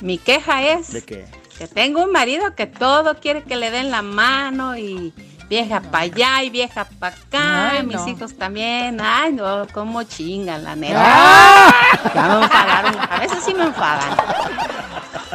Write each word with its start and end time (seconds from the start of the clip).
Mi 0.00 0.18
queja 0.18 0.62
es 0.62 0.92
¿De 0.92 1.04
qué? 1.04 1.26
que 1.58 1.66
tengo 1.66 2.04
un 2.04 2.12
marido 2.12 2.54
que 2.54 2.66
todo 2.66 3.16
quiere 3.16 3.42
que 3.42 3.56
le 3.56 3.70
den 3.70 3.90
la 3.90 4.02
mano 4.02 4.76
y 4.76 5.12
vieja 5.48 5.80
para 5.80 6.04
allá 6.04 6.42
y 6.44 6.50
vieja 6.50 6.86
para 6.98 7.16
acá. 7.16 7.70
Ay, 7.70 7.82
mis 7.84 7.96
no. 7.96 8.08
hijos 8.08 8.36
también. 8.36 9.00
Ay, 9.00 9.32
no, 9.32 9.66
cómo 9.72 10.02
chingan, 10.04 10.62
la 10.62 10.76
neta. 10.76 11.02
¡Ah! 11.04 11.72
Ya 12.14 12.28
me 12.28 12.42
enfadaron. 12.44 12.96
A 13.10 13.18
veces 13.18 13.38
sí 13.44 13.54
me 13.54 13.64
enfadan. 13.64 14.16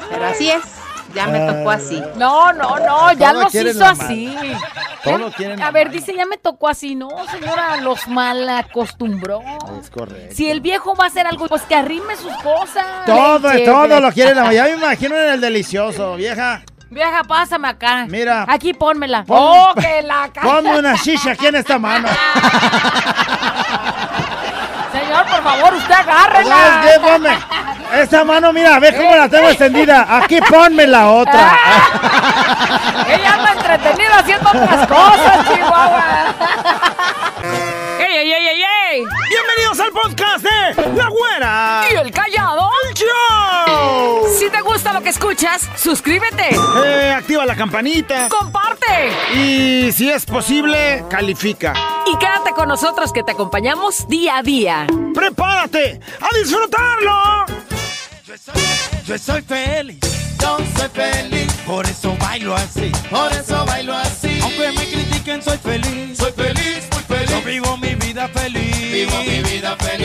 Pero 0.10 0.26
así 0.26 0.50
es. 0.50 0.64
Ya 1.16 1.28
me 1.28 1.40
tocó 1.42 1.70
así. 1.72 2.02
No, 2.16 2.52
no, 2.54 2.80
no, 2.80 3.14
ya 3.14 3.34
los 3.34 3.52
quieren 3.52 3.72
hizo 3.76 3.80
la 3.82 3.90
así. 3.92 4.36
Todo 5.04 5.32
quieren 5.32 5.62
A 5.62 5.70
ver, 5.72 5.90
dice, 5.92 6.16
ya 6.16 6.26
me 6.26 6.38
tocó 6.38 6.70
así. 6.70 6.96
No, 6.96 7.10
señora, 7.32 7.78
los 7.82 8.08
mal 8.08 8.48
acostumbró. 8.50 9.42
Es 9.80 9.90
correcto. 9.90 10.34
Si 10.36 10.50
el 10.50 10.62
viejo 10.62 10.96
va 10.96 11.04
a 11.06 11.08
hacer 11.08 11.28
algo, 11.28 11.48
pues 11.48 11.62
que 11.64 11.76
arrime 11.76 12.16
sus 12.16 12.34
cosas. 12.38 12.86
Todo, 13.06 13.52
Leche, 13.54 13.66
todo 13.66 14.00
lo 14.00 14.12
quieren 14.12 14.36
la 14.36 14.42
mano. 14.46 14.54
Ya 14.56 14.64
me 14.64 14.72
imagino 14.72 15.16
en 15.18 15.30
el 15.34 15.42
delicioso, 15.42 16.16
vieja. 16.16 16.64
Vieja, 16.90 17.24
pásame 17.28 17.68
acá. 17.68 18.06
Mira. 18.08 18.46
Aquí 18.48 18.74
pónmela. 18.74 19.24
Pon- 19.24 19.38
oh, 19.40 19.74
que 19.76 20.02
la 20.04 20.30
ca- 20.34 20.42
Ponme 20.42 20.78
una 20.78 20.96
shisha 20.96 21.32
aquí 21.32 21.48
en 21.48 21.56
esta 21.56 21.78
mano. 21.80 22.08
Favor, 25.44 25.74
usted 25.76 25.94
¿Sabes 25.94 26.06
qué? 26.06 26.12
agárrela. 26.12 27.00
Ponme. 27.02 27.38
Esta 28.02 28.24
mano, 28.24 28.54
mira, 28.54 28.80
ve 28.80 28.96
cómo 28.96 29.16
la 29.16 29.28
tengo 29.30 29.50
extendida. 29.50 30.06
Aquí 30.18 30.40
ponme 30.42 30.88
la 30.88 31.10
otra. 31.10 31.52
Ella 33.08 33.34
anda 33.34 33.52
entretenida 33.52 34.20
haciendo 34.20 34.50
otras 34.50 34.88
cosas, 34.88 35.48
Chihuahua. 35.54 36.04
¡Ey, 38.00 38.18
ey, 38.18 38.34
ey, 38.34 38.48
ey, 38.48 38.64
ey! 38.92 39.04
Bienvenidos 39.30 39.80
al 39.80 39.92
podcast 39.92 40.44
de 40.44 40.94
La 40.96 41.08
Güera. 41.10 41.82
¿Y 41.92 41.96
el 41.96 42.12
callado? 42.12 42.70
Si 44.40 44.50
te 44.50 44.62
gusta 44.62 44.94
lo 44.94 45.02
que 45.02 45.10
escuchas, 45.10 45.70
suscríbete, 45.76 46.50
Eh, 46.86 47.14
activa 47.16 47.46
la 47.46 47.56
campanita. 47.56 48.28
comparte 48.30 49.10
Y 49.36 49.92
si 49.92 50.10
es 50.10 50.26
posible, 50.26 51.04
califica. 51.10 51.74
y 52.06 52.18
quédate 52.18 52.52
con 52.52 52.68
nosotros 52.68 53.12
que 53.14 53.24
te 53.24 53.32
acompañamos 53.32 54.08
día 54.08 54.38
a 54.38 54.44
día. 54.44 54.88
¡Prepárate 55.14 56.00
a 56.22 56.38
disfrutarlo! 56.38 57.46
Yo 59.06 59.18
soy 59.18 59.42
feliz, 59.42 60.00
yo 60.40 60.58
soy 60.78 60.90
feliz, 60.94 61.54
por 61.66 61.86
eso 61.86 62.16
bailo 62.20 62.56
así, 62.56 62.92
por 63.10 63.32
eso 63.32 63.66
bailo 63.66 63.94
así. 63.94 64.40
Aunque 64.42 64.72
me 64.72 64.86
critiquen, 64.88 65.42
soy 65.42 65.58
feliz, 65.58 66.18
soy 66.18 66.32
feliz, 66.32 66.88
muy 66.92 67.04
feliz. 67.18 67.30
Yo 67.30 67.42
vivo 67.42 67.78
mi 67.78 67.96
vida 67.96 68.28
feliz, 68.30 68.92
vivo 68.92 69.18
mi 69.26 69.42
vida 69.44 69.76
feliz. 69.78 70.03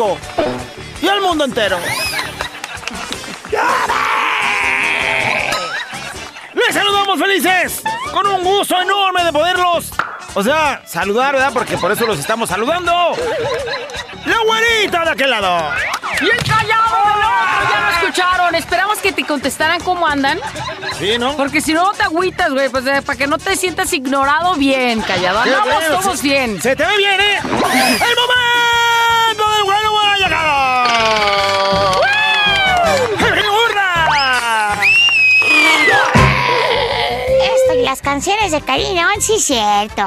México 0.00 0.18
y 1.02 1.08
el 1.08 1.20
mundo 1.20 1.44
entero. 1.44 1.78
Les 6.54 6.74
saludamos 6.74 7.18
felices, 7.18 7.82
con 8.12 8.26
un 8.26 8.42
gusto 8.42 8.80
enorme 8.80 9.24
de 9.24 9.32
poderlos, 9.32 9.90
o 10.34 10.42
sea, 10.42 10.82
saludar, 10.86 11.34
¿verdad? 11.34 11.50
Porque 11.52 11.76
por 11.76 11.92
eso 11.92 12.06
los 12.06 12.18
estamos 12.18 12.48
saludando. 12.48 12.92
La 14.26 14.38
güerita 14.46 15.04
de 15.04 15.10
aquel 15.10 15.30
lado. 15.30 15.70
¡Y 16.20 16.24
el 16.24 16.42
callado 16.44 16.96
del 17.06 17.24
otro! 17.24 17.70
Ya 17.70 17.80
lo 17.80 17.90
escucharon. 17.90 18.54
Esperamos 18.54 18.98
que 18.98 19.12
te 19.12 19.24
contestaran 19.24 19.80
cómo 19.80 20.06
andan. 20.06 20.38
Sí, 20.98 21.18
¿no? 21.18 21.36
Porque 21.36 21.60
si 21.60 21.72
no, 21.72 21.90
te 21.92 22.02
agüitas, 22.02 22.52
güey. 22.52 22.68
Pues 22.68 22.86
eh, 22.86 23.02
para 23.02 23.18
que 23.18 23.26
no 23.26 23.38
te 23.38 23.56
sientas 23.56 23.92
ignorado 23.92 24.54
bien, 24.54 25.00
callado. 25.00 25.40
Andamos 25.40 25.88
todos 25.88 26.22
bien. 26.22 26.60
Se 26.60 26.76
te 26.76 26.84
ve 26.84 26.96
bien, 26.98 27.20
¿eh? 27.20 27.38
¡El 27.38 27.50
momento 27.50 28.39
las 38.00 38.14
canciones 38.14 38.52
de 38.52 38.60
Karina 38.62 39.08
sí 39.20 39.38
cierto. 39.38 40.04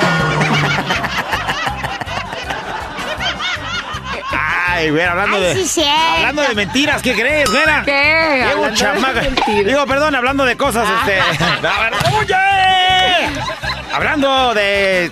Ay, 4.31 4.89
güey, 4.89 5.03
hablando 5.03 5.37
Ay, 5.37 5.43
de... 5.43 5.55
sí 5.55 5.67
cierto. 5.67 6.15
Hablando 6.17 6.41
de 6.41 6.55
mentiras, 6.55 7.01
¿qué 7.01 7.13
crees, 7.13 7.49
güera? 7.51 7.83
¿Qué? 7.85 8.47
De 8.61 8.73
chamaca. 8.73 9.21
Digo, 9.47 9.85
perdón, 9.85 10.15
hablando 10.15 10.45
de 10.45 10.57
cosas, 10.57 10.87
este... 11.01 11.19
¡Oye! 12.17 12.35
Hablando 13.93 14.53
de 14.55 15.11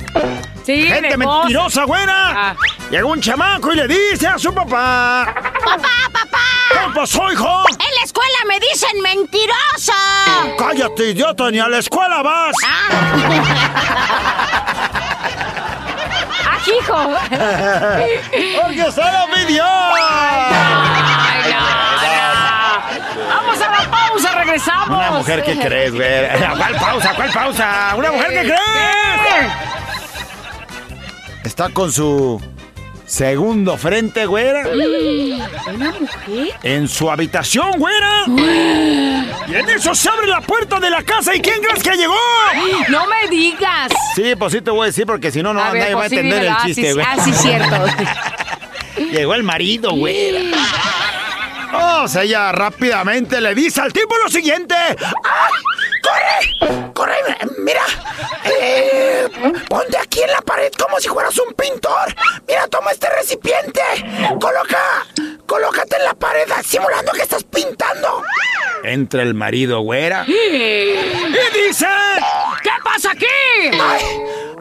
Sí, 0.66 0.88
gente 0.88 1.10
de 1.10 1.18
mentirosa, 1.18 1.84
güera. 1.84 2.14
Ah. 2.50 2.56
Llegó 2.90 3.12
un 3.12 3.22
chamaco 3.22 3.72
y 3.74 3.76
le 3.76 3.88
dice 3.88 4.28
a 4.28 4.40
su 4.40 4.54
papá... 4.54 5.34
Papá, 5.64 5.90
papá. 6.12 6.40
¿Qué 6.72 6.80
pasó, 6.96 7.32
hijo? 7.32 7.64
Dicen 8.70 9.02
mentirosa. 9.02 9.94
Cállate, 10.58 11.10
idiota, 11.10 11.50
ni 11.52 11.60
a 11.60 11.68
la 11.68 11.80
escuela 11.80 12.22
vas. 12.22 12.56
¡Ah, 12.66 12.90
hijo! 16.80 17.10
¡Porque 18.62 18.92
solo 18.92 19.26
pidió! 19.34 19.66
Ay, 19.66 21.52
no, 21.52 21.60
no. 21.60 23.30
Vamos 23.30 23.62
a 23.62 23.72
la 23.72 23.92
pausa, 23.92 24.32
regresamos. 24.36 24.98
Una 24.98 25.12
mujer 25.12 25.44
que 25.44 25.60
crees, 25.60 25.94
güey. 25.94 26.30
¿Cuál 26.58 26.76
pausa? 26.76 27.14
¿Cuál 27.16 27.32
pausa? 27.32 27.94
¿Una 27.98 28.12
mujer 28.12 28.30
que 28.30 28.42
crees? 28.44 29.52
Está 31.44 31.70
con 31.70 31.92
su 31.92 32.40
segundo 33.12 33.78
frente, 33.78 34.26
güera. 34.26 34.64
¿Una 35.74 35.92
mujer? 35.92 36.48
En 36.64 36.88
su 36.88 37.12
habitación, 37.12 37.72
güera. 37.78 38.24
Y 39.48 39.56
en 39.56 39.70
eso 39.70 39.94
se 39.94 40.08
abre 40.10 40.28
la 40.28 40.40
puerta 40.42 40.80
de 40.80 40.90
la 40.90 41.04
casa. 41.04 41.36
¿Y 41.36 41.42
quién 41.42 41.62
crees 41.62 41.84
que 41.84 41.92
llegó? 41.98 42.16
No 42.90 43.06
me 43.08 43.28
digas. 43.30 43.92
Sí, 44.16 44.34
pues 44.38 44.54
sí 44.54 44.62
te 44.62 44.72
voy 44.72 44.84
a 44.84 44.86
decir 44.86 45.06
porque 45.06 45.30
si 45.30 45.44
no, 45.44 45.54
no 45.54 45.62
A 45.62 45.72
ver, 45.72 45.82
nadie 45.82 45.94
va 45.96 46.00
a 46.00 46.04
pues 46.08 46.12
entender 46.14 46.40
dímelo. 46.40 46.52
el 46.52 46.58
Ah, 46.58 46.66
chiste, 46.66 46.88
sí, 46.88 46.94
güey. 46.94 47.06
Ah, 47.08 47.16
sí, 47.24 47.34
cierto. 47.34 47.86
Llegó 49.12 49.34
el 49.36 49.44
marido, 49.44 49.92
güera. 49.92 50.40
Oh, 51.74 52.04
o 52.04 52.08
sea, 52.08 52.24
ella 52.24 52.52
rápidamente 52.52 53.40
le 53.42 53.54
dice 53.56 53.82
al 53.82 53.92
tipo 53.94 54.16
lo 54.24 54.30
siguiente. 54.30 54.76
¡Ay! 54.76 55.52
¡Corre! 56.12 56.94
¡Corre! 56.94 57.16
Mira, 57.60 57.84
eh, 58.46 59.30
ponte 59.70 59.98
aquí 59.98 60.22
en 60.22 60.32
la 60.32 60.42
pared 60.42 60.72
como 60.78 61.00
si 61.00 61.08
fueras 61.10 61.38
un 61.40 61.54
pintor. 61.54 62.14
Mira, 62.48 62.68
toma 62.68 62.92
este 62.92 63.10
recipiente. 63.10 63.82
Coloca, 64.40 65.06
colócate 65.46 65.98
en 65.98 66.04
la 66.06 66.14
pared 66.14 66.48
simulando 66.66 67.12
que 67.14 67.22
estás 67.22 67.44
pintando. 67.44 68.24
Entra 68.84 69.22
el 69.22 69.34
marido, 69.34 69.82
güera. 69.82 70.26
Y 70.28 70.98
dice... 71.68 71.88
¿Qué 72.64 72.72
pasa 72.84 73.12
aquí? 73.12 73.26
¡Ay! 73.80 74.02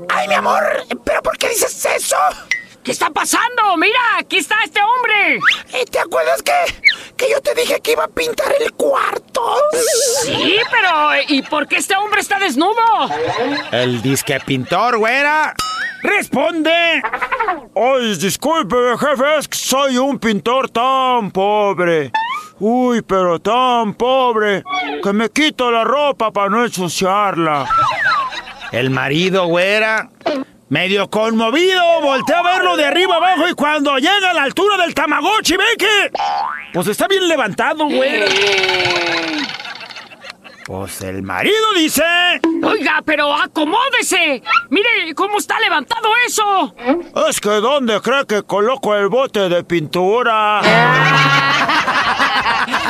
¡Ay, 0.09 0.28
mi 0.28 0.34
amor! 0.34 0.62
¿Pero 1.05 1.22
por 1.22 1.37
qué 1.38 1.49
dices 1.49 1.84
eso? 1.97 2.17
¿Qué 2.82 2.92
está 2.92 3.10
pasando? 3.10 3.76
Mira, 3.76 4.00
aquí 4.18 4.38
está 4.38 4.56
este 4.64 4.80
hombre. 4.80 5.41
¿Y 5.80 5.84
te 5.84 5.98
acuerdas 5.98 6.42
que, 6.42 6.52
que 7.16 7.30
yo 7.30 7.41
te 7.42 7.54
dije 7.54 7.78
que 7.80 7.92
iba 7.92 8.04
a 8.04 8.08
pintar 8.08 8.52
el 8.58 8.72
cuarto? 8.72 9.42
Sí, 10.22 10.58
pero 10.70 11.10
¿y 11.28 11.42
por 11.42 11.69
qué 11.69 11.76
este 11.76 11.94
hombre 11.96 12.20
está 12.20 12.38
desnudo? 12.38 12.74
El 13.70 14.00
disque 14.00 14.40
pintor, 14.40 14.96
güera. 14.98 15.54
Responde. 16.02 17.02
Ay, 17.76 18.16
disculpe, 18.16 18.76
jefe, 18.98 19.38
es 19.38 19.48
que 19.48 19.58
soy 19.58 19.98
un 19.98 20.19
pintor 20.19 20.70
tan 20.70 21.30
pobre. 21.30 22.10
Uy, 22.58 23.02
pero 23.02 23.38
tan 23.40 23.94
pobre 23.94 24.62
que 25.02 25.12
me 25.12 25.28
quito 25.28 25.70
la 25.70 25.84
ropa 25.84 26.30
para 26.30 26.48
no 26.48 26.64
ensuciarla. 26.64 27.66
El 28.72 28.88
marido, 28.90 29.46
güera, 29.46 30.08
medio 30.70 31.11
conmovido, 31.11 32.00
voltea 32.00 32.38
a 32.38 32.43
verlo 32.43 32.76
de 32.76 32.84
arriba 32.84 33.17
abajo 33.17 33.49
y 33.49 33.55
cuando 33.55 33.99
llega 33.99 34.31
a 34.31 34.34
la 34.34 34.44
altura 34.44 34.78
del 34.78 34.94
Tamagotchi 34.94 35.56
ve 35.56 35.64
que... 35.76 36.12
Pues 36.72 36.87
está 36.87 37.08
bien 37.08 37.26
levantado, 37.28 37.87
güera. 37.87 38.26
Pues 40.70 41.02
el 41.02 41.25
marido 41.25 41.72
dice... 41.75 42.05
Oiga, 42.62 43.02
pero 43.05 43.34
acomódese. 43.34 44.40
Mire 44.69 45.12
cómo 45.17 45.38
está 45.38 45.58
levantado 45.58 46.08
eso. 46.25 46.72
Es 47.28 47.40
que 47.40 47.49
¿dónde 47.49 48.00
cree 48.00 48.25
que 48.25 48.44
coloco 48.44 48.94
el 48.94 49.08
bote 49.08 49.49
de 49.49 49.64
pintura? 49.64 50.61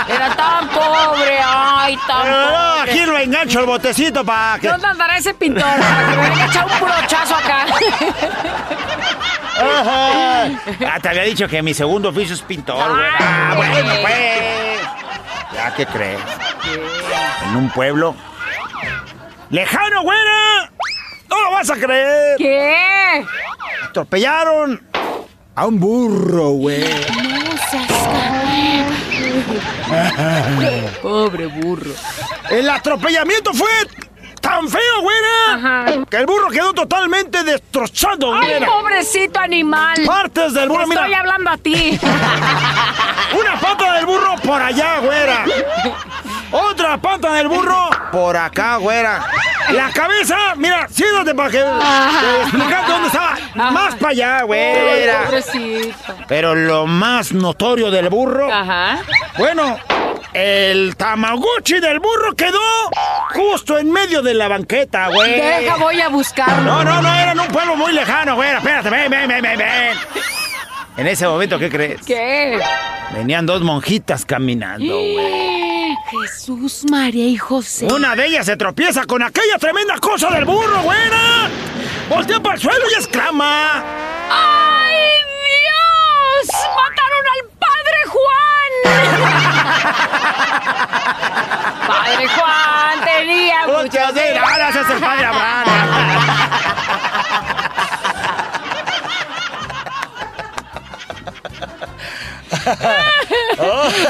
Era 0.07 0.37
tan 0.37 0.69
pobre, 0.69 1.39
ay, 1.43 1.97
tan 2.07 2.31
no, 2.31 2.49
pobre. 2.49 2.91
aquí 2.93 3.07
lo 3.07 3.17
engancho 3.17 3.61
el 3.61 3.67
botecito 3.67 4.27
para 4.27 4.59
que... 4.59 4.69
¿Dónde 4.69 4.87
andará 4.87 5.17
ese 5.17 5.33
pintor? 5.33 5.63
Para 5.63 6.11
que 6.11 6.17
me 6.17 6.29
venga 6.29 6.45
a 6.45 6.47
echar 6.49 6.67
un 6.67 6.81
brochazo 6.81 7.35
acá. 7.35 7.67
Ah, 9.63 10.99
te 11.03 11.09
había 11.11 11.23
dicho 11.25 11.47
que 11.47 11.63
mi 11.63 11.75
segundo 11.75 12.09
oficio 12.09 12.35
es 12.35 12.41
pintor, 12.41 12.93
güey. 12.93 13.11
Ah, 13.19 13.53
bueno, 13.55 13.93
pues. 14.01 14.81
¿Ya 15.53 15.75
qué 15.75 15.85
crees? 15.85 16.21
En 17.45 17.57
un 17.57 17.71
pueblo 17.71 18.15
lejano, 19.51 20.03
güera. 20.03 20.71
No 21.29 21.41
lo 21.43 21.51
vas 21.53 21.71
a 21.71 21.77
creer. 21.77 22.37
¿Qué? 22.39 23.25
Atropellaron 23.89 24.83
a 25.55 25.67
un 25.67 25.81
burro, 25.81 26.51
güey. 26.51 26.85
Pobre 31.03 31.47
burro. 31.47 31.93
El 32.51 32.69
atropellamiento 32.69 33.53
fue 33.55 33.69
tan 34.41 34.69
feo, 34.69 35.01
güera. 35.03 35.55
Ajá. 35.55 36.05
Que 36.09 36.17
el 36.19 36.27
burro 36.27 36.49
quedó 36.51 36.73
totalmente 36.73 37.43
destrozado, 37.45 38.35
¡Ay, 38.35 38.49
güera. 38.49 38.67
pobrecito 38.67 39.39
animal! 39.41 39.99
Partes 40.07 40.55
del 40.55 40.69
burro, 40.69 40.85
Te 40.87 40.91
estoy 40.95 41.07
mira. 41.09 41.21
hablando 41.21 41.51
a 41.51 41.57
ti. 41.59 41.99
Una 43.39 43.61
pata 43.61 43.95
del 43.95 44.07
burro 44.07 44.35
por 44.43 44.61
allá, 44.63 44.99
güera. 45.01 45.45
Otra 46.53 46.97
pata 46.99 47.33
del 47.35 47.49
burro 47.49 47.91
por 48.13 48.37
acá, 48.37 48.77
güera. 48.77 49.25
La 49.71 49.91
cabeza, 49.91 50.37
mira, 50.57 50.89
siéntate 50.89 51.35
para 51.35 51.51
que 51.51 51.59
te 51.59 52.43
explicarte 52.43 52.91
dónde 52.93 53.07
estaba. 53.09 53.37
Más 53.71 53.95
para 53.95 54.11
allá, 54.11 54.43
güera. 54.43 55.23
pobrecito. 55.27 56.15
Pero 56.27 56.55
lo 56.55 56.87
más 56.87 57.33
notorio 57.33 57.91
del 57.91 58.09
burro, 58.09 58.53
Ajá. 58.53 58.99
bueno, 59.39 59.79
el 60.33 60.97
Tamagotchi 60.97 61.79
del 61.79 62.01
burro 62.01 62.35
quedó 62.35 62.59
justo 63.35 63.79
en 63.79 63.93
medio 63.93 64.23
de 64.23 64.35
la 64.35 64.49
banqueta, 64.49 65.09
güey. 65.09 65.41
Deja, 65.41 65.77
voy 65.77 66.01
a 66.01 66.09
buscarlo. 66.09 66.63
No, 66.63 66.83
no, 66.85 67.01
no, 67.03 67.15
era 67.15 67.33
en 67.33 67.41
un 67.41 67.49
pueblo 67.49 67.77
muy 67.77 67.93
lejano, 67.93 68.35
güera. 68.35 68.59
Espérate, 68.59 68.91
ven, 68.91 69.11
ven, 69.11 69.29
ven, 69.29 69.43
ven, 69.43 69.59
ven. 69.59 69.97
En 71.01 71.07
ese 71.07 71.27
momento, 71.27 71.59
¿qué 71.59 71.71
crees? 71.71 72.03
¿Qué? 72.05 72.61
Venían 73.15 73.47
dos 73.47 73.63
monjitas 73.63 74.27
caminando, 74.27 74.99
güey. 74.99 75.97
Jesús, 76.11 76.85
María 76.91 77.27
y 77.27 77.39
José. 77.39 77.87
Una 77.87 78.15
de 78.15 78.27
ellas 78.27 78.45
se 78.45 78.55
tropieza 78.59 79.07
con 79.07 79.23
aquella 79.23 79.57
tremenda 79.59 79.97
cosa 79.99 80.29
del 80.29 80.45
burro, 80.45 80.83
güera. 80.83 81.49
Voltea 82.11 82.39
para 82.41 82.57
el 82.57 82.61
suelo 82.61 82.85
y 82.91 82.95
exclama. 82.97 83.83
¡Ay, 84.31 85.07
Dios! 85.63 86.51
¡Mataron 86.77 87.25
al 87.33 87.49
Padre 87.59 88.01
Juan! 88.13 88.71
¡Padre 91.87 92.29
Juan 92.29 93.01
tenía 93.07 93.67
Muchas 93.69 94.11
ese 94.11 94.81
es 94.83 94.91
el 94.91 95.01
padre 95.01 95.25
Abraham. 95.25 95.70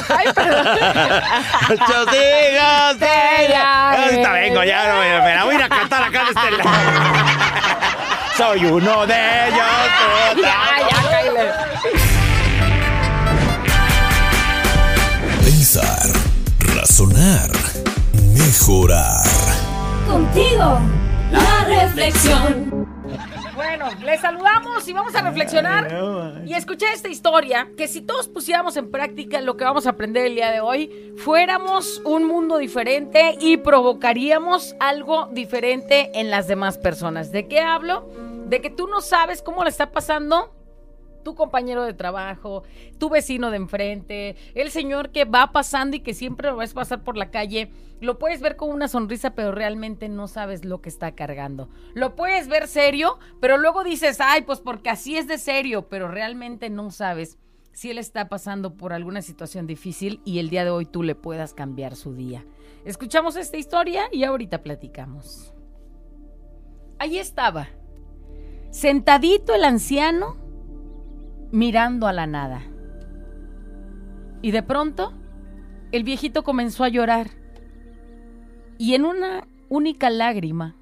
¡Ay, 0.08 0.32
perdón! 0.34 0.66
De 2.10 2.50
ella. 2.50 2.96
Ella, 3.38 3.90
Ahorita 3.90 4.32
vengo, 4.32 4.64
ya 4.64 4.88
no 4.88 5.00
me, 5.00 5.34
la 5.34 5.44
voy 5.44 5.54
a 5.54 5.58
ir 5.58 5.64
a 5.64 5.68
cantar 5.68 6.02
acá 6.02 6.24
de 6.24 6.30
este 6.30 6.50
lado. 6.50 6.70
Soy 8.36 8.64
uno 8.66 9.06
de 9.06 9.48
ellos. 9.48 9.58
tú 9.98 10.38
otra. 10.38 10.50
¡Ya, 10.50 10.88
ya, 10.88 11.10
cállate! 11.10 11.52
Pensar, 15.44 16.08
razonar, 16.74 17.50
mejorar. 18.34 19.24
Contigo, 20.06 20.80
la 21.30 21.64
reflexión. 21.64 22.69
Y 24.86 24.92
vamos 24.92 25.14
a 25.14 25.22
reflexionar 25.22 26.42
y 26.46 26.54
escuchar 26.54 26.92
esta 26.94 27.08
historia 27.08 27.70
que 27.76 27.86
si 27.86 28.00
todos 28.00 28.28
pusiéramos 28.28 28.76
en 28.76 28.90
práctica 28.90 29.40
lo 29.40 29.56
que 29.56 29.64
vamos 29.64 29.86
a 29.86 29.90
aprender 29.90 30.26
el 30.26 30.34
día 30.34 30.50
de 30.50 30.60
hoy, 30.60 31.14
fuéramos 31.16 32.00
un 32.04 32.24
mundo 32.24 32.56
diferente 32.56 33.36
y 33.40 33.58
provocaríamos 33.58 34.74
algo 34.80 35.28
diferente 35.32 36.10
en 36.18 36.30
las 36.30 36.48
demás 36.48 36.78
personas. 36.78 37.30
¿De 37.30 37.46
qué 37.46 37.60
hablo? 37.60 38.08
De 38.46 38.60
que 38.60 38.70
tú 38.70 38.86
no 38.86 39.00
sabes 39.00 39.42
cómo 39.42 39.64
le 39.64 39.70
está 39.70 39.92
pasando 39.92 40.50
tu 41.22 41.34
compañero 41.34 41.84
de 41.84 41.94
trabajo, 41.94 42.62
tu 42.98 43.08
vecino 43.08 43.50
de 43.50 43.56
enfrente, 43.56 44.36
el 44.54 44.70
señor 44.70 45.10
que 45.10 45.24
va 45.24 45.52
pasando 45.52 45.96
y 45.96 46.00
que 46.00 46.14
siempre 46.14 46.50
lo 46.50 46.56
ves 46.56 46.74
pasar 46.74 47.02
por 47.02 47.16
la 47.16 47.30
calle, 47.30 47.70
lo 48.00 48.18
puedes 48.18 48.40
ver 48.40 48.56
con 48.56 48.70
una 48.70 48.88
sonrisa, 48.88 49.34
pero 49.34 49.52
realmente 49.52 50.08
no 50.08 50.26
sabes 50.26 50.64
lo 50.64 50.80
que 50.80 50.88
está 50.88 51.14
cargando. 51.14 51.68
Lo 51.94 52.16
puedes 52.16 52.48
ver 52.48 52.66
serio, 52.66 53.18
pero 53.40 53.58
luego 53.58 53.84
dices, 53.84 54.20
ay, 54.20 54.42
pues 54.42 54.60
porque 54.60 54.90
así 54.90 55.16
es 55.16 55.26
de 55.26 55.38
serio, 55.38 55.88
pero 55.88 56.08
realmente 56.08 56.70
no 56.70 56.90
sabes 56.90 57.38
si 57.72 57.90
él 57.90 57.98
está 57.98 58.28
pasando 58.28 58.76
por 58.76 58.92
alguna 58.92 59.22
situación 59.22 59.66
difícil 59.66 60.20
y 60.24 60.38
el 60.38 60.50
día 60.50 60.64
de 60.64 60.70
hoy 60.70 60.86
tú 60.86 61.02
le 61.02 61.14
puedas 61.14 61.54
cambiar 61.54 61.96
su 61.96 62.14
día. 62.14 62.44
Escuchamos 62.84 63.36
esta 63.36 63.58
historia 63.58 64.04
y 64.10 64.24
ahorita 64.24 64.62
platicamos. 64.62 65.52
Ahí 66.98 67.18
estaba, 67.18 67.68
sentadito 68.70 69.54
el 69.54 69.64
anciano 69.64 70.36
mirando 71.52 72.06
a 72.06 72.12
la 72.12 72.26
nada. 72.26 72.62
Y 74.42 74.50
de 74.50 74.62
pronto, 74.62 75.12
el 75.92 76.04
viejito 76.04 76.44
comenzó 76.44 76.84
a 76.84 76.88
llorar. 76.88 77.30
Y 78.78 78.94
en 78.94 79.04
una 79.04 79.46
única 79.68 80.10
lágrima 80.10 80.76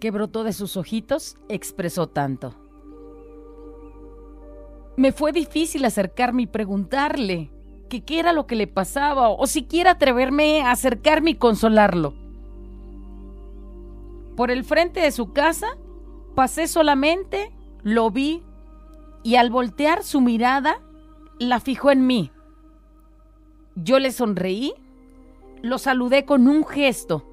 que 0.00 0.10
brotó 0.10 0.44
de 0.44 0.52
sus 0.52 0.76
ojitos, 0.76 1.38
expresó 1.48 2.08
tanto. 2.08 2.54
Me 4.96 5.12
fue 5.12 5.32
difícil 5.32 5.84
acercarme 5.84 6.42
y 6.42 6.46
preguntarle 6.46 7.50
qué 7.88 8.18
era 8.18 8.32
lo 8.32 8.46
que 8.46 8.56
le 8.56 8.66
pasaba 8.66 9.28
o 9.28 9.46
siquiera 9.46 9.92
atreverme 9.92 10.62
a 10.62 10.72
acercarme 10.72 11.30
y 11.30 11.34
consolarlo. 11.36 12.14
Por 14.36 14.50
el 14.50 14.64
frente 14.64 15.00
de 15.00 15.12
su 15.12 15.32
casa 15.32 15.78
pasé 16.34 16.66
solamente, 16.66 17.52
lo 17.82 18.10
vi 18.10 18.42
y 19.24 19.36
al 19.36 19.50
voltear 19.50 20.04
su 20.04 20.20
mirada 20.20 20.80
la 21.40 21.58
fijó 21.58 21.90
en 21.90 22.06
mí. 22.06 22.30
Yo 23.74 23.98
le 23.98 24.12
sonreí, 24.12 24.74
lo 25.62 25.78
saludé 25.78 26.24
con 26.24 26.46
un 26.46 26.64
gesto 26.64 27.24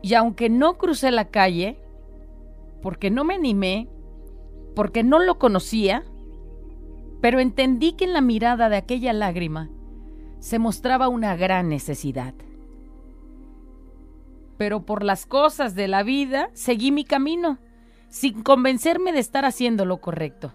y 0.00 0.14
aunque 0.14 0.48
no 0.48 0.78
crucé 0.78 1.10
la 1.10 1.28
calle, 1.28 1.78
porque 2.80 3.10
no 3.10 3.24
me 3.24 3.34
animé, 3.34 3.88
porque 4.74 5.02
no 5.02 5.18
lo 5.18 5.38
conocía, 5.38 6.04
pero 7.20 7.40
entendí 7.40 7.92
que 7.92 8.04
en 8.04 8.12
la 8.12 8.20
mirada 8.20 8.68
de 8.68 8.76
aquella 8.76 9.12
lágrima 9.12 9.68
se 10.38 10.60
mostraba 10.60 11.08
una 11.08 11.34
gran 11.36 11.68
necesidad. 11.68 12.34
Pero 14.56 14.86
por 14.86 15.02
las 15.02 15.26
cosas 15.26 15.74
de 15.74 15.88
la 15.88 16.04
vida 16.04 16.50
seguí 16.52 16.92
mi 16.92 17.04
camino, 17.04 17.58
sin 18.08 18.42
convencerme 18.42 19.12
de 19.12 19.18
estar 19.18 19.44
haciendo 19.44 19.84
lo 19.84 20.00
correcto. 20.00 20.52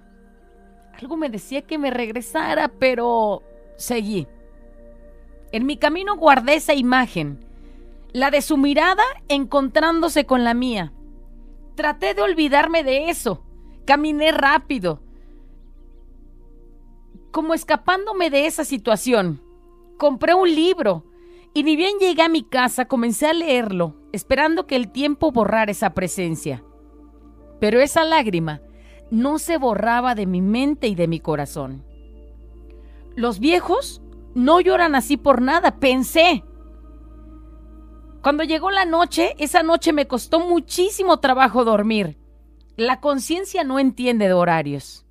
Algo 1.00 1.18
me 1.18 1.30
decía 1.30 1.64
que 1.64 1.78
me 1.78 1.92
regresara, 1.92 2.68
pero 2.68 3.42
seguí. 3.78 4.28
En 5.52 5.66
mi 5.66 5.78
camino 5.78 6.16
guardé 6.16 6.56
esa 6.56 6.74
imagen, 6.74 7.46
la 8.12 8.32
de 8.32 8.42
su 8.42 8.58
mirada 8.58 9.04
encontrándose 9.28 10.26
con 10.26 10.44
la 10.44 10.54
mía. 10.54 10.94
Traté 11.76 12.14
de 12.14 12.22
olvidarme 12.22 12.84
de 12.84 13.10
eso. 13.10 13.44
Caminé 13.86 14.32
rápido, 14.32 15.02
como 17.34 17.56
escapándome 17.56 18.30
de 18.30 18.46
esa 18.46 18.64
situación. 18.64 19.42
Compré 19.98 20.36
un 20.36 20.54
libro 20.54 21.04
y 21.54 21.64
ni 21.64 21.76
bien 21.76 21.98
llegué 22.00 22.22
a 22.22 22.30
mi 22.30 22.44
casa 22.44 22.86
comencé 22.86 23.28
a 23.28 23.34
leerlo, 23.34 23.96
esperando 24.14 24.68
que 24.68 24.76
el 24.76 24.92
tiempo 24.92 25.32
borrara 25.32 25.72
esa 25.72 25.94
presencia. 25.96 26.64
Pero 27.60 27.82
esa 27.82 28.06
lágrima 28.06 28.62
no 29.14 29.38
se 29.38 29.58
borraba 29.58 30.16
de 30.16 30.26
mi 30.26 30.42
mente 30.42 30.88
y 30.88 30.96
de 30.96 31.08
mi 31.08 31.20
corazón. 31.20 31.86
Los 33.16 33.40
viejos 33.40 34.02
no 34.34 34.60
lloran 34.60 34.96
así 34.96 35.18
por 35.18 35.40
nada, 35.40 35.80
pensé. 35.80 36.44
Cuando 38.24 38.44
llegó 38.44 38.72
la 38.72 38.86
noche, 38.86 39.36
esa 39.38 39.62
noche 39.62 39.94
me 39.94 40.08
costó 40.08 40.40
muchísimo 40.40 41.20
trabajo 41.20 41.64
dormir. 41.64 42.18
La 42.76 43.02
conciencia 43.02 43.64
no 43.64 43.78
entiende 43.78 44.26
de 44.26 44.34
horarios. 44.34 45.06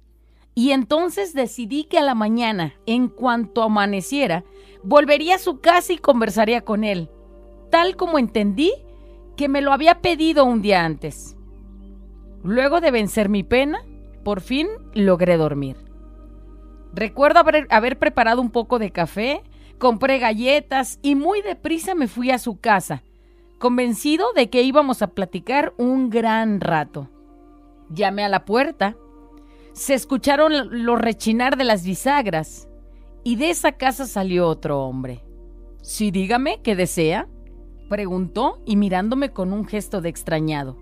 Y 0.57 0.73
entonces 0.73 1.33
decidí 1.33 1.85
que 1.85 1.99
a 1.99 2.03
la 2.03 2.17
mañana, 2.17 2.75
en 2.87 3.07
cuanto 3.07 3.63
amaneciera, 3.63 4.43
volvería 4.83 5.37
a 5.37 5.39
su 5.39 5.61
casa 5.61 5.93
y 5.93 5.99
conversaría 5.99 6.63
con 6.63 6.83
él, 6.83 7.09
tal 7.71 7.95
como 7.95 8.19
entendí 8.19 8.73
que 9.37 9.49
me 9.49 9.63
lo 9.63 9.73
había 9.73 10.01
pedido 10.01 10.45
un 10.45 10.61
día 10.61 10.85
antes. 10.85 11.37
Luego 12.43 12.81
de 12.81 12.91
vencer 12.91 13.29
mi 13.29 13.45
pena, 13.45 13.85
por 14.23 14.41
fin 14.41 14.69
logré 14.95 15.37
dormir. 15.37 15.77
Recuerdo 16.95 17.41
haber, 17.71 17.99
preparado 17.99 18.41
un 18.41 18.51
poco 18.51 18.79
de 18.79 18.91
café, 18.91 19.43
compré 19.79 20.19
galletas 20.19 20.99
y 21.03 21.15
muy 21.15 21.41
deprisa 21.41 21.95
me 21.95 22.07
fui 22.07 22.31
a 22.31 22.39
su 22.39 22.61
casa, 22.61 23.03
convencido 23.59 24.33
de 24.35 24.51
que 24.51 24.63
íbamos 24.63 25.01
a 25.01 25.09
platicar 25.09 25.73
un 25.79 26.11
gran 26.11 26.61
rato. 26.61 27.09
Llamé 27.89 28.25
a 28.25 28.29
la 28.29 28.45
puerta, 28.45 28.97
se 29.73 29.95
escucharon 29.95 30.85
los 30.85 31.01
rechinar 31.01 31.57
de 31.57 31.65
las 31.65 31.85
bisagras 31.85 32.69
y 33.25 33.37
de 33.37 33.51
esa 33.51 33.73
casa 33.73 34.07
salió 34.07 34.47
otro 34.49 34.83
hombre. 34.83 35.25
Sí, 35.81 36.11
dígame, 36.11 36.61
¿qué 36.63 36.77
desea? 36.77 37.29
preguntó 37.89 38.63
y 38.65 38.77
mirándome 38.77 39.33
con 39.33 39.53
un 39.53 39.67
gesto 39.67 40.01
de 40.01 40.09
extrañado. 40.09 40.79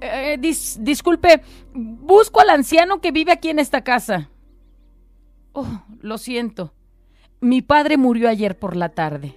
Eh, 0.00 0.38
dis- 0.40 0.78
disculpe, 0.80 1.42
busco 1.74 2.40
al 2.40 2.50
anciano 2.50 3.00
que 3.00 3.12
vive 3.12 3.32
aquí 3.32 3.50
en 3.50 3.58
esta 3.58 3.82
casa. 3.84 4.30
Oh, 5.52 5.82
lo 6.00 6.16
siento. 6.18 6.72
Mi 7.40 7.62
padre 7.62 7.96
murió 7.96 8.28
ayer 8.28 8.58
por 8.58 8.76
la 8.76 8.90
tarde. 8.90 9.36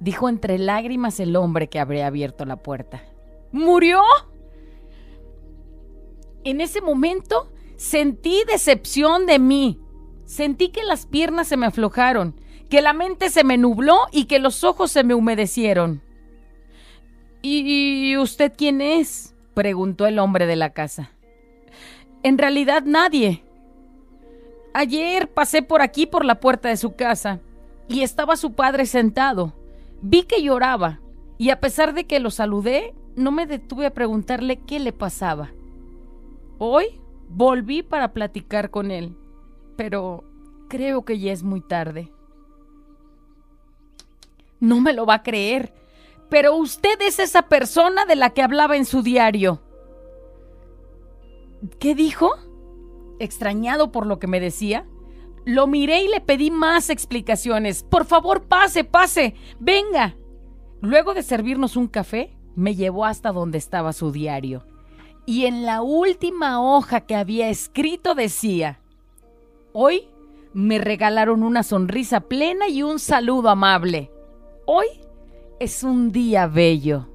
Dijo 0.00 0.28
entre 0.28 0.58
lágrimas 0.58 1.20
el 1.20 1.36
hombre 1.36 1.68
que 1.68 1.78
habría 1.78 2.06
abierto 2.06 2.44
la 2.44 2.56
puerta. 2.56 3.02
¿Murió? 3.52 4.02
En 6.44 6.60
ese 6.60 6.80
momento 6.80 7.52
sentí 7.76 8.42
decepción 8.46 9.26
de 9.26 9.38
mí. 9.38 9.80
Sentí 10.24 10.68
que 10.70 10.82
las 10.82 11.06
piernas 11.06 11.46
se 11.48 11.56
me 11.56 11.66
aflojaron, 11.66 12.40
que 12.68 12.82
la 12.82 12.92
mente 12.92 13.30
se 13.30 13.44
me 13.44 13.58
nubló 13.58 13.96
y 14.12 14.24
que 14.24 14.38
los 14.40 14.64
ojos 14.64 14.90
se 14.90 15.04
me 15.04 15.14
humedecieron. 15.14 16.02
¿Y 17.42 18.16
usted 18.16 18.52
quién 18.56 18.80
es? 18.80 19.35
Preguntó 19.56 20.04
el 20.04 20.18
hombre 20.18 20.46
de 20.46 20.54
la 20.54 20.74
casa. 20.74 21.10
En 22.22 22.36
realidad 22.36 22.82
nadie. 22.84 23.42
Ayer 24.74 25.32
pasé 25.32 25.62
por 25.62 25.80
aquí 25.80 26.04
por 26.04 26.26
la 26.26 26.40
puerta 26.40 26.68
de 26.68 26.76
su 26.76 26.94
casa 26.94 27.40
y 27.88 28.02
estaba 28.02 28.36
su 28.36 28.52
padre 28.52 28.84
sentado. 28.84 29.54
Vi 30.02 30.24
que 30.24 30.42
lloraba 30.42 31.00
y 31.38 31.48
a 31.48 31.58
pesar 31.58 31.94
de 31.94 32.04
que 32.06 32.20
lo 32.20 32.30
saludé, 32.30 32.94
no 33.16 33.32
me 33.32 33.46
detuve 33.46 33.86
a 33.86 33.94
preguntarle 33.94 34.58
qué 34.58 34.78
le 34.78 34.92
pasaba. 34.92 35.52
Hoy 36.58 37.00
volví 37.30 37.82
para 37.82 38.12
platicar 38.12 38.70
con 38.70 38.90
él, 38.90 39.16
pero 39.74 40.24
creo 40.68 41.06
que 41.06 41.18
ya 41.18 41.32
es 41.32 41.42
muy 41.42 41.62
tarde. 41.62 42.12
No 44.60 44.82
me 44.82 44.92
lo 44.92 45.06
va 45.06 45.14
a 45.14 45.22
creer, 45.22 45.72
pero 46.28 46.56
usted 46.56 47.00
es 47.00 47.18
esa 47.18 47.42
persona 47.42 48.04
de 48.04 48.16
la 48.16 48.30
que 48.30 48.42
hablaba 48.42 48.76
en 48.76 48.84
su 48.84 49.02
diario. 49.02 49.62
¿Qué 51.78 51.94
dijo? 51.94 52.30
Extrañado 53.18 53.92
por 53.92 54.06
lo 54.06 54.18
que 54.18 54.26
me 54.26 54.40
decía, 54.40 54.86
lo 55.44 55.66
miré 55.66 56.02
y 56.02 56.08
le 56.08 56.20
pedí 56.20 56.50
más 56.50 56.90
explicaciones. 56.90 57.82
Por 57.82 58.04
favor, 58.04 58.44
pase, 58.44 58.84
pase, 58.84 59.34
venga. 59.58 60.16
Luego 60.80 61.14
de 61.14 61.22
servirnos 61.22 61.76
un 61.76 61.88
café, 61.88 62.36
me 62.54 62.74
llevó 62.74 63.04
hasta 63.04 63.32
donde 63.32 63.58
estaba 63.58 63.92
su 63.92 64.12
diario. 64.12 64.64
Y 65.24 65.46
en 65.46 65.64
la 65.64 65.82
última 65.82 66.60
hoja 66.60 67.02
que 67.02 67.16
había 67.16 67.48
escrito 67.48 68.14
decía, 68.14 68.80
Hoy 69.72 70.08
me 70.52 70.78
regalaron 70.78 71.42
una 71.42 71.62
sonrisa 71.62 72.20
plena 72.20 72.68
y 72.68 72.82
un 72.82 72.98
saludo 72.98 73.50
amable. 73.50 74.10
Hoy 74.64 74.86
es 75.58 75.82
un 75.82 76.12
día 76.12 76.46
bello. 76.46 77.06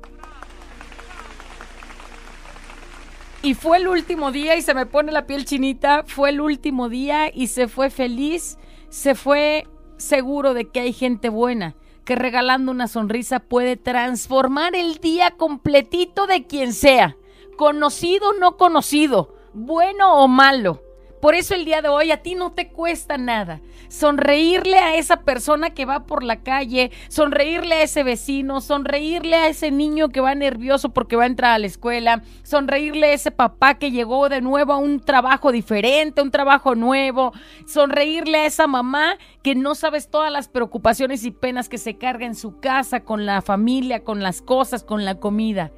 Y 3.44 3.56
fue 3.56 3.78
el 3.78 3.88
último 3.88 4.32
día 4.32 4.56
y 4.56 4.62
se 4.62 4.74
me 4.74 4.86
pone 4.86 5.12
la 5.12 5.26
piel 5.26 5.46
chinita. 5.46 6.04
Fue 6.06 6.30
el 6.30 6.42
último 6.42 6.90
día 6.90 7.32
y 7.34 7.48
se 7.48 7.68
fue 7.68 7.90
feliz. 7.90 8.58
Se 8.90 9.16
fue 9.16 9.68
seguro 9.98 10.54
de 10.54 10.70
que 10.70 10.82
hay 10.82 10.94
gente 10.94 11.30
buena. 11.30 11.76
Que 12.06 12.16
regalando 12.16 12.72
una 12.72 12.88
sonrisa 12.88 13.40
puede 13.40 13.78
transformar 13.78 14.76
el 14.76 14.98
día 14.98 15.32
completito 15.32 16.28
de 16.28 16.46
quien 16.46 16.74
sea. 16.74 17.18
Conocido 17.58 18.30
o 18.30 18.34
no 18.34 18.58
conocido. 18.58 19.36
Bueno 19.54 20.24
o 20.24 20.28
malo. 20.28 20.82
Por 21.22 21.36
eso 21.36 21.54
el 21.54 21.66
día 21.66 21.84
de 21.84 21.88
hoy 21.88 22.10
a 22.10 22.24
ti 22.24 22.34
no 22.34 22.52
te 22.52 22.70
cuesta 22.70 23.20
nada. 23.20 23.62
Sonreírle 23.90 24.80
a 24.80 24.96
esa 24.96 25.18
persona 25.18 25.70
que 25.70 25.86
va 25.86 26.06
por 26.08 26.24
la 26.24 26.38
calle, 26.38 26.92
sonreírle 27.10 27.76
a 27.76 27.84
ese 27.84 28.02
vecino, 28.02 28.60
sonreírle 28.60 29.36
a 29.36 29.48
ese 29.48 29.70
niño 29.70 30.10
que 30.10 30.20
va 30.20 30.34
nervioso 30.34 30.90
porque 30.90 31.16
va 31.16 31.24
a 31.24 31.28
entrar 31.28 31.52
a 31.52 31.60
la 31.60 31.68
escuela, 31.68 32.24
sonreírle 32.42 33.08
a 33.08 33.14
ese 33.14 33.30
papá 33.30 33.76
que 33.76 33.92
llegó 33.92 34.30
de 34.30 34.42
nuevo 34.42 34.74
a 34.74 34.78
un 34.78 35.00
trabajo 35.00 35.52
diferente, 35.52 36.24
un 36.24 36.32
trabajo 36.32 36.74
nuevo, 36.74 37.34
sonreírle 37.68 38.40
a 38.40 38.46
esa 38.48 38.66
mamá 38.66 39.18
que 39.44 39.54
no 39.54 39.76
sabes 39.76 40.10
todas 40.10 40.32
las 40.32 40.48
preocupaciones 40.48 41.24
y 41.24 41.30
penas 41.30 41.70
que 41.70 41.78
se 41.78 42.00
carga 42.00 42.26
en 42.26 42.36
su 42.36 42.60
casa, 42.60 43.02
con 43.02 43.28
la 43.28 43.44
familia, 43.44 44.04
con 44.04 44.24
las 44.24 44.42
cosas, 44.42 44.84
con 44.84 45.06
la 45.06 45.16
comida. 45.16 45.72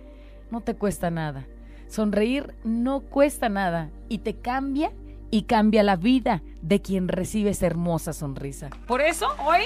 No 0.52 0.62
te 0.62 0.76
cuesta 0.76 1.12
nada. 1.12 1.48
Sonreír 1.88 2.56
no 2.64 3.02
cuesta 3.02 3.50
nada 3.50 3.92
y 4.08 4.20
te 4.20 4.36
cambia 4.36 4.94
y 5.34 5.46
cambia 5.46 5.82
la 5.82 5.96
vida 5.96 6.44
de 6.62 6.80
quien 6.84 7.08
recibe 7.08 7.50
esa 7.50 7.66
hermosa 7.66 8.14
sonrisa. 8.14 8.70
Por 8.86 9.02
eso, 9.02 9.28
hoy, 9.44 9.62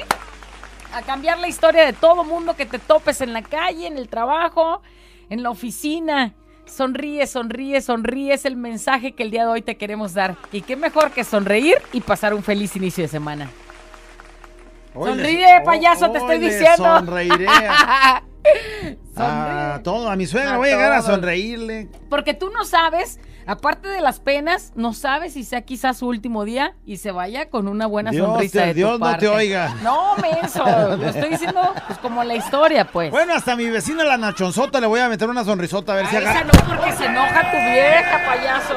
a 0.94 1.02
cambiar 1.02 1.40
la 1.40 1.50
historia 1.50 1.86
de 1.86 1.92
todo 1.92 2.24
mundo 2.24 2.56
que 2.56 2.66
te 2.66 2.80
topes 2.80 3.20
en 3.20 3.34
la 3.34 3.42
calle, 3.42 3.86
en 3.86 3.98
el 3.98 4.08
trabajo, 4.08 4.82
en 5.30 5.44
la 5.44 5.50
oficina. 5.50 6.36
Sonríe, 6.64 7.28
sonríe, 7.28 7.82
sonríe. 7.82 8.36
Es 8.36 8.46
el 8.46 8.56
mensaje 8.56 9.12
que 9.12 9.24
el 9.24 9.30
día 9.30 9.42
de 9.42 9.52
hoy 9.52 9.62
te 9.62 9.76
queremos 9.76 10.14
dar. 10.14 10.38
Y 10.54 10.62
qué 10.62 10.78
mejor 10.78 11.12
que 11.12 11.26
sonreír 11.26 11.76
y 11.92 12.00
pasar 12.00 12.34
un 12.34 12.44
feliz 12.44 12.74
inicio 12.78 13.04
de 13.04 13.10
semana. 13.10 13.50
Sonríe, 14.94 15.64
payaso, 15.66 16.10
te 16.12 16.20
estoy 16.20 16.40
diciendo. 16.40 17.00
Sonreiré 17.00 17.46
a, 19.16 19.76
a 19.76 19.84
todo, 19.84 20.10
a 20.10 20.16
mi 20.16 20.26
suegra. 20.28 20.54
A 20.56 20.58
voy 20.58 20.70
a 20.70 20.74
llegar 20.74 20.92
a 20.94 21.02
sonreírle. 21.02 21.90
Porque 22.10 22.34
tú 22.34 22.50
no 22.50 22.64
sabes, 22.66 23.20
aparte 23.46 23.88
de 23.90 24.00
las 24.02 24.20
penas, 24.20 24.72
no 24.76 24.94
sabes 24.94 25.34
si 25.34 25.44
sea 25.44 25.62
quizás 25.62 25.98
su 25.98 26.08
último 26.08 26.46
día 26.46 26.76
y 26.86 26.98
se 26.98 27.12
vaya 27.12 27.50
con 27.50 27.68
una 27.68 27.86
buena 27.88 28.12
Dios 28.12 28.26
sonrisa 28.28 28.60
te- 28.60 28.66
de 28.68 28.72
tu 28.74 28.78
Dios 28.78 29.00
no 29.00 29.18
te 29.18 29.28
oiga. 29.28 29.76
No, 29.84 30.16
menso. 30.18 30.64
Lo 30.98 31.10
estoy 31.10 31.30
diciendo 31.32 31.62
pues 31.88 32.00
como 32.00 32.24
la 32.24 32.36
historia, 32.36 32.86
pues. 32.86 33.12
Bueno, 33.12 33.34
hasta 33.34 33.54
a 33.54 33.56
mi 33.56 33.70
vecina 33.70 34.04
la 34.04 34.18
nachonzota 34.18 34.80
le 34.80 34.88
voy 34.88 35.00
a 35.02 35.10
meter 35.10 35.30
una 35.30 35.44
sonrisota 35.44 35.94
a 35.94 35.96
ver 35.98 36.08
si 36.08 36.16
A 36.16 36.20
esa 36.20 36.30
agarra. 36.32 36.46
no, 36.54 36.68
porque 36.76 36.92
se 36.94 37.06
enoja 37.06 37.52
tu 37.52 37.58
vieja, 37.58 38.22
payaso. 38.26 38.76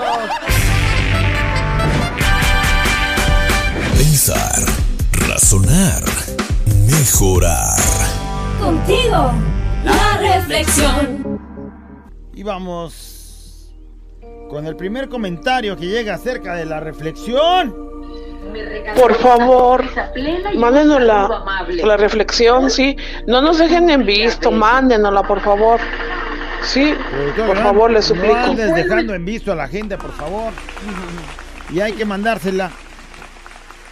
Pensar, 3.97 4.59
razonar, 5.29 6.02
mejorar. 6.87 7.76
Contigo, 8.61 9.33
la 9.85 10.19
reflexión. 10.19 11.40
Y 12.35 12.43
vamos 12.43 13.75
con 14.49 14.67
el 14.67 14.76
primer 14.76 15.09
comentario 15.09 15.76
que 15.76 15.87
llega 15.87 16.14
acerca 16.14 16.55
de 16.55 16.64
la 16.67 16.81
reflexión. 16.81 17.75
Por 18.97 19.14
favor, 19.17 19.85
mándenos 20.57 21.00
la, 21.02 21.45
la 21.85 21.97
reflexión, 21.97 22.71
sí. 22.71 22.97
No 23.26 23.40
nos 23.40 23.59
dejen 23.59 23.88
en 23.90 24.05
visto, 24.05 24.50
mándenosla, 24.50 25.23
por 25.23 25.40
favor. 25.40 25.81
Sí, 26.62 26.93
por 27.37 27.57
no- 27.57 27.62
favor, 27.62 27.90
les 27.90 28.09
No 28.11 28.14
suplico. 28.17 28.37
andes 28.37 28.75
dejando 28.75 29.14
en 29.14 29.25
visto 29.25 29.52
a 29.52 29.55
la 29.55 29.69
gente, 29.69 29.97
por 29.97 30.12
favor. 30.12 30.52
Y 31.73 31.81
hay 31.81 31.93
que 31.93 32.05
mandársela. 32.05 32.71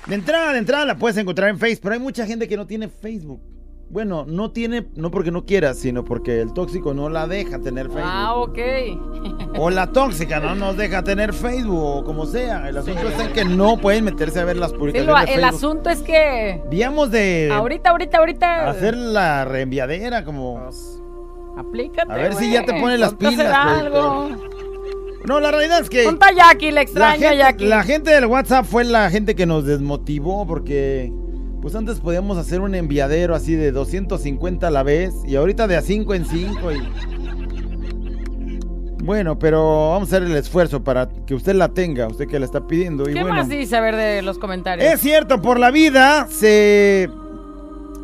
De 0.06 0.14
entrada, 0.14 0.52
de 0.52 0.58
entrada 0.58 0.84
la 0.84 0.96
puedes 0.96 1.16
encontrar 1.18 1.50
en 1.50 1.58
Facebook, 1.58 1.82
pero 1.84 1.94
hay 1.94 2.00
mucha 2.00 2.26
gente 2.26 2.48
que 2.48 2.56
no 2.56 2.66
tiene 2.66 2.88
Facebook. 2.88 3.40
Bueno, 3.90 4.26
no 4.28 4.50
tiene, 4.50 4.86
no 4.96 5.10
porque 5.10 5.30
no 5.30 5.46
quiera, 5.46 5.72
sino 5.72 6.04
porque 6.04 6.42
el 6.42 6.52
tóxico 6.52 6.92
no 6.92 7.08
la 7.08 7.26
deja 7.26 7.58
tener 7.58 7.86
Facebook. 7.86 8.02
Ah, 8.04 8.34
ok. 8.34 8.58
O 9.58 9.70
la 9.70 9.86
tóxica 9.92 10.40
no 10.40 10.54
nos 10.54 10.76
deja 10.76 11.02
tener 11.02 11.32
Facebook, 11.32 11.82
o 11.82 12.04
como 12.04 12.26
sea. 12.26 12.68
El 12.68 12.76
asunto 12.76 13.08
está 13.08 13.24
en 13.24 13.32
que 13.32 13.44
no 13.46 13.78
pueden 13.78 14.04
meterse 14.04 14.40
a 14.40 14.44
ver 14.44 14.58
las 14.58 14.72
Sí, 14.72 14.76
publicaciones 14.76 15.06
lo- 15.08 15.14
de 15.26 15.34
el 15.34 15.40
Facebook. 15.40 15.56
asunto 15.56 15.90
es 15.90 16.02
que 16.02 16.62
Víamos 16.70 17.10
de 17.10 17.48
ahorita, 17.50 17.88
ahorita, 17.90 18.18
ahorita. 18.18 18.68
hacer 18.70 18.94
la 18.96 19.46
reenviadera, 19.46 20.22
como... 20.22 20.60
Aplícate. 21.56 22.12
A 22.12 22.16
ver 22.16 22.34
si 22.34 22.52
ya 22.52 22.64
te 22.64 22.74
pones 22.78 23.00
las 23.00 23.14
pilas, 23.14 23.52
algo. 23.52 24.28
No, 25.26 25.40
la 25.40 25.50
realidad 25.50 25.80
es 25.80 25.90
que... 25.90 26.04
Ponte 26.04 26.26
a 26.26 26.32
Jackie, 26.32 26.66
la 26.70 26.74
La 26.76 26.82
extraña 26.82 27.18
gente, 27.30 27.36
Jackie. 27.38 27.66
la 27.66 27.82
gente 27.82 28.10
del 28.10 28.26
WhatsApp 28.26 28.64
fue 28.64 28.84
la 28.84 29.10
gente 29.10 29.34
que 29.34 29.46
nos 29.46 29.64
desmotivó 29.64 30.46
porque 30.46 31.12
pues 31.62 31.74
antes 31.74 32.00
podíamos 32.00 32.38
hacer 32.38 32.60
un 32.60 32.74
enviadero 32.74 33.34
así 33.34 33.54
de 33.54 33.72
250 33.72 34.66
a 34.66 34.70
la 34.70 34.82
vez 34.82 35.14
y 35.26 35.36
ahorita 35.36 35.66
de 35.66 35.76
a 35.76 35.82
5 35.82 36.14
en 36.14 36.24
5 36.24 36.72
y 36.72 36.78
bueno, 39.04 39.38
pero 39.38 39.90
vamos 39.92 40.12
a 40.12 40.16
hacer 40.16 40.28
el 40.28 40.36
esfuerzo 40.36 40.84
para 40.84 41.08
que 41.26 41.34
usted 41.34 41.54
la 41.54 41.68
tenga, 41.68 42.08
usted 42.08 42.26
que 42.28 42.38
la 42.38 42.44
está 42.44 42.66
pidiendo 42.66 43.08
y 43.08 43.14
¿Qué 43.14 43.20
bueno. 43.22 43.36
más 43.36 43.48
dice 43.48 43.76
a 43.76 43.80
ver 43.80 43.96
de 43.96 44.20
los 44.22 44.38
comentarios? 44.38 44.86
Es 44.92 45.00
cierto, 45.00 45.40
por 45.40 45.58
la 45.58 45.70
vida 45.70 46.26
se 46.28 47.08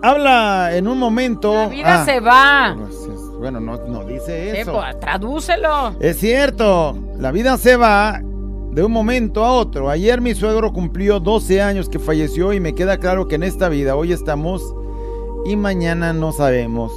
habla 0.02 0.70
en 0.74 0.88
un 0.88 0.98
momento. 0.98 1.52
La 1.54 1.68
vida 1.68 2.02
Ah, 2.02 2.04
se 2.06 2.20
va. 2.20 2.76
pues, 2.78 2.94
es- 2.94 3.20
Bueno, 3.38 3.60
no, 3.60 3.76
no 3.86 4.04
dice 4.04 4.60
eso. 4.60 4.72
pues, 4.72 4.98
tradúcelo. 5.00 5.94
Es 6.00 6.18
cierto, 6.18 6.96
la 7.18 7.30
vida 7.32 7.58
se 7.58 7.76
va 7.76 8.22
de 8.74 8.82
un 8.82 8.90
momento 8.92 9.44
a 9.44 9.52
otro. 9.52 9.88
Ayer 9.88 10.20
mi 10.20 10.34
suegro 10.34 10.72
cumplió 10.72 11.20
12 11.20 11.62
años 11.62 11.88
que 11.88 11.98
falleció 12.00 12.52
y 12.52 12.60
me 12.60 12.74
queda 12.74 12.98
claro 12.98 13.28
que 13.28 13.36
en 13.36 13.44
esta 13.44 13.68
vida 13.68 13.94
hoy 13.94 14.12
estamos 14.12 14.74
y 15.46 15.54
mañana 15.56 16.12
no 16.12 16.32
sabemos. 16.32 16.92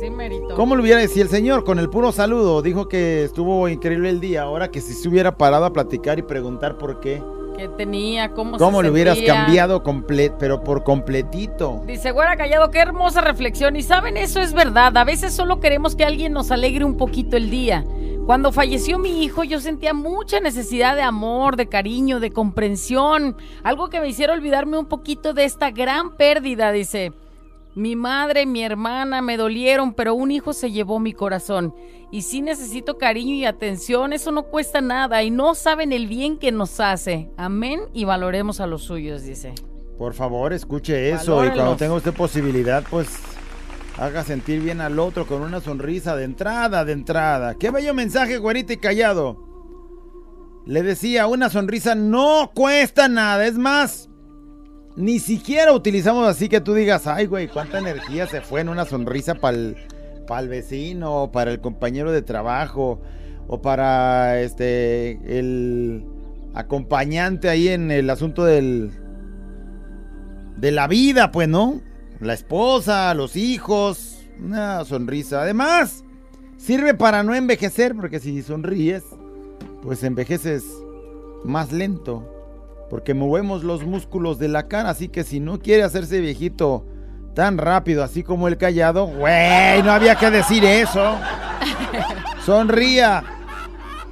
Sí, 0.00 0.08
merito. 0.10 0.54
¿Cómo 0.54 0.74
lo 0.76 0.82
hubiera 0.82 1.00
decir 1.00 1.22
el 1.22 1.28
señor? 1.28 1.64
Con 1.64 1.78
el 1.78 1.90
puro 1.90 2.12
saludo. 2.12 2.62
Dijo 2.62 2.88
que 2.88 3.24
estuvo 3.24 3.68
increíble 3.68 4.08
el 4.10 4.20
día. 4.20 4.42
Ahora 4.42 4.70
que 4.70 4.80
si 4.80 4.94
se 4.94 5.08
hubiera 5.08 5.36
parado 5.36 5.64
a 5.66 5.72
platicar 5.72 6.18
y 6.18 6.22
preguntar 6.22 6.78
por 6.78 7.00
qué. 7.00 7.22
¿Qué 7.56 7.68
tenía? 7.68 8.30
¿Cómo, 8.34 8.56
¿Cómo 8.56 8.78
se 8.78 8.84
le 8.84 8.90
hubieras 8.92 9.18
cambiado 9.26 9.82
comple- 9.82 10.32
pero 10.38 10.62
por 10.62 10.84
completito? 10.84 11.82
Dice, 11.88 12.12
güera 12.12 12.36
callado, 12.36 12.70
qué 12.70 12.78
hermosa 12.78 13.20
reflexión. 13.20 13.74
Y 13.74 13.82
saben, 13.82 14.16
eso 14.16 14.40
es 14.40 14.52
verdad. 14.54 14.96
A 14.96 15.02
veces 15.02 15.32
solo 15.32 15.58
queremos 15.58 15.96
que 15.96 16.04
alguien 16.04 16.32
nos 16.32 16.52
alegre 16.52 16.84
un 16.84 16.96
poquito 16.96 17.36
el 17.36 17.50
día. 17.50 17.84
Cuando 18.28 18.52
falleció 18.52 18.98
mi 18.98 19.24
hijo 19.24 19.42
yo 19.42 19.58
sentía 19.58 19.94
mucha 19.94 20.38
necesidad 20.38 20.94
de 20.96 21.00
amor, 21.00 21.56
de 21.56 21.66
cariño, 21.66 22.20
de 22.20 22.30
comprensión, 22.30 23.38
algo 23.62 23.88
que 23.88 24.02
me 24.02 24.08
hiciera 24.10 24.34
olvidarme 24.34 24.76
un 24.76 24.84
poquito 24.84 25.32
de 25.32 25.44
esta 25.44 25.70
gran 25.70 26.14
pérdida, 26.14 26.70
dice. 26.70 27.14
Mi 27.74 27.96
madre, 27.96 28.44
mi 28.44 28.62
hermana 28.62 29.22
me 29.22 29.38
dolieron, 29.38 29.94
pero 29.94 30.12
un 30.12 30.30
hijo 30.30 30.52
se 30.52 30.70
llevó 30.70 30.98
mi 30.98 31.14
corazón. 31.14 31.74
Y 32.10 32.20
sí 32.20 32.42
necesito 32.42 32.98
cariño 32.98 33.34
y 33.34 33.46
atención, 33.46 34.12
eso 34.12 34.30
no 34.30 34.42
cuesta 34.42 34.82
nada 34.82 35.22
y 35.22 35.30
no 35.30 35.54
saben 35.54 35.90
el 35.90 36.06
bien 36.06 36.38
que 36.38 36.52
nos 36.52 36.80
hace. 36.80 37.30
Amén 37.38 37.80
y 37.94 38.04
valoremos 38.04 38.60
a 38.60 38.66
los 38.66 38.82
suyos, 38.82 39.22
dice. 39.22 39.54
Por 39.96 40.12
favor, 40.12 40.52
escuche 40.52 41.12
eso 41.12 41.46
y 41.46 41.48
cuando 41.48 41.76
tenga 41.76 41.94
usted 41.94 42.12
posibilidad, 42.12 42.84
pues 42.90 43.08
haga 43.98 44.22
sentir 44.22 44.60
bien 44.62 44.80
al 44.80 44.98
otro 44.98 45.26
con 45.26 45.42
una 45.42 45.60
sonrisa 45.60 46.14
de 46.14 46.24
entrada, 46.24 46.84
de 46.84 46.92
entrada. 46.92 47.54
Qué 47.54 47.70
bello 47.70 47.94
mensaje, 47.94 48.38
güerita 48.38 48.72
y 48.72 48.76
callado. 48.76 49.44
Le 50.66 50.82
decía, 50.82 51.26
una 51.26 51.50
sonrisa 51.50 51.94
no 51.94 52.52
cuesta 52.54 53.08
nada, 53.08 53.46
es 53.46 53.56
más, 53.56 54.08
ni 54.96 55.18
siquiera 55.18 55.72
utilizamos 55.72 56.28
así 56.28 56.48
que 56.48 56.60
tú 56.60 56.74
digas, 56.74 57.06
ay, 57.06 57.26
güey, 57.26 57.48
cuánta 57.48 57.78
energía 57.78 58.26
se 58.26 58.40
fue 58.40 58.60
en 58.60 58.68
una 58.68 58.84
sonrisa 58.84 59.34
para 59.36 59.56
el 59.56 60.48
vecino, 60.48 61.22
o 61.22 61.32
para 61.32 61.50
el 61.52 61.60
compañero 61.60 62.12
de 62.12 62.22
trabajo, 62.22 63.00
o 63.46 63.62
para 63.62 64.40
este 64.40 65.18
el 65.38 66.04
acompañante 66.52 67.48
ahí 67.48 67.68
en 67.68 67.90
el 67.90 68.10
asunto 68.10 68.44
del 68.44 68.90
de 70.56 70.70
la 70.70 70.86
vida, 70.86 71.32
pues, 71.32 71.48
¿no? 71.48 71.80
La 72.20 72.34
esposa, 72.34 73.14
los 73.14 73.36
hijos, 73.36 74.18
una 74.44 74.84
sonrisa. 74.84 75.42
Además, 75.42 76.04
sirve 76.56 76.94
para 76.94 77.22
no 77.22 77.34
envejecer, 77.34 77.94
porque 77.94 78.18
si 78.20 78.42
sonríes, 78.42 79.04
pues 79.82 80.02
envejeces 80.02 80.64
más 81.44 81.72
lento, 81.72 82.28
porque 82.90 83.14
movemos 83.14 83.62
los 83.62 83.84
músculos 83.84 84.38
de 84.38 84.48
la 84.48 84.66
cara, 84.66 84.90
así 84.90 85.08
que 85.08 85.22
si 85.24 85.38
no 85.40 85.60
quiere 85.60 85.84
hacerse 85.84 86.20
viejito 86.20 86.84
tan 87.34 87.56
rápido, 87.58 88.02
así 88.02 88.24
como 88.24 88.48
el 88.48 88.56
callado, 88.56 89.06
güey, 89.06 89.82
no 89.84 89.92
había 89.92 90.16
que 90.16 90.30
decir 90.30 90.64
eso. 90.64 91.16
Sonría. 92.44 93.22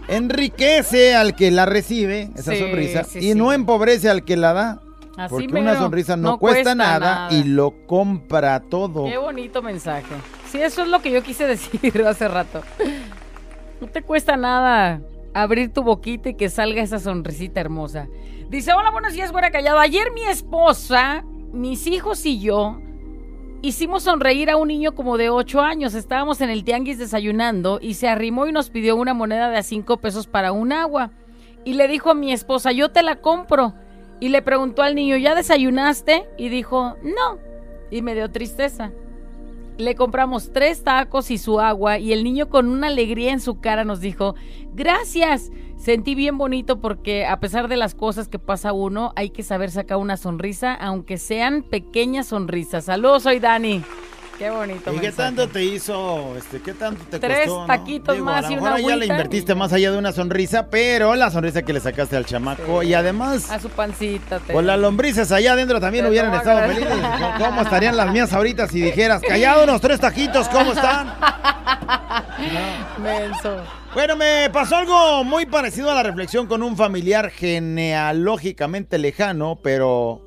Enriquece 0.08 1.16
al 1.16 1.34
que 1.34 1.50
la 1.50 1.66
recibe, 1.66 2.30
esa 2.36 2.52
Sí, 2.52 2.60
sonrisa, 2.60 3.02
sí, 3.02 3.18
y 3.18 3.22
sí. 3.22 3.34
no 3.34 3.52
empobrece 3.52 4.08
al 4.08 4.24
que 4.24 4.36
la 4.36 4.52
da. 4.52 4.80
Así 5.16 5.30
Porque 5.30 5.48
mero. 5.48 5.70
una 5.70 5.78
sonrisa 5.78 6.16
no, 6.16 6.32
No 6.32 6.38
cuesta, 6.38 6.56
cuesta 6.62 6.74
nada, 6.74 6.98
nada. 6.98 7.32
y 7.32 7.44
lo 7.44 7.86
compra 7.86 8.60
todo. 8.60 9.04
Qué 9.04 9.16
bonito 9.16 9.62
mensaje. 9.62 10.14
Sí, 10.50 10.60
eso 10.60 10.82
es 10.82 10.88
lo 10.88 11.00
que 11.00 11.10
yo 11.10 11.22
quise 11.22 11.46
decir 11.46 12.04
hace 12.06 12.28
rato. 12.28 12.62
No 13.80 13.86
te 13.88 14.02
cuesta 14.02 14.36
nada 14.36 15.00
abrir 15.34 15.72
tu 15.72 15.82
boquita 15.82 16.30
y 16.30 16.34
que 16.34 16.48
salga 16.48 16.82
esa 16.82 16.98
sonrisita 16.98 17.60
hermosa. 17.60 18.08
Dice, 18.50 18.72
hola, 18.72 18.90
buenos 18.90 19.12
días, 19.12 19.32
güera 19.32 19.50
callado. 19.50 19.78
Ayer 19.78 20.12
mi 20.12 20.22
esposa, 20.22 21.24
mis 21.52 21.86
hijos 21.86 22.24
y 22.26 22.40
yo 22.40 22.80
hicimos 23.62 24.04
sonreír 24.04 24.50
a 24.50 24.56
un 24.56 24.68
niño 24.68 24.94
como 24.94 25.16
de 25.16 25.30
8 25.30 25.60
años. 25.60 25.94
Estábamos 25.94 26.40
en 26.40 26.50
el 26.50 26.62
tianguis 26.62 26.98
desayunando 26.98 27.78
y 27.82 27.94
se 27.94 28.08
arrimó 28.08 28.46
y 28.46 28.52
nos 28.52 28.70
pidió 28.70 28.96
una 28.96 29.14
moneda 29.14 29.50
de 29.50 29.56
a 29.58 29.62
5 29.62 29.96
pesos 29.96 30.26
para 30.26 30.52
un 30.52 30.72
agua. 30.72 31.10
Y 31.64 31.74
le 31.74 31.88
dijo 31.88 32.10
a 32.10 32.14
mi 32.14 32.32
esposa, 32.32 32.70
yo 32.72 32.90
te 32.90 33.02
la 33.02 33.16
compro. 33.16 33.74
Y 34.20 34.28
le 34.30 34.42
preguntó 34.42 34.82
al 34.82 34.94
niño, 34.94 35.16
¿ya 35.16 35.34
desayunaste? 35.34 36.26
Y 36.38 36.48
dijo, 36.48 36.96
no. 37.02 37.38
Y 37.90 38.02
me 38.02 38.14
dio 38.14 38.30
tristeza. 38.30 38.92
Le 39.78 39.94
compramos 39.94 40.52
tres 40.52 40.82
tacos 40.84 41.30
y 41.30 41.36
su 41.36 41.60
agua 41.60 41.98
y 41.98 42.12
el 42.14 42.24
niño 42.24 42.48
con 42.48 42.68
una 42.68 42.86
alegría 42.86 43.32
en 43.32 43.40
su 43.40 43.60
cara 43.60 43.84
nos 43.84 44.00
dijo, 44.00 44.34
gracias. 44.72 45.50
Sentí 45.76 46.14
bien 46.14 46.38
bonito 46.38 46.80
porque 46.80 47.26
a 47.26 47.38
pesar 47.38 47.68
de 47.68 47.76
las 47.76 47.94
cosas 47.94 48.28
que 48.28 48.38
pasa 48.38 48.72
uno, 48.72 49.12
hay 49.16 49.28
que 49.28 49.42
saber 49.42 49.70
sacar 49.70 49.98
una 49.98 50.16
sonrisa, 50.16 50.72
aunque 50.74 51.18
sean 51.18 51.62
pequeñas 51.62 52.28
sonrisas. 52.28 52.86
Saludos, 52.86 53.24
soy 53.24 53.38
Dani. 53.38 53.82
Qué 54.38 54.50
bonito. 54.50 54.92
¿Y 54.92 54.98
qué 54.98 55.12
tanto 55.12 55.48
te 55.48 55.64
hizo? 55.64 56.36
Este, 56.36 56.60
¿Qué 56.60 56.74
tanto 56.74 57.02
te 57.10 57.18
Tres 57.18 57.46
costó? 57.46 57.60
no? 57.62 57.66
taquitos 57.66 58.18
más 58.18 58.44
a 58.44 58.52
y 58.52 58.56
lo 58.56 58.60
una 58.62 58.74
mejor 58.74 58.90
ya 58.90 58.96
le 58.96 59.06
invertiste 59.06 59.54
más 59.54 59.72
allá 59.72 59.90
de 59.92 59.96
una 59.98 60.12
sonrisa, 60.12 60.68
pero 60.68 61.14
la 61.14 61.30
sonrisa 61.30 61.62
que 61.62 61.72
le 61.72 61.80
sacaste 61.80 62.16
al 62.16 62.26
chamaco 62.26 62.82
y 62.82 62.92
además 62.92 63.50
A 63.50 63.58
su 63.58 63.70
pancita. 63.70 64.38
te- 64.40 64.52
con 64.52 64.66
las 64.66 64.78
lombrices 64.78 65.32
allá 65.32 65.54
adentro 65.54 65.80
también 65.80 66.04
Te 66.04 66.10
hubieran 66.10 66.34
estado 66.34 66.60
felices. 66.68 66.88
¿Cómo- 67.38 67.38
¿Cómo 67.46 67.62
estarían 67.62 67.96
las 67.96 68.12
mías 68.12 68.30
ahorita 68.34 68.68
si 68.68 68.82
dijeras, 68.82 69.22
callado 69.26 69.64
unos 69.64 69.80
tres 69.80 70.00
taquitos, 70.00 70.48
¿cómo 70.48 70.72
están? 70.72 71.14
Menso. 73.02 73.56
Bueno, 73.94 74.16
me 74.16 74.50
pasó 74.52 74.76
algo 74.76 75.24
muy 75.24 75.46
parecido 75.46 75.90
a 75.90 75.94
la 75.94 76.02
reflexión 76.02 76.46
con 76.46 76.62
un 76.62 76.76
familiar 76.76 77.30
genealógicamente 77.30 78.98
lejano, 78.98 79.58
pero 79.62 80.20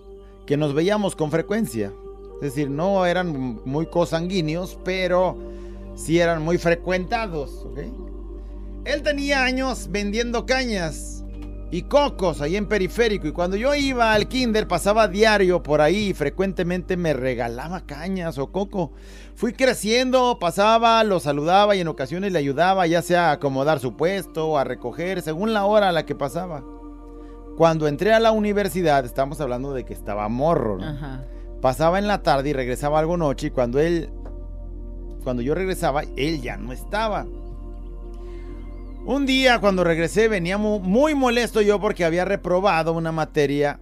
que 0.48 0.58
nos 0.58 0.74
veíamos 0.74 1.15
con 1.15 1.30
frecuencia. 1.30 1.91
Es 2.41 2.56
decir, 2.56 2.69
no 2.69 3.06
eran 3.06 3.60
muy 3.65 3.88
cosanguíneos, 3.88 4.80
pero 4.86 5.38
sí 5.95 6.19
eran 6.19 6.41
muy 6.41 6.58
frecuentados. 6.58 7.65
¿ok? 7.65 7.80
Él 8.86 9.04
tenía 9.04 9.43
años 9.43 9.88
vendiendo 9.91 10.45
cañas 10.45 11.25
y 11.69 11.84
cocos 11.84 12.41
ahí 12.41 12.56
en 12.56 12.65
periférico 12.65 13.28
y 13.28 13.32
cuando 13.32 13.56
yo 13.56 13.75
iba 13.75 14.13
al 14.13 14.28
kinder 14.28 14.67
pasaba 14.67 15.08
diario 15.08 15.62
por 15.62 15.82
ahí 15.82 16.10
y 16.10 16.13
frecuentemente 16.13 16.97
me 16.97 17.13
regalaba 17.13 17.86
cañas 17.86 18.38
o 18.38 18.52
coco. 18.52 18.93
Fui 19.36 19.54
creciendo, 19.54 20.39
pasaba, 20.39 21.04
lo 21.04 21.19
saludaba 21.19 21.75
y 21.75 21.82
en 21.82 21.89
ocasiones 21.89 22.32
le 22.32 22.39
ayudaba 22.39 22.88
ya 22.88 23.02
sea 23.02 23.30
a 23.30 23.34
acomodar 23.34 23.80
su 23.80 23.95
puesto 23.95 24.47
o 24.47 24.58
a 24.58 24.63
recoger 24.63 25.21
según 25.21 25.54
la 25.54 25.65
hora 25.65 25.89
a 25.89 25.91
la 25.91 26.06
que 26.06 26.15
pasaba. 26.15 26.63
Cuando 27.58 27.88
entré 27.88 28.13
a 28.13 28.21
la 28.21 28.32
universidad, 28.32 29.04
estamos 29.04 29.41
hablando 29.41 29.73
de 29.73 29.84
que 29.84 29.93
estaba 29.93 30.30
morro, 30.30 30.78
¿no? 30.78 30.86
Ajá. 30.86 31.25
Pasaba 31.62 32.00
en 32.00 32.08
la 32.08 32.24
tarde 32.24 32.50
y 32.50 32.54
regresaba 32.54 33.00
algo 33.00 33.17
noche 33.17 33.48
y 33.48 33.52
cuando 33.52 33.80
él, 33.80 34.10
cuando 35.24 35.41
yo 35.41 35.54
regresaba, 35.56 36.04
él 36.15 36.41
ya 36.41 36.58
no 36.58 36.72
estaba. 36.72 37.26
Un 39.06 39.26
día 39.26 39.60
cuando 39.60 39.84
regresé 39.84 40.28
venía 40.28 40.58
mu- 40.58 40.80
muy 40.80 41.15
molesto 41.15 41.62
yo 41.62 41.80
porque 41.80 42.06
había 42.06 42.26
reprobado 42.26 42.93
una 42.93 43.12
materia, 43.12 43.80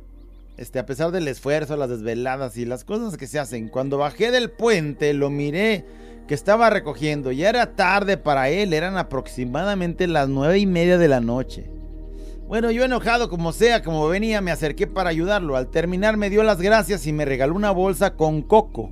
este, 0.58 0.80
a 0.80 0.86
pesar 0.86 1.12
del 1.12 1.28
esfuerzo, 1.28 1.76
las 1.76 1.90
desveladas 1.90 2.58
y 2.58 2.66
las 2.66 2.84
cosas 2.84 3.18
que 3.18 3.28
se 3.28 3.38
hacen. 3.40 3.68
Cuando 3.68 3.98
bajé 3.98 4.32
del 4.32 4.50
puente 4.50 5.14
lo 5.14 5.30
miré 5.30 5.86
que 6.28 6.34
estaba 6.34 6.70
recogiendo, 6.70 7.32
ya 7.32 7.50
era 7.50 7.76
tarde 7.76 8.18
para 8.18 8.50
él, 8.50 8.74
eran 8.74 8.98
aproximadamente 8.98 10.08
las 10.08 10.28
nueve 10.30 10.60
y 10.60 10.66
media 10.66 10.98
de 10.98 11.08
la 11.08 11.20
noche. 11.22 11.70
Bueno, 12.48 12.72
yo 12.72 12.86
enojado 12.86 13.30
como 13.30 13.52
sea, 13.52 13.84
como 13.84 14.08
venía, 14.08 14.40
me 14.40 14.52
acerqué 14.52 14.88
para 14.88 15.10
ayudarlo. 15.10 15.58
Al 15.58 15.68
terminar 15.68 16.16
me 16.16 16.30
dio 16.30 16.44
las 16.44 16.62
gracias 16.62 17.06
y 17.06 17.12
me 17.12 17.26
regaló 17.26 17.54
una 17.56 17.72
bolsa 17.72 18.16
con 18.16 18.42
coco. 18.42 18.90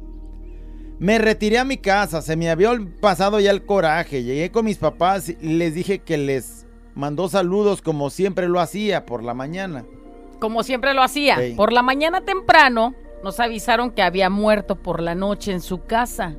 Me 1.00 1.20
retiré 1.20 1.58
a 1.58 1.63
mi 1.63 1.78
casa, 1.78 2.22
se 2.22 2.36
me 2.36 2.50
había 2.50 2.72
pasado 3.00 3.39
ya 3.39 3.52
el 3.52 3.65
coraje. 3.65 4.24
Llegué 4.24 4.52
con 4.52 4.65
mis 4.65 4.78
papás 4.78 5.30
y 5.30 5.36
les 5.54 5.74
dije 5.74 6.00
que 6.00 6.18
les 6.18 6.65
mandó 6.96 7.30
saludos 7.30 7.82
como 7.82 8.10
siempre 8.10 8.50
lo 8.50 8.60
hacía 8.60 9.06
por 9.06 9.24
la 9.24 9.34
mañana. 9.34 9.86
Como 10.39 10.63
siempre 10.63 10.94
lo 10.94 11.02
hacía. 11.02 11.38
Sí. 11.38 11.54
Por 11.56 11.72
la 11.72 11.82
mañana 11.82 12.26
temprano 12.26 12.94
nos 13.24 13.39
avisaron 13.39 13.91
que 13.91 14.02
había 14.02 14.30
muerto 14.30 14.76
por 14.76 15.02
la 15.02 15.15
noche 15.15 15.54
en 15.54 15.62
su 15.62 15.84
casa. 15.84 16.36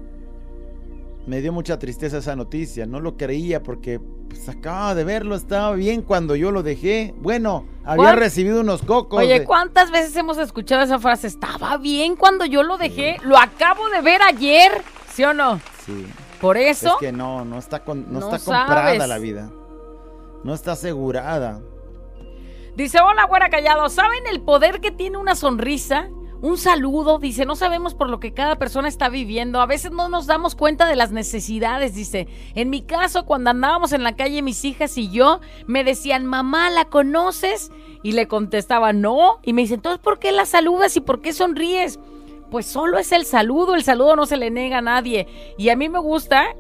Me 1.26 1.40
dio 1.40 1.52
mucha 1.52 1.78
tristeza 1.78 2.18
esa 2.18 2.36
noticia, 2.36 2.86
no 2.86 3.00
lo 3.00 3.16
creía 3.16 3.62
porque 3.62 4.00
pues, 4.28 4.48
acababa 4.48 4.94
de 4.94 5.04
verlo, 5.04 5.34
estaba 5.36 5.74
bien 5.74 6.02
cuando 6.02 6.36
yo 6.36 6.50
lo 6.50 6.62
dejé. 6.62 7.14
Bueno, 7.18 7.66
había 7.84 8.04
¿Cuán- 8.04 8.18
recibido 8.18 8.60
unos 8.60 8.82
cocos. 8.82 9.20
Oye, 9.20 9.40
de- 9.40 9.44
¿cuántas 9.44 9.90
veces 9.90 10.14
hemos 10.16 10.38
escuchado 10.38 10.82
esa 10.82 10.98
frase? 10.98 11.26
Estaba 11.26 11.76
bien 11.78 12.16
cuando 12.16 12.44
yo 12.44 12.62
lo 12.62 12.76
dejé. 12.78 13.16
Lo 13.22 13.38
acabo 13.38 13.88
de 13.90 14.00
ver 14.02 14.20
ayer. 14.22 14.72
¿Sí 15.12 15.24
o 15.24 15.32
no? 15.34 15.60
Sí. 15.84 16.06
Por 16.40 16.56
eso. 16.58 16.88
Es 16.94 16.96
que 17.00 17.12
no, 17.12 17.44
no 17.44 17.58
está, 17.58 17.84
con- 17.84 18.12
no 18.12 18.20
No 18.20 18.34
está 18.34 18.44
comprada 18.44 18.82
sabes. 18.94 19.08
la 19.08 19.18
vida. 19.18 19.50
No 20.44 20.52
está 20.54 20.72
asegurada. 20.72 21.60
Dice, 22.76 23.00
hola, 23.00 23.24
güera 23.24 23.48
callado. 23.48 23.88
¿Saben 23.88 24.26
el 24.30 24.42
poder 24.42 24.80
que 24.80 24.90
tiene 24.90 25.16
una 25.16 25.34
sonrisa? 25.34 26.08
Un 26.42 26.58
saludo, 26.58 27.18
dice, 27.18 27.46
no 27.46 27.56
sabemos 27.56 27.94
por 27.94 28.10
lo 28.10 28.20
que 28.20 28.34
cada 28.34 28.56
persona 28.56 28.88
está 28.88 29.08
viviendo. 29.08 29.60
A 29.60 29.66
veces 29.66 29.90
no 29.90 30.08
nos 30.08 30.26
damos 30.26 30.54
cuenta 30.54 30.86
de 30.86 30.94
las 30.94 31.10
necesidades, 31.10 31.94
dice. 31.94 32.28
En 32.54 32.68
mi 32.68 32.82
caso, 32.82 33.24
cuando 33.24 33.50
andábamos 33.50 33.92
en 33.92 34.02
la 34.02 34.16
calle, 34.16 34.42
mis 34.42 34.64
hijas 34.64 34.98
y 34.98 35.10
yo, 35.10 35.40
me 35.66 35.82
decían, 35.82 36.26
mamá, 36.26 36.68
¿la 36.68 36.84
conoces? 36.84 37.70
Y 38.02 38.12
le 38.12 38.28
contestaba, 38.28 38.92
no. 38.92 39.38
Y 39.42 39.54
me 39.54 39.62
dice, 39.62 39.74
entonces, 39.74 40.00
¿por 40.00 40.18
qué 40.18 40.30
la 40.30 40.44
saludas 40.44 40.96
y 40.96 41.00
por 41.00 41.22
qué 41.22 41.32
sonríes? 41.32 41.98
Pues 42.50 42.66
solo 42.66 42.98
es 42.98 43.12
el 43.12 43.24
saludo, 43.24 43.74
el 43.74 43.82
saludo 43.82 44.14
no 44.14 44.26
se 44.26 44.36
le 44.36 44.50
niega 44.50 44.78
a 44.78 44.82
nadie. 44.82 45.26
Y 45.56 45.70
a 45.70 45.76
mí 45.76 45.88
me 45.88 45.98
gusta, 45.98 46.54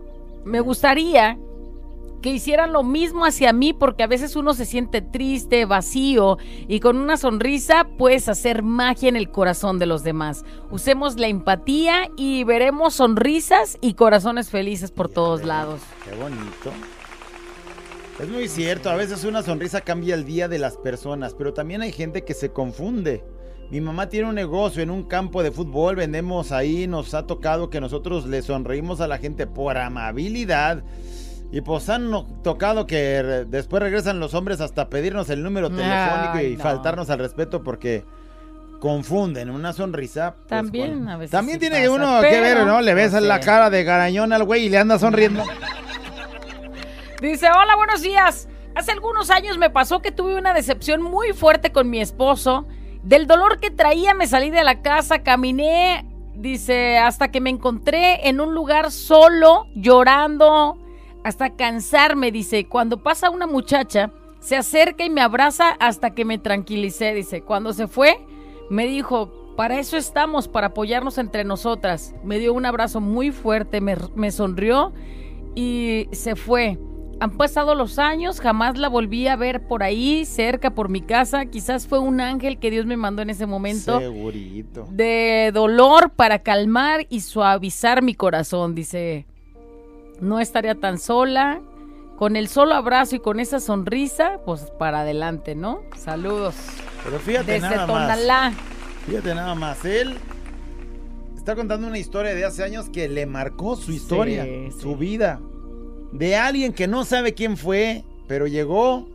me 0.44 0.60
gustaría 0.60 1.38
que 2.26 2.32
hicieran 2.32 2.72
lo 2.72 2.82
mismo 2.82 3.24
hacia 3.24 3.52
mí 3.52 3.72
porque 3.72 4.02
a 4.02 4.08
veces 4.08 4.34
uno 4.34 4.52
se 4.52 4.64
siente 4.64 5.00
triste, 5.00 5.64
vacío 5.64 6.38
y 6.66 6.80
con 6.80 6.96
una 6.96 7.16
sonrisa 7.16 7.86
puedes 7.98 8.28
hacer 8.28 8.64
magia 8.64 9.08
en 9.08 9.14
el 9.14 9.30
corazón 9.30 9.78
de 9.78 9.86
los 9.86 10.02
demás. 10.02 10.44
Usemos 10.72 11.20
la 11.20 11.28
empatía 11.28 12.10
y 12.16 12.42
veremos 12.42 12.94
sonrisas 12.94 13.78
y 13.80 13.94
corazones 13.94 14.50
felices 14.50 14.90
por 14.90 15.08
todos 15.08 15.44
lados. 15.44 15.80
Qué 16.04 16.16
bonito. 16.16 16.72
Es 18.18 18.28
muy 18.28 18.48
cierto, 18.48 18.90
a 18.90 18.96
veces 18.96 19.22
una 19.22 19.44
sonrisa 19.44 19.82
cambia 19.82 20.16
el 20.16 20.24
día 20.24 20.48
de 20.48 20.58
las 20.58 20.76
personas, 20.76 21.32
pero 21.32 21.54
también 21.54 21.80
hay 21.80 21.92
gente 21.92 22.24
que 22.24 22.34
se 22.34 22.50
confunde. 22.50 23.22
Mi 23.70 23.80
mamá 23.80 24.08
tiene 24.08 24.28
un 24.28 24.34
negocio 24.34 24.82
en 24.82 24.90
un 24.90 25.04
campo 25.04 25.44
de 25.44 25.52
fútbol, 25.52 25.94
vendemos 25.94 26.50
ahí, 26.50 26.88
nos 26.88 27.14
ha 27.14 27.24
tocado 27.24 27.70
que 27.70 27.80
nosotros 27.80 28.26
le 28.26 28.42
sonreímos 28.42 29.00
a 29.00 29.06
la 29.06 29.18
gente 29.18 29.46
por 29.46 29.78
amabilidad. 29.78 30.82
Y 31.52 31.60
pues 31.60 31.88
han 31.88 32.10
tocado 32.42 32.86
que 32.86 33.44
después 33.48 33.82
regresan 33.82 34.18
los 34.20 34.34
hombres 34.34 34.60
hasta 34.60 34.88
pedirnos 34.88 35.30
el 35.30 35.42
número 35.42 35.70
telefónico 35.70 36.32
Ay, 36.34 36.52
y 36.52 36.56
no. 36.56 36.62
faltarnos 36.62 37.08
al 37.08 37.20
respeto 37.20 37.62
porque 37.62 38.04
confunden 38.80 39.50
una 39.50 39.72
sonrisa. 39.72 40.34
pues, 40.34 40.48
También, 40.48 41.08
a 41.08 41.16
veces 41.16 41.30
También 41.30 41.56
sí 41.56 41.60
tiene 41.60 41.82
que 41.82 41.88
pasa, 41.88 42.02
uno 42.02 42.20
que 42.20 42.40
ver, 42.40 42.54
pero, 42.56 42.66
¿no? 42.66 42.80
Le 42.80 43.08
no 43.08 43.20
la 43.20 43.40
cara 43.40 43.70
de 43.70 43.84
garañón 43.84 44.32
al 44.32 44.44
güey 44.44 44.66
y 44.66 44.68
le 44.68 44.78
anda 44.78 44.98
sonriendo. 44.98 45.44
Dice, 47.22 47.48
hola, 47.48 47.76
buenos 47.76 48.02
días. 48.02 48.48
Hace 48.74 48.92
algunos 48.92 49.30
años 49.30 49.56
me 49.56 49.70
pasó 49.70 50.02
que 50.02 50.12
tuve 50.12 50.36
una 50.36 50.52
decepción 50.52 51.00
muy 51.00 51.32
fuerte 51.32 51.72
con 51.72 51.88
mi 51.88 52.00
esposo. 52.00 52.66
Del 53.02 53.26
dolor 53.26 53.58
que 53.58 53.70
traía 53.70 54.12
me 54.12 54.26
salí 54.26 54.50
de 54.50 54.64
la 54.64 54.82
casa, 54.82 55.20
caminé, 55.20 56.04
dice, 56.34 56.98
hasta 56.98 57.30
que 57.30 57.40
me 57.40 57.48
encontré 57.48 58.28
en 58.28 58.40
un 58.40 58.52
lugar 58.54 58.90
solo, 58.90 59.64
llorando, 59.74 60.76
hasta 61.26 61.50
cansarme, 61.50 62.30
dice. 62.30 62.66
Cuando 62.68 63.02
pasa 63.02 63.30
una 63.30 63.48
muchacha, 63.48 64.12
se 64.38 64.54
acerca 64.54 65.04
y 65.04 65.10
me 65.10 65.22
abraza 65.22 65.70
hasta 65.80 66.10
que 66.14 66.24
me 66.24 66.38
tranquilicé, 66.38 67.14
dice. 67.14 67.42
Cuando 67.42 67.72
se 67.72 67.88
fue, 67.88 68.24
me 68.70 68.86
dijo, 68.86 69.32
para 69.56 69.80
eso 69.80 69.96
estamos, 69.96 70.46
para 70.46 70.68
apoyarnos 70.68 71.18
entre 71.18 71.42
nosotras. 71.42 72.14
Me 72.22 72.38
dio 72.38 72.54
un 72.54 72.64
abrazo 72.64 73.00
muy 73.00 73.32
fuerte, 73.32 73.80
me, 73.80 73.96
me 74.14 74.30
sonrió 74.30 74.92
y 75.56 76.06
se 76.12 76.36
fue. 76.36 76.78
Han 77.18 77.36
pasado 77.36 77.74
los 77.74 77.98
años, 77.98 78.40
jamás 78.40 78.78
la 78.78 78.88
volví 78.88 79.26
a 79.26 79.34
ver 79.34 79.66
por 79.66 79.82
ahí, 79.82 80.24
cerca, 80.26 80.76
por 80.76 80.90
mi 80.90 81.00
casa. 81.00 81.46
Quizás 81.46 81.88
fue 81.88 81.98
un 81.98 82.20
ángel 82.20 82.60
que 82.60 82.70
Dios 82.70 82.86
me 82.86 82.96
mandó 82.96 83.22
en 83.22 83.30
ese 83.30 83.46
momento 83.46 83.98
Segurito. 83.98 84.86
de 84.92 85.50
dolor 85.52 86.10
para 86.10 86.38
calmar 86.38 87.04
y 87.10 87.22
suavizar 87.22 88.00
mi 88.00 88.14
corazón. 88.14 88.76
Dice, 88.76 89.26
no 90.20 90.40
estaría 90.40 90.74
tan 90.74 90.98
sola. 90.98 91.60
Con 92.16 92.34
el 92.36 92.48
solo 92.48 92.74
abrazo 92.74 93.16
y 93.16 93.20
con 93.20 93.40
esa 93.40 93.60
sonrisa, 93.60 94.40
pues 94.46 94.72
para 94.78 95.00
adelante, 95.00 95.54
¿no? 95.54 95.80
Saludos. 95.98 96.54
Pero 97.04 97.18
fíjate 97.18 97.52
Desde 97.52 97.68
nada 97.68 97.86
más. 97.86 98.08
Tonalá. 98.08 98.52
Fíjate 99.06 99.34
nada 99.34 99.54
más. 99.54 99.84
Él 99.84 100.14
está 101.36 101.54
contando 101.54 101.86
una 101.86 101.98
historia 101.98 102.34
de 102.34 102.44
hace 102.46 102.64
años 102.64 102.88
que 102.88 103.08
le 103.08 103.26
marcó 103.26 103.76
su 103.76 103.92
historia, 103.92 104.44
Sí, 104.44 104.70
su 104.80 104.96
vida. 104.96 105.40
De 106.12 106.36
alguien 106.36 106.72
que 106.72 106.88
no 106.88 107.04
sabe 107.04 107.34
quién 107.34 107.58
fue, 107.58 108.02
pero 108.26 108.46
llegó 108.46 109.06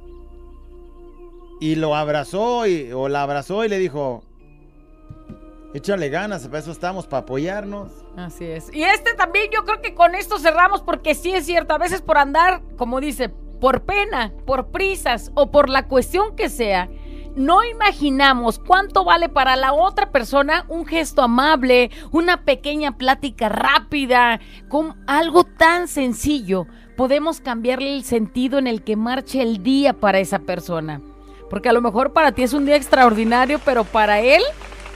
y 1.60 1.76
lo 1.76 1.96
abrazó 1.96 2.68
y, 2.68 2.92
o 2.92 3.10
la 3.10 3.24
abrazó 3.24 3.66
y 3.66 3.70
le 3.70 3.80
dijo, 3.80 4.24
échale 5.74 6.10
ganas, 6.10 6.48
para 6.48 6.60
eso 6.60 6.72
estamos, 6.72 7.08
para 7.08 7.24
apoyarnos. 7.24 7.92
Así 8.18 8.46
es. 8.46 8.74
Y 8.74 8.84
este 8.84 9.14
también 9.14 9.46
yo 9.54 9.64
creo 9.64 9.82
que 9.82 9.96
con 9.96 10.16
esto 10.16 10.38
cerramos 10.38 10.82
porque 10.82 11.16
sí 11.16 11.32
es 11.32 11.46
cierto, 11.46 11.74
a 11.74 11.78
veces 11.78 12.02
por 12.02 12.18
andar, 12.18 12.62
como 12.78 13.00
dice, 13.00 13.30
por 13.30 13.84
pena, 13.84 14.34
por 14.46 14.68
prisas 14.72 15.32
o 15.36 15.52
por 15.52 15.70
la 15.70 15.88
cuestión 15.88 16.36
que 16.36 16.50
sea, 16.50 16.90
no 17.36 17.64
imaginamos 17.64 18.60
cuánto 18.60 19.06
vale 19.06 19.30
para 19.30 19.56
la 19.56 19.72
otra 19.72 20.12
persona 20.12 20.66
un 20.68 20.86
gesto 20.86 21.22
amable, 21.22 21.90
una 22.12 22.44
pequeña 22.44 22.98
plática 22.98 23.48
rápida, 23.48 24.42
con 24.68 25.02
algo 25.08 25.46
tan 25.46 25.88
sencillo. 25.88 26.68
Podemos 26.98 27.40
cambiarle 27.40 27.96
el 27.96 28.04
sentido 28.04 28.60
en 28.60 28.68
el 28.68 28.84
que 28.84 28.98
marche 28.98 29.42
el 29.42 29.64
día 29.64 29.94
para 29.94 30.20
esa 30.20 30.40
persona. 30.40 31.02
Porque 31.50 31.70
a 31.70 31.74
lo 31.74 31.82
mejor 31.82 32.12
para 32.12 32.34
ti 32.34 32.44
es 32.44 32.54
un 32.54 32.66
día 32.66 32.76
extraordinario, 32.76 33.60
pero 33.64 33.86
para 33.86 34.20
él 34.20 34.42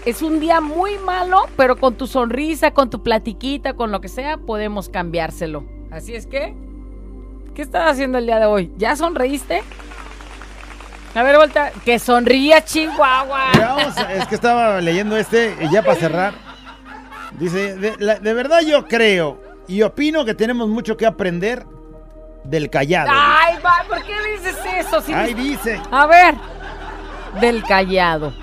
es 0.05 0.21
un 0.21 0.39
día 0.39 0.61
muy 0.61 0.97
malo, 0.99 1.47
pero 1.57 1.75
con 1.77 1.95
tu 1.95 2.07
sonrisa, 2.07 2.71
con 2.71 2.89
tu 2.89 3.01
platiquita, 3.03 3.73
con 3.73 3.91
lo 3.91 4.01
que 4.01 4.07
sea, 4.09 4.37
podemos 4.37 4.89
cambiárselo. 4.89 5.63
Así 5.91 6.13
es 6.15 6.27
que, 6.27 6.53
¿qué 7.53 7.61
estás 7.61 7.91
haciendo 7.91 8.17
el 8.17 8.25
día 8.25 8.39
de 8.39 8.45
hoy? 8.45 8.71
¿Ya 8.77 8.95
sonreíste? 8.95 9.63
A 11.15 11.23
ver, 11.23 11.37
vuelta. 11.37 11.71
Que 11.85 11.97
sonría, 11.97 12.63
Chihuahua. 12.63 13.51
Vamos 13.57 13.95
es 14.13 14.27
que 14.27 14.35
estaba 14.35 14.81
leyendo 14.81 15.15
este, 15.17 15.55
y 15.61 15.71
ya 15.71 15.81
para 15.81 15.95
cerrar. 15.95 16.33
Dice, 17.39 17.75
de, 17.75 17.95
la- 17.99 18.19
de 18.19 18.33
verdad 18.33 18.61
yo 18.61 18.85
creo 18.87 19.41
y 19.67 19.81
opino 19.81 20.25
que 20.25 20.33
tenemos 20.33 20.67
mucho 20.69 20.95
que 20.97 21.05
aprender 21.05 21.65
del 22.43 22.69
callado. 22.69 23.09
Ay, 23.11 23.55
va, 23.65 23.83
¿por 23.87 24.03
qué 24.03 24.13
dices 24.33 24.55
eso? 24.77 25.01
Si 25.01 25.13
Ahí 25.13 25.33
dice. 25.33 25.79
A 25.89 26.05
ver, 26.05 26.35
del 27.39 27.63
callado. 27.63 28.33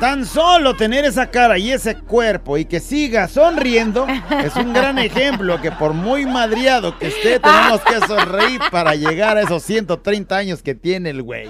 Tan 0.00 0.26
solo 0.26 0.74
tener 0.74 1.04
esa 1.04 1.30
cara 1.30 1.56
y 1.56 1.70
ese 1.72 1.96
cuerpo 1.96 2.58
y 2.58 2.64
que 2.64 2.80
siga 2.80 3.28
sonriendo 3.28 4.06
es 4.44 4.54
un 4.56 4.72
gran 4.72 4.98
ejemplo 5.00 5.60
que 5.62 5.70
por 5.70 5.92
muy 5.94 6.26
madriado 6.26 6.98
que 6.98 7.06
esté, 7.08 7.38
tenemos 7.38 7.80
que 7.82 8.00
sonreír 8.06 8.60
para 8.70 8.94
llegar 8.96 9.36
a 9.36 9.42
esos 9.42 9.62
130 9.62 10.36
años 10.36 10.62
que 10.62 10.74
tiene 10.74 11.10
el 11.10 11.22
güey. 11.22 11.48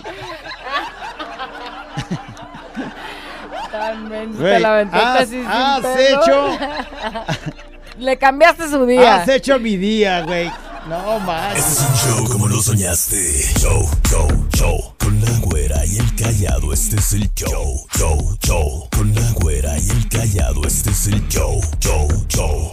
Tan 3.72 4.08
Güey, 4.36 4.60
la 4.60 4.80
has- 4.80 5.28
sin 5.28 5.44
has 5.46 5.84
hecho- 5.98 6.58
Le 7.98 8.16
cambiaste 8.18 8.68
su 8.68 8.84
día. 8.86 9.16
Has 9.22 9.28
hecho 9.28 9.58
mi 9.60 9.76
día, 9.76 10.22
güey. 10.22 10.50
No 10.88 11.18
más. 11.20 11.56
Este 11.56 11.72
es 11.72 11.80
un 11.80 11.94
show 11.96 12.28
como 12.30 12.46
lo 12.48 12.60
soñaste. 12.60 13.16
Show, 13.58 13.88
show, 14.08 14.28
show. 14.54 14.94
Con 14.98 15.18
la 15.24 15.30
güera 15.40 15.84
y 15.86 15.96
el 15.98 16.14
callado, 16.14 16.72
este 16.74 16.96
es 16.96 17.12
el 17.14 17.32
show. 17.34 17.86
Show, 17.96 18.36
show. 18.42 18.88
Con 18.94 19.14
la 19.14 19.30
güera 19.32 19.78
y 19.78 19.88
el 19.90 20.06
callado, 20.08 20.66
este 20.66 20.90
es 20.90 21.06
el 21.06 21.26
show. 21.28 21.58
Show, 21.80 22.06
show. 22.28 22.72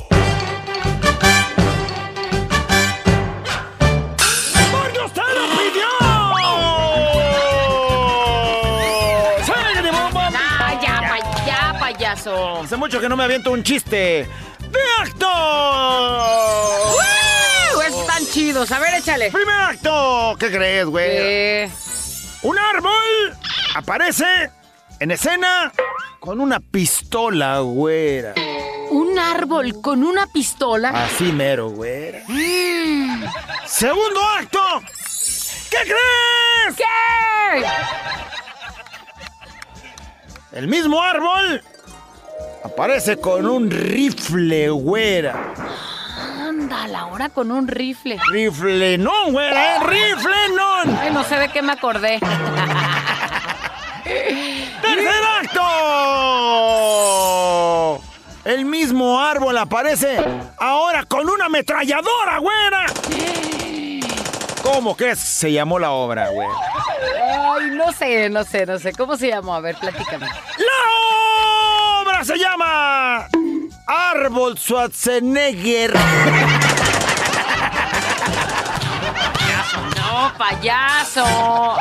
¡Porque 4.71 4.99
usted 5.05 5.21
lo 5.21 5.57
pidió! 5.57 5.87
¡Sale 9.45 9.81
de 9.81 9.91
bomba! 9.91 10.29
Ah, 10.35 10.73
ya, 10.81 10.99
pa- 11.01 11.45
ya, 11.45 11.77
payaso. 11.79 12.61
Hace 12.63 12.75
mucho 12.75 12.99
que 12.99 13.07
no 13.07 13.15
me 13.15 13.23
aviento 13.23 13.51
un 13.51 13.63
chiste 13.63 14.27
de 14.69 14.79
acto. 15.01 15.27
¡Uh! 15.27 17.30
Están 18.21 18.33
chidos. 18.33 18.71
A 18.71 18.79
ver, 18.79 18.93
échale. 18.95 19.31
Primer 19.31 19.59
acto. 19.59 20.35
¿Qué 20.39 20.51
crees, 20.51 20.85
güey? 20.85 21.09
Eh, 21.09 21.69
Un 22.43 22.57
árbol 22.57 23.35
aparece 23.75 24.25
en 24.99 25.09
escena 25.11 25.71
con 26.19 26.39
una 26.39 26.59
pistola, 26.59 27.59
güera. 27.59 28.33
un 28.91 29.17
árbol 29.17 29.81
con 29.81 30.03
una 30.03 30.27
pistola. 30.27 30.89
Así 31.05 31.31
mero, 31.31 31.69
güera. 31.69 32.19
Mm. 32.27 33.23
Segundo 33.65 34.21
acto. 34.37 34.59
¿Qué 35.71 35.77
crees? 35.83 36.75
¿Qué? 36.77 36.85
El 40.57 40.67
mismo 40.67 41.01
árbol 41.01 41.63
aparece 42.63 43.17
con 43.17 43.47
un 43.47 43.71
rifle, 43.71 44.69
güera. 44.69 45.53
Anda, 46.21 46.87
la 46.87 47.05
hora 47.07 47.29
con 47.29 47.51
un 47.51 47.67
rifle. 47.67 48.19
Rifle 48.29 48.97
no, 48.97 49.31
güera, 49.31 49.75
¿eh? 49.75 49.79
rifle 49.83 50.49
no. 50.55 50.81
Ay, 50.99 51.11
no 51.11 51.23
sé 51.23 51.37
de 51.37 51.49
qué 51.49 51.61
me 51.61 51.73
acordé. 51.73 52.19
¡Tercer 54.03 55.23
acto! 55.41 55.61
El 58.43 58.65
mismo 58.65 59.19
árbol 59.19 59.57
aparece 59.57 60.17
ahora 60.57 61.03
con 61.05 61.29
una 61.29 61.45
ametralladora, 61.45 62.39
güera. 62.39 62.85
¿Cómo 64.63 64.95
que 64.95 65.15
se 65.15 65.51
llamó 65.51 65.79
la 65.79 65.91
obra, 65.91 66.29
güey? 66.29 66.47
Ay, 67.23 67.71
no 67.71 67.91
sé, 67.91 68.29
no 68.29 68.43
sé, 68.43 68.65
no 68.65 68.77
sé. 68.79 68.93
¿Cómo 68.93 69.17
se 69.17 69.27
llamó? 69.29 69.55
A 69.55 69.59
ver, 69.59 69.75
platícame. 69.75 70.25
¡La 70.27 72.01
obra 72.01 72.23
se 72.23 72.37
llama 72.37 73.27
Árbol 74.13 74.57
Schwarzenegger! 74.57 75.93
No, 79.95 80.33
payaso. 80.37 81.77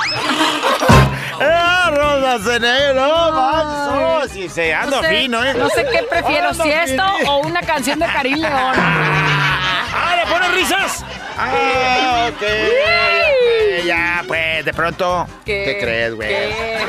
¡Árbol 1.40 2.21
Schwarzenegger! 2.21 2.95
¡No, 2.95 3.33
manches! 3.33 4.33
Si 4.33 4.49
se 4.49 4.73
anda 4.73 4.99
no 4.99 5.03
sé, 5.03 5.09
fino, 5.09 5.45
¿eh? 5.45 5.55
No 5.55 5.69
sé 5.71 5.85
qué 5.90 6.05
prefiero, 6.05 6.51
Anda 6.51 6.62
si 6.62 6.71
esto 6.71 7.03
fino. 7.19 7.33
o 7.33 7.38
una 7.38 7.62
canción 7.62 7.99
de 7.99 8.07
Karim 8.07 8.38
León. 8.38 8.53
¡Ah, 8.77 10.14
le 10.16 10.31
ponen 10.31 10.55
risas! 10.55 11.05
¡Ah, 11.37 12.31
ok! 12.33 13.85
Ya, 13.85 14.23
pues, 14.29 14.64
de 14.64 14.73
pronto... 14.73 15.27
¿Qué, 15.45 15.79
crees, 15.81 16.14
güey? 16.14 16.29
¿Qué? 16.29 16.87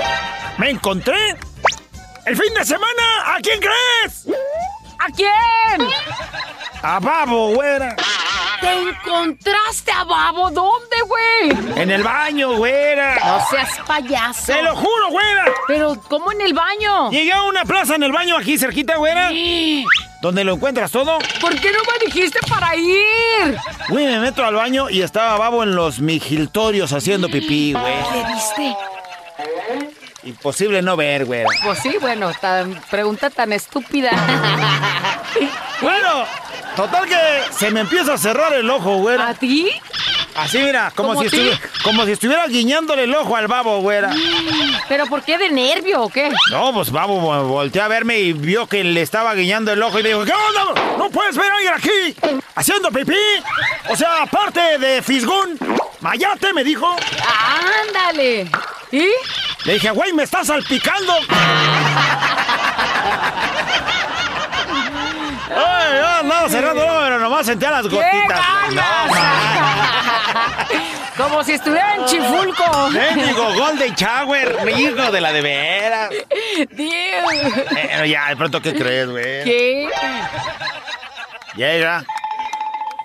¡Me 0.60 0.70
encontré! 0.70 1.36
¡El 2.28 2.38
fin 2.38 2.54
de 2.54 2.64
semana! 2.64 3.04
¿A 3.36 3.40
quién 3.42 3.60
crees? 3.60 4.28
¿A 5.02 5.10
quién? 5.16 5.90
¡A 6.84 7.00
Babo, 7.00 7.54
güera! 7.56 7.96
¿Te 8.60 8.72
encontraste 8.72 9.92
a 9.92 10.04
Babo? 10.04 10.52
¿Dónde, 10.52 10.96
güey? 11.08 11.82
En 11.82 11.90
el 11.90 12.04
baño, 12.04 12.58
güera. 12.58 13.16
No 13.16 13.44
seas 13.50 13.80
payaso. 13.88 14.54
Te 14.54 14.62
lo 14.62 14.76
juro, 14.76 15.10
güera. 15.10 15.46
Pero, 15.68 16.00
¿cómo 16.08 16.32
en 16.32 16.42
el 16.42 16.54
baño? 16.54 17.10
Llegué 17.10 17.34
a 17.34 17.42
una 17.42 17.66
plaza 17.66 17.96
en 17.96 18.04
el 18.04 18.12
baño 18.12 18.38
aquí 18.38 18.60
cerquita, 18.60 18.98
güera. 18.98 19.32
¿Dónde 20.22 20.44
lo 20.44 20.54
encuentras 20.54 20.92
todo? 20.92 21.18
¿Por 21.40 21.60
qué 21.60 21.72
no 21.72 21.80
me 21.92 22.06
dijiste 22.06 22.40
para 22.48 22.76
ir? 22.76 23.58
Güey, 23.90 24.06
me 24.06 24.20
meto 24.20 24.46
al 24.46 24.54
baño 24.54 24.92
y 24.92 25.02
estaba 25.02 25.36
Babo 25.40 25.64
en 25.64 25.74
los 25.76 26.00
migiltorios 26.00 26.94
haciendo 26.94 27.28
pipí, 27.28 27.74
güey. 27.74 27.94
¿Qué 28.14 28.24
viste? 28.32 28.78
Imposible 30.24 30.82
no 30.82 30.96
ver, 30.96 31.26
güey. 31.26 31.46
Pues 31.64 31.80
sí, 31.80 31.96
bueno, 32.00 32.32
tan, 32.40 32.80
pregunta 32.90 33.30
tan 33.30 33.54
estúpida. 33.54 34.12
Bueno, 35.82 36.26
total 36.76 37.08
que 37.08 37.18
se 37.58 37.72
me 37.72 37.80
empieza 37.80 38.14
a 38.14 38.18
cerrar 38.18 38.54
el 38.54 38.70
ojo, 38.70 38.98
güera. 38.98 39.30
¿A 39.30 39.34
ti? 39.34 39.72
Así, 40.36 40.58
mira, 40.60 40.92
como 40.96 41.10
¿Cómo 41.16 41.22
si, 41.22 41.28
a 41.28 41.30
ti? 41.30 41.38
estuvi- 41.50 41.60
como 41.84 42.06
si 42.06 42.12
estuviera 42.14 42.48
guiñándole 42.48 43.04
el 43.04 43.14
ojo 43.14 43.36
al 43.36 43.48
babo, 43.48 43.80
güera. 43.82 44.10
¿Pero 44.88 45.06
por 45.08 45.24
qué 45.24 45.38
de 45.38 45.50
nervio 45.50 46.02
o 46.04 46.10
qué? 46.10 46.32
No, 46.50 46.74
pues 46.74 46.92
babo 46.92 47.20
vo- 47.22 47.48
volteó 47.48 47.84
a 47.84 47.88
verme 47.88 48.20
y 48.20 48.34
vio 48.34 48.68
que 48.68 48.84
le 48.84 49.02
estaba 49.02 49.34
guiñando 49.36 49.72
el 49.74 49.82
ojo 49.84 50.00
y 50.00 50.04
le 50.04 50.10
dijo, 50.10 50.24
¿qué 50.26 50.34
onda? 50.34 50.82
¿No 50.98 51.10
puedes 51.10 51.36
ver 51.38 51.52
a 51.52 51.56
alguien 51.56 51.74
aquí 51.74 52.16
haciendo 52.56 52.90
pipí? 52.92 53.14
O 53.90 53.96
sea, 53.96 54.24
aparte 54.24 54.78
de 54.80 55.02
fisgún, 55.02 55.58
mayate, 56.00 56.54
me 56.54 56.64
dijo. 56.64 56.96
¡Ándale! 57.88 58.50
¿Y? 58.92 59.06
Le 59.66 59.74
dije, 59.74 59.90
güey, 59.92 60.14
me 60.14 60.24
estás 60.24 60.48
salpicando. 60.48 61.14
Ay, 65.54 66.00
no, 66.02 66.24
no, 66.24 66.50
cerrando, 66.50 66.86
no, 66.86 67.00
pero 67.02 67.20
nomás 67.20 67.46
sentía 67.46 67.72
las 67.72 67.84
¡Qué 67.88 67.90
gotitas. 67.96 68.40
ganas! 68.74 69.12
Como 71.18 71.44
si 71.44 71.54
estuviera 71.54 71.96
en 71.96 72.06
Chifulco. 72.06 72.90
Mendigo 72.90 73.54
Golden 73.54 73.94
Shower, 73.96 74.66
mi 74.66 74.72
hijo 74.74 75.12
de 75.12 75.22
la 75.22 75.32
de 75.34 75.42
veras. 75.42 76.10
Dios. 76.72 77.64
Pero 77.74 78.06
ya, 78.06 78.30
de 78.30 78.38
pronto, 78.38 78.62
¿qué 78.62 78.74
crees, 78.74 79.10
güey? 79.10 79.44
¿Qué? 79.44 79.90
Llega 81.56 82.06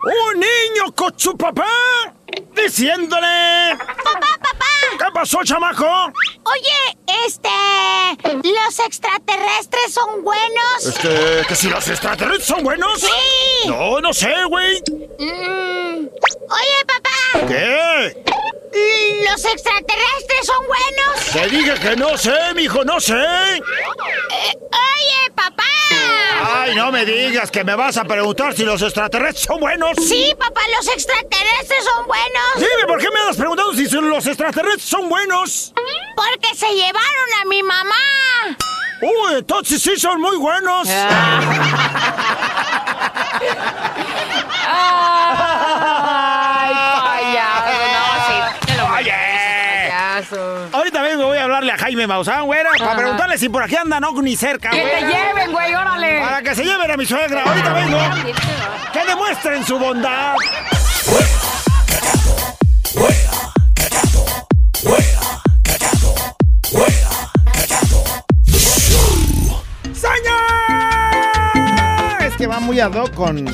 un 0.06 0.38
niño 0.40 0.92
con 0.94 1.18
su 1.18 1.36
papá 1.36 1.66
diciéndole... 2.54 3.76
Papá, 3.76 4.38
papá. 4.40 4.66
¿Qué 4.98 5.04
pasó, 5.12 5.42
chamaco? 5.42 6.12
Oye, 6.44 6.98
este... 7.26 7.48
¿Los 8.36 8.78
extraterrestres 8.78 9.92
son 9.92 10.22
buenos? 10.22 10.86
Este, 10.86 11.44
que 11.48 11.56
si 11.56 11.68
los 11.68 11.86
extraterrestres 11.88 12.46
son 12.46 12.62
buenos. 12.62 13.00
Sí. 13.00 13.68
No, 13.68 14.00
no 14.00 14.12
sé, 14.14 14.32
güey. 14.48 14.80
Mm, 15.18 16.06
Oye, 16.06 16.84
papá. 16.86 17.05
¿Qué? 17.48 18.24
¿Los 19.30 19.44
extraterrestres 19.44 20.46
son 20.46 20.66
buenos? 20.66 21.24
Te 21.32 21.48
dije 21.48 21.74
que 21.74 21.96
no 21.96 22.16
sé, 22.16 22.32
mijo, 22.54 22.84
no 22.84 23.00
sé. 23.00 23.14
Eh, 23.14 23.60
oye, 24.54 25.30
papá. 25.34 25.62
Ay, 26.58 26.74
no 26.74 26.90
me 26.92 27.04
digas 27.04 27.50
que 27.50 27.64
me 27.64 27.74
vas 27.74 27.96
a 27.96 28.04
preguntar 28.04 28.54
si 28.54 28.64
los 28.64 28.80
extraterrestres 28.82 29.46
son 29.46 29.60
buenos. 29.60 29.92
Sí, 29.96 30.34
papá, 30.38 30.60
los 30.76 30.88
extraterrestres 30.88 31.84
son 31.84 32.06
buenos. 32.06 32.54
Dime, 32.56 32.86
¿por 32.86 32.98
qué 32.98 33.10
me 33.10 33.20
andas 33.20 33.36
preguntando 33.36 33.72
si 33.74 33.88
los 33.88 34.26
extraterrestres 34.26 34.82
son 34.84 35.08
buenos? 35.08 35.72
Porque 36.16 36.54
se 36.56 36.68
llevaron 36.74 37.28
a 37.42 37.44
mi 37.46 37.62
mamá. 37.62 37.94
Uy, 39.02 39.34
entonces 39.38 39.82
sí 39.82 39.96
son 39.98 40.20
muy 40.20 40.36
buenos. 40.36 40.88
¡Ay, 45.68 46.74
payaso! 47.02 47.72
No, 47.92 48.04
sí, 48.26 48.66
te 48.66 48.74
lo 48.76 48.84
Oye. 48.94 49.12
payaso. 49.12 50.68
Ahorita 50.72 51.02
vengo, 51.02 51.26
voy 51.26 51.38
a 51.38 51.45
hablarle 51.56 51.72
a 51.72 51.78
Jaime 51.78 52.06
Maussan, 52.06 52.44
güera, 52.44 52.70
para 52.78 52.90
Ajá. 52.92 52.96
preguntarle 52.98 53.38
si 53.38 53.48
por 53.48 53.62
aquí 53.62 53.76
anda 53.76 53.98
no 54.00 54.12
ni 54.20 54.36
cerca, 54.36 54.70
¡Que 54.70 54.76
te 54.76 54.82
güera. 54.82 55.00
lleven, 55.08 55.52
güey! 55.52 55.74
¡Órale! 55.74 56.20
Para 56.20 56.42
que 56.42 56.54
se 56.54 56.64
lleven 56.64 56.90
a 56.90 56.96
mi 56.96 57.06
suegra. 57.06 57.42
Ahorita 57.44 57.72
vengo. 57.72 57.98
Que 58.92 59.04
demuestren 59.06 59.64
su 59.64 59.78
bondad. 59.78 60.34
¡Señor! 71.26 72.22
Es 72.22 72.36
que 72.36 72.46
va 72.46 72.60
muy 72.60 72.78
ad 72.80 72.92
hoc 72.94 73.14
con. 73.14 73.44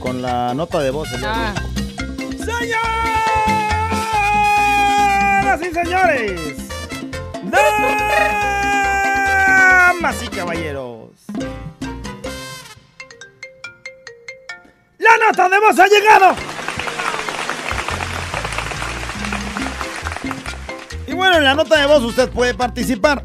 con 0.00 0.22
la 0.22 0.54
nota 0.54 0.80
de 0.80 0.90
voz. 0.90 1.12
el. 1.12 1.24
Ah, 1.24 1.54
¡Señoras 5.54 5.70
y 5.70 5.74
señores! 5.86 6.56
¡Damas 9.94 10.22
y 10.22 10.28
caballeros! 10.28 11.10
¡La 14.98 15.10
nota 15.24 15.48
de 15.48 15.60
voz 15.60 15.78
ha 15.78 15.86
llegado! 15.86 16.34
Y 21.06 21.12
bueno, 21.12 21.36
en 21.36 21.44
la 21.44 21.54
nota 21.54 21.78
de 21.78 21.86
voz 21.86 22.02
usted 22.02 22.28
puede 22.30 22.54
participar. 22.54 23.22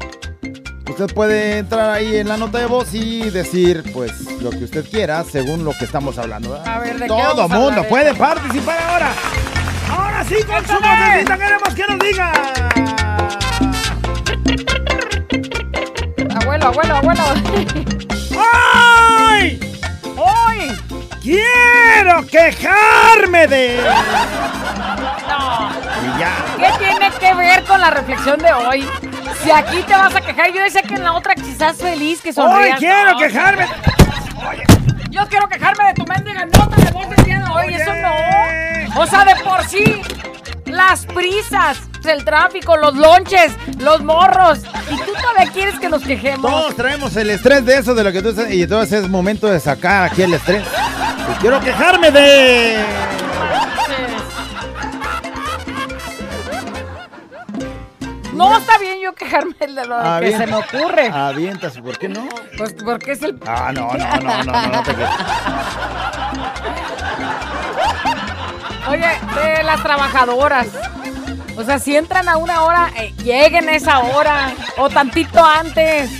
Usted 0.88 1.12
puede 1.12 1.58
entrar 1.58 1.90
ahí 1.90 2.16
en 2.16 2.28
la 2.28 2.36
nota 2.36 2.58
de 2.58 2.66
voz 2.66 2.94
y 2.94 3.28
decir, 3.30 3.82
pues, 3.92 4.40
lo 4.40 4.50
que 4.50 4.64
usted 4.64 4.88
quiera 4.88 5.24
según 5.24 5.64
lo 5.64 5.72
que 5.72 5.84
estamos 5.84 6.16
hablando. 6.16 6.50
¿verdad? 6.50 6.68
A 6.68 6.78
ver, 6.78 6.94
¿de 6.94 7.00
qué 7.00 7.08
Todo 7.08 7.42
a 7.42 7.48
mundo 7.48 7.70
hablar, 7.70 7.88
puede 7.88 8.10
eh? 8.10 8.14
participar 8.14 8.78
ahora. 8.82 9.10
Ahora 9.90 10.24
sí, 10.24 10.36
con 10.46 10.64
su 10.66 10.72
vocecita 10.74 11.36
queremos 11.38 11.74
que 11.74 11.86
nos 11.86 11.98
diga. 11.98 12.32
Abuelo, 16.42 16.66
abuelo, 16.66 16.96
abuelo. 16.96 17.22
¡Ay! 18.38 19.60
¡Hoy! 20.16 20.76
¡Quiero 21.22 22.26
quejarme 22.26 23.46
de... 23.46 23.80
No. 25.28 25.70
Y 26.02 26.18
ya. 26.18 26.32
¿Qué 26.56 26.78
tiene 26.84 27.10
que 27.18 27.34
ver 27.34 27.64
con 27.64 27.80
la 27.80 27.90
reflexión 27.90 28.38
de 28.38 28.52
hoy? 28.52 28.86
Si 29.42 29.50
aquí 29.50 29.82
te 29.82 29.92
vas 29.94 30.14
a 30.14 30.20
quejar, 30.20 30.52
yo 30.52 30.62
decía 30.62 30.82
que 30.82 30.94
en 30.94 31.04
la 31.04 31.12
otra 31.14 31.34
quizás 31.34 31.76
feliz, 31.76 32.20
que 32.22 32.28
¡Hoy 32.30 32.34
sonrías. 32.34 32.78
quiero 32.78 33.12
No, 33.12 33.18
quejarme! 33.18 33.66
Yo 35.10 35.26
quiero 35.28 35.48
quejarme 35.48 35.84
de 35.86 35.94
tu 35.94 36.04
mendiga 36.06 36.44
nota 36.46 36.76
de 36.76 36.90
voz 36.92 37.08
del 37.10 37.24
día 37.24 37.38
de 37.40 37.44
hoy, 37.50 37.66
Oye. 37.66 37.76
eso 37.82 37.94
no. 37.94 38.69
O 38.96 39.06
sea, 39.06 39.24
de 39.24 39.36
por 39.42 39.64
sí, 39.64 40.02
las 40.66 41.06
prisas, 41.06 41.78
el 42.04 42.24
tráfico, 42.24 42.76
los 42.76 42.94
lonches, 42.94 43.52
los 43.78 44.02
morros. 44.02 44.60
Y 44.90 44.96
tú 44.96 45.12
todavía 45.20 45.52
quieres 45.52 45.78
que 45.78 45.88
nos 45.88 46.02
quejemos. 46.02 46.50
Todos 46.50 46.76
traemos 46.76 47.16
el 47.16 47.30
estrés 47.30 47.64
de 47.64 47.78
eso, 47.78 47.94
de 47.94 48.04
lo 48.04 48.12
que 48.12 48.22
tú 48.22 48.30
estás... 48.30 48.52
Y 48.52 48.62
entonces 48.62 49.04
es 49.04 49.08
momento 49.08 49.46
de 49.46 49.60
sacar 49.60 50.04
aquí 50.04 50.22
el 50.22 50.34
estrés. 50.34 50.64
Y 51.30 51.40
quiero 51.40 51.60
quejarme 51.60 52.10
de... 52.10 52.84
No 58.32 58.56
está 58.56 58.78
bien 58.78 58.98
yo 59.02 59.12
quejarme 59.12 59.54
de 59.58 59.86
lo 59.86 60.20
que 60.20 60.34
se 60.34 60.46
me 60.46 60.54
ocurre. 60.54 61.10
Avientas, 61.10 61.78
¿por 61.78 61.98
qué 61.98 62.08
no? 62.08 62.26
Pues 62.56 62.74
porque 62.82 63.12
es 63.12 63.22
el. 63.22 63.38
Ah, 63.46 63.70
no, 63.74 63.92
no, 63.92 63.98
no, 63.98 64.44
no, 64.44 64.52
no, 64.52 64.66
no 64.68 64.82
te. 64.82 64.94
Oye, 68.88 69.06
de 69.42 69.62
las 69.62 69.82
trabajadoras. 69.82 70.66
O 71.56 71.64
sea, 71.64 71.78
si 71.78 71.96
entran 71.96 72.28
a 72.28 72.36
una 72.36 72.62
hora, 72.62 72.90
eh, 72.96 73.12
lleguen 73.22 73.68
a 73.68 73.72
esa 73.72 73.98
hora. 74.00 74.52
O 74.78 74.88
tantito 74.88 75.44
antes. 75.44 76.10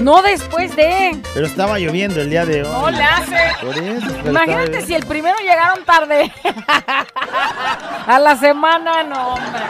No 0.00 0.22
después 0.22 0.74
de. 0.74 1.20
Pero 1.34 1.46
estaba 1.46 1.78
lloviendo 1.78 2.20
el 2.22 2.30
día 2.30 2.46
de 2.46 2.62
hoy. 2.62 2.68
No 2.72 2.90
le 2.90 3.02
hace. 3.04 3.36
Por 3.60 3.76
eso. 3.76 4.06
pero 4.16 4.30
Imagínate 4.30 4.64
estaba- 4.78 4.86
si 4.86 4.94
el 4.94 5.04
primero 5.06 5.36
llegaron 5.40 5.84
tarde. 5.84 6.32
a 8.06 8.18
la 8.18 8.36
semana, 8.36 9.02
no, 9.04 9.34
hombre. 9.34 9.60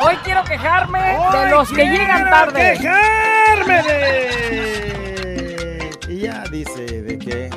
Hoy 0.00 0.16
quiero 0.24 0.42
quejarme 0.44 1.18
de 1.32 1.50
los 1.50 1.68
que 1.70 1.84
llegan 1.84 2.30
tarde. 2.30 2.78
quejarme 2.80 3.82
de... 3.82 5.90
Y 6.08 6.20
ya 6.20 6.42
dice 6.50 7.02
de 7.02 7.18
que... 7.18 7.50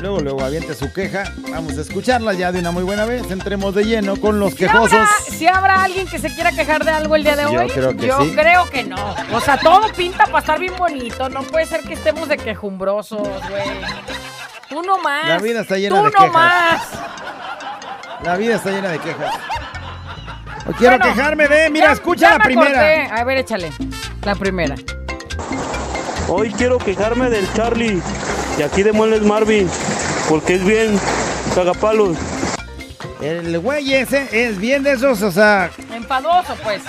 Luego, 0.00 0.20
luego 0.20 0.42
aviente 0.42 0.74
su 0.74 0.90
queja. 0.92 1.24
Vamos 1.50 1.76
a 1.76 1.82
escucharla 1.82 2.32
ya 2.32 2.50
de 2.52 2.60
una 2.60 2.70
muy 2.70 2.82
buena 2.82 3.04
vez. 3.04 3.30
Entremos 3.30 3.74
de 3.74 3.84
lleno 3.84 4.16
con 4.16 4.40
los 4.40 4.52
¿Si 4.52 4.58
quejosos. 4.58 4.92
habrá, 4.94 5.08
si 5.28 5.46
habrá 5.46 5.82
alguien 5.84 6.06
que 6.06 6.18
se 6.18 6.34
quiera 6.34 6.52
quejar 6.52 6.84
de 6.84 6.90
algo 6.90 7.16
el 7.16 7.22
día 7.22 7.36
de 7.36 7.42
Yo 7.42 7.60
hoy? 7.60 7.68
creo 7.68 7.94
que 7.96 8.06
Yo 8.06 8.20
sí. 8.22 8.32
creo 8.34 8.70
que 8.70 8.84
no. 8.84 9.14
O 9.32 9.40
sea, 9.40 9.58
todo 9.58 9.92
pinta 9.92 10.24
para 10.26 10.38
estar 10.38 10.58
bien 10.58 10.74
bonito. 10.78 11.28
No 11.28 11.42
puede 11.42 11.66
ser 11.66 11.82
que 11.82 11.94
estemos 11.94 12.28
de 12.28 12.38
quejumbrosos, 12.38 13.20
güey. 13.48 13.80
Tú 14.70 14.82
no 14.82 14.98
más. 14.98 15.28
La 15.28 15.38
vida 15.38 15.60
está 15.60 15.76
llena 15.76 15.96
Tú 15.96 16.04
de 16.06 16.10
no 16.10 16.16
quejas. 16.18 16.32
más. 16.32 16.82
La 18.24 18.36
vida 18.36 18.54
está 18.56 18.70
llena 18.70 18.88
de 18.90 18.98
quejas. 19.00 19.34
Hoy 20.66 20.74
quiero 20.78 20.98
Bueno, 20.98 21.14
quejarme 21.14 21.48
de... 21.48 21.70
Mira, 21.70 21.86
ya- 21.88 21.92
escucha 21.92 22.20
ya 22.20 22.30
la 22.32 22.38
me 22.38 22.44
primera. 22.44 22.68
acordé. 22.70 23.20
A 23.20 23.24
ver, 23.24 23.38
échale. 23.38 23.72
La 24.24 24.34
primera. 24.34 24.74
Hoy 26.28 26.50
quiero 26.52 26.78
quejarme 26.78 27.28
del 27.28 27.50
Charlie 27.54 28.00
de 28.56 28.64
aquí 28.64 28.82
de 28.82 28.92
Muebles 28.92 29.22
Marvin, 29.22 29.68
porque 30.30 30.54
es 30.54 30.64
bien 30.64 30.98
cagapalos. 31.56 32.16
El 33.20 33.58
güey 33.58 33.92
ese 33.92 34.28
es 34.30 34.58
bien 34.58 34.84
de 34.84 34.92
esos, 34.92 35.20
o 35.22 35.32
sea, 35.32 35.72
Enfadoso, 35.92 36.54
pues. 36.62 36.82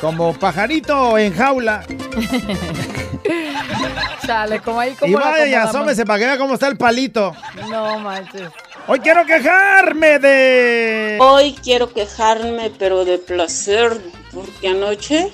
como 0.00 0.34
pajarito 0.34 1.16
en 1.16 1.32
jaula. 1.32 1.86
Chale, 4.26 4.60
como 4.60 4.80
ahí 4.80 4.94
como 4.94 5.12
Y 5.12 5.14
vaya 5.14 5.62
asómese 5.62 6.04
para 6.04 6.18
que 6.18 6.26
vea 6.26 6.38
cómo 6.38 6.54
está 6.54 6.66
el 6.66 6.76
palito. 6.76 7.36
No 7.70 8.00
manches. 8.00 8.50
Hoy 8.88 8.98
quiero 8.98 9.24
quejarme 9.24 10.18
de... 10.18 11.18
Hoy 11.20 11.54
quiero 11.62 11.92
quejarme, 11.92 12.72
pero 12.78 13.04
de 13.04 13.18
placer, 13.18 13.96
porque 14.32 14.68
anoche. 14.68 15.32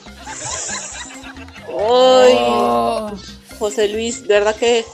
Hoy, 1.72 2.36
José 3.58 3.88
Luis, 3.88 4.26
¿verdad 4.26 4.54
que 4.54 4.84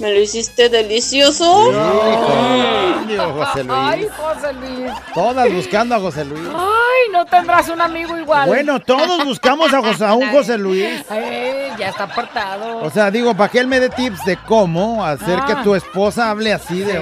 me 0.00 0.12
lo 0.12 0.20
hiciste 0.20 0.68
delicioso? 0.68 1.70
Mm. 1.70 3.08
Digo, 3.08 3.32
José 3.32 3.64
Ay, 3.70 4.00
Luis. 4.00 4.12
José 4.12 4.52
Luis. 4.54 4.92
Todas 5.14 5.52
buscando 5.52 5.94
a 5.94 6.00
José 6.00 6.24
Luis. 6.24 6.48
Ay, 6.54 7.12
no 7.12 7.24
tendrás 7.26 7.68
un 7.68 7.80
amigo 7.80 8.18
igual. 8.18 8.48
Bueno, 8.48 8.80
todos 8.80 9.24
buscamos 9.24 9.72
a, 9.72 9.80
José- 9.80 10.04
a 10.04 10.14
un 10.14 10.30
José 10.30 10.58
Luis. 10.58 11.04
Ay, 11.08 11.70
ya 11.78 11.88
está 11.90 12.04
apartado. 12.04 12.78
O 12.78 12.90
sea, 12.90 13.10
digo, 13.10 13.34
para 13.36 13.50
que 13.50 13.58
él 13.60 13.66
me 13.66 13.80
dé 13.80 13.88
tips 13.90 14.24
de 14.24 14.36
cómo 14.46 15.04
hacer 15.04 15.38
Ah. 15.42 15.46
que 15.46 15.54
tu 15.56 15.74
esposa 15.74 16.30
hable 16.30 16.52
así 16.52 16.80
de... 16.80 16.96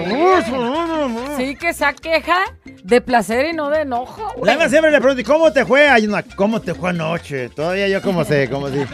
Sí, 1.37 1.57
que 1.57 1.71
esa 1.71 1.93
queja 1.93 2.39
de 2.65 3.01
placer 3.01 3.47
y 3.47 3.53
no 3.53 3.71
de 3.71 3.83
enojo. 3.83 4.33
güey. 4.37 4.69
Siempre 4.69 4.91
le 4.91 4.99
pregunto, 4.99 5.21
¿y 5.21 5.25
cómo 5.25 5.53
te 5.53 5.65
fue? 5.65 5.89
Ay, 5.89 6.07
no, 6.07 6.19
¿Cómo 6.37 6.61
te 6.61 6.75
fue 6.75 6.91
anoche? 6.91 7.49
Todavía 7.51 7.89
yo 7.89 8.03
como 8.03 8.25
sé, 8.25 8.49
como 8.51 8.69
si... 8.69 8.85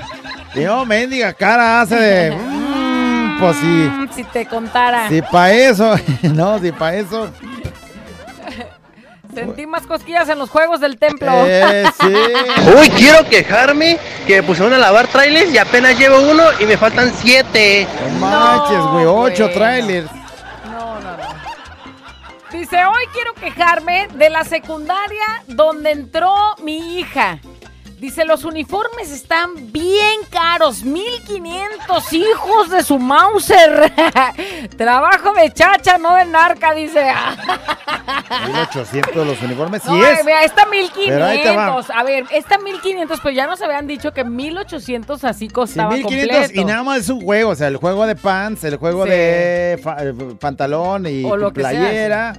Yo, 0.54 0.84
mendiga, 0.84 1.32
cara 1.32 1.80
hace 1.82 1.96
de... 1.96 2.36
pues 3.40 3.56
sí. 3.56 3.66
Mm, 3.66 4.08
Si 4.14 4.24
te 4.24 4.46
contara. 4.46 5.08
Si 5.08 5.22
para 5.22 5.52
eso, 5.52 5.94
no, 6.22 6.58
si 6.58 6.70
para 6.72 6.96
eso. 6.96 7.30
Sentí 9.34 9.64
más 9.64 9.86
cosquillas 9.86 10.28
en 10.28 10.38
los 10.40 10.50
juegos 10.50 10.80
del 10.80 10.98
templo. 10.98 11.30
Eh, 11.46 11.84
sí. 12.00 12.06
Uy, 12.80 12.90
quiero 12.90 13.24
quejarme 13.28 13.96
que 14.26 14.36
me 14.36 14.42
pusieron 14.42 14.74
a 14.74 14.78
lavar 14.78 15.06
trailers 15.06 15.52
y 15.52 15.58
apenas 15.58 15.96
llevo 15.96 16.18
uno 16.20 16.42
y 16.58 16.64
me 16.66 16.76
faltan 16.76 17.12
siete. 17.16 17.86
No 18.18 18.26
manches, 18.26 18.80
güey, 18.92 19.04
ocho 19.06 19.48
trailers. 19.50 20.10
No, 20.68 21.00
no, 21.00 21.16
no. 21.16 21.16
Dice, 22.50 22.84
hoy 22.84 23.04
quiero 23.12 23.32
quejarme 23.34 24.08
de 24.14 24.30
la 24.30 24.42
secundaria 24.44 25.44
donde 25.46 25.92
entró 25.92 26.34
mi 26.64 26.98
hija. 26.98 27.38
Dice, 28.00 28.24
los 28.24 28.44
uniformes 28.44 29.10
están 29.10 29.50
bien 29.72 30.20
caros, 30.30 30.82
1500 30.84 32.12
hijos 32.14 32.70
de 32.70 32.82
su 32.82 32.98
Mauser. 32.98 33.92
Trabajo 34.78 35.34
de 35.34 35.52
chacha, 35.52 35.98
no 35.98 36.14
de 36.14 36.24
narca, 36.24 36.72
dice. 36.72 37.12
1800 38.46 39.26
los 39.26 39.42
uniformes, 39.42 39.82
sí 39.82 39.90
No, 39.90 40.04
es. 40.04 40.24
te 40.24 40.32
va. 40.32 40.40
1500. 40.70 41.90
A 41.90 42.02
ver, 42.02 42.24
está 42.30 42.56
1500, 42.58 43.20
pero 43.22 43.34
ya 43.34 43.46
nos 43.46 43.60
habían 43.60 43.86
dicho 43.86 44.12
que 44.12 44.24
1800 44.24 45.22
así 45.24 45.40
Sí, 45.40 45.48
costaba 45.48 45.90
1500 45.92 46.36
completo. 46.38 46.60
y 46.60 46.64
nada 46.64 46.82
más 46.82 46.98
es 47.00 47.08
un 47.10 47.20
juego, 47.22 47.50
o 47.50 47.54
sea, 47.54 47.68
el 47.68 47.76
juego 47.76 48.06
de 48.06 48.16
pants, 48.16 48.64
el 48.64 48.76
juego 48.76 49.04
Sí. 49.04 49.10
de 49.10 49.80
fa- 49.82 49.96
eh, 50.00 50.14
pantalón 50.40 51.06
y 51.06 51.24
O 51.24 51.36
lo 51.36 51.52
que 51.52 51.60
sea, 51.62 51.70
playera. 51.70 52.32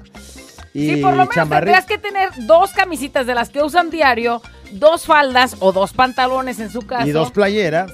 Y 0.73 0.89
sí, 0.89 1.01
por 1.01 1.12
lo 1.12 1.25
menos 1.25 1.49
tendrías 1.49 1.86
que 1.86 1.97
tener 1.97 2.29
dos 2.45 2.71
camisitas 2.71 3.25
de 3.25 3.36
las 3.36 3.49
que 3.49 3.62
usan 3.62 3.89
diario, 3.89 4.41
dos 4.71 5.05
faldas 5.05 5.57
o 5.60 5.71
dos 5.71 5.93
pantalones 5.93 6.60
en 6.60 6.69
su 6.69 6.81
casa. 6.84 7.07
Y 7.07 7.12
dos 7.12 7.31
playeras. 7.31 7.91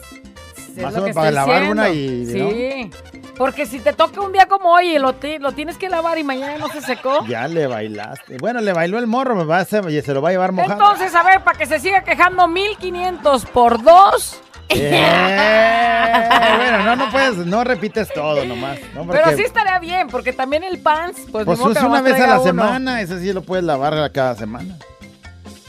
Para 1.14 1.32
lavar 1.32 1.64
una 1.72 1.90
y. 1.90 2.26
Sí. 2.28 2.92
Porque 3.38 3.66
si 3.66 3.80
te 3.80 3.94
toca 3.94 4.22
un 4.22 4.32
día 4.32 4.48
como 4.48 4.74
hoy 4.74 4.96
y 4.96 5.00
lo, 5.00 5.16
lo 5.40 5.52
tienes 5.52 5.78
que 5.78 5.90
lavar 5.90 6.18
y 6.18 6.24
mañana 6.24 6.58
no 6.58 6.70
se 6.70 6.82
secó. 6.82 7.26
Ya 7.28 7.48
le 7.48 7.68
bailaste. 7.68 8.38
Bueno, 8.38 8.62
le 8.62 8.74
bailó 8.74 8.98
el 8.98 9.06
morro, 9.06 9.36
me 9.36 9.54
a 9.54 9.66
se 9.66 9.82
lo 9.82 10.22
va 10.22 10.30
a 10.30 10.32
llevar 10.32 10.52
mojado. 10.52 10.74
Entonces, 10.74 11.14
a 11.14 11.24
ver, 11.24 11.44
para 11.44 11.58
que 11.58 11.68
se 11.68 11.80
siga 11.80 12.04
quejando, 12.04 12.48
1500 12.48 13.46
por 13.46 13.84
dos 13.84 14.42
eh, 14.70 16.18
bueno, 16.58 16.84
no, 16.84 16.96
no 16.96 17.12
puedes, 17.12 17.38
no 17.38 17.64
repites 17.64 18.10
todo 18.14 18.46
nomás. 18.46 18.80
Pero 19.12 19.36
sí 19.36 19.44
estaría 19.44 19.80
bien, 19.80 20.08
porque 20.08 20.34
también 20.34 20.64
el 20.64 20.80
pants, 20.80 21.22
pues, 21.32 21.46
pues 21.46 21.60
usa 21.60 21.88
una 21.88 22.02
vez 22.02 22.20
a 22.20 22.28
la 22.28 22.40
semana, 22.40 23.02
ese 23.02 23.20
sí 23.20 23.32
lo 23.34 23.42
puedes 23.42 23.64
lavar 23.64 24.12
cada 24.12 24.36
semana. 24.36 24.78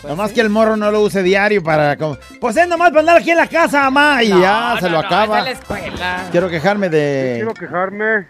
Pues 0.00 0.10
nomás 0.10 0.32
que 0.32 0.40
el 0.40 0.48
morro 0.48 0.76
no 0.76 0.92
lo 0.92 1.02
use 1.02 1.24
diario 1.24 1.62
para. 1.62 1.96
Como, 1.96 2.16
pues 2.40 2.56
es 2.56 2.68
nomás 2.68 2.90
para 2.90 3.00
andar 3.00 3.16
aquí 3.16 3.32
en 3.32 3.36
la 3.36 3.48
casa, 3.48 3.82
mamá. 3.90 4.22
Y 4.22 4.28
ya 4.28 4.76
se 4.78 4.88
lo 4.88 5.00
acaba. 5.00 5.44
Quiero 6.30 6.48
quejarme 6.48 6.88
de. 6.88 7.32
Quiero 7.36 7.54
quejarme 7.54 8.28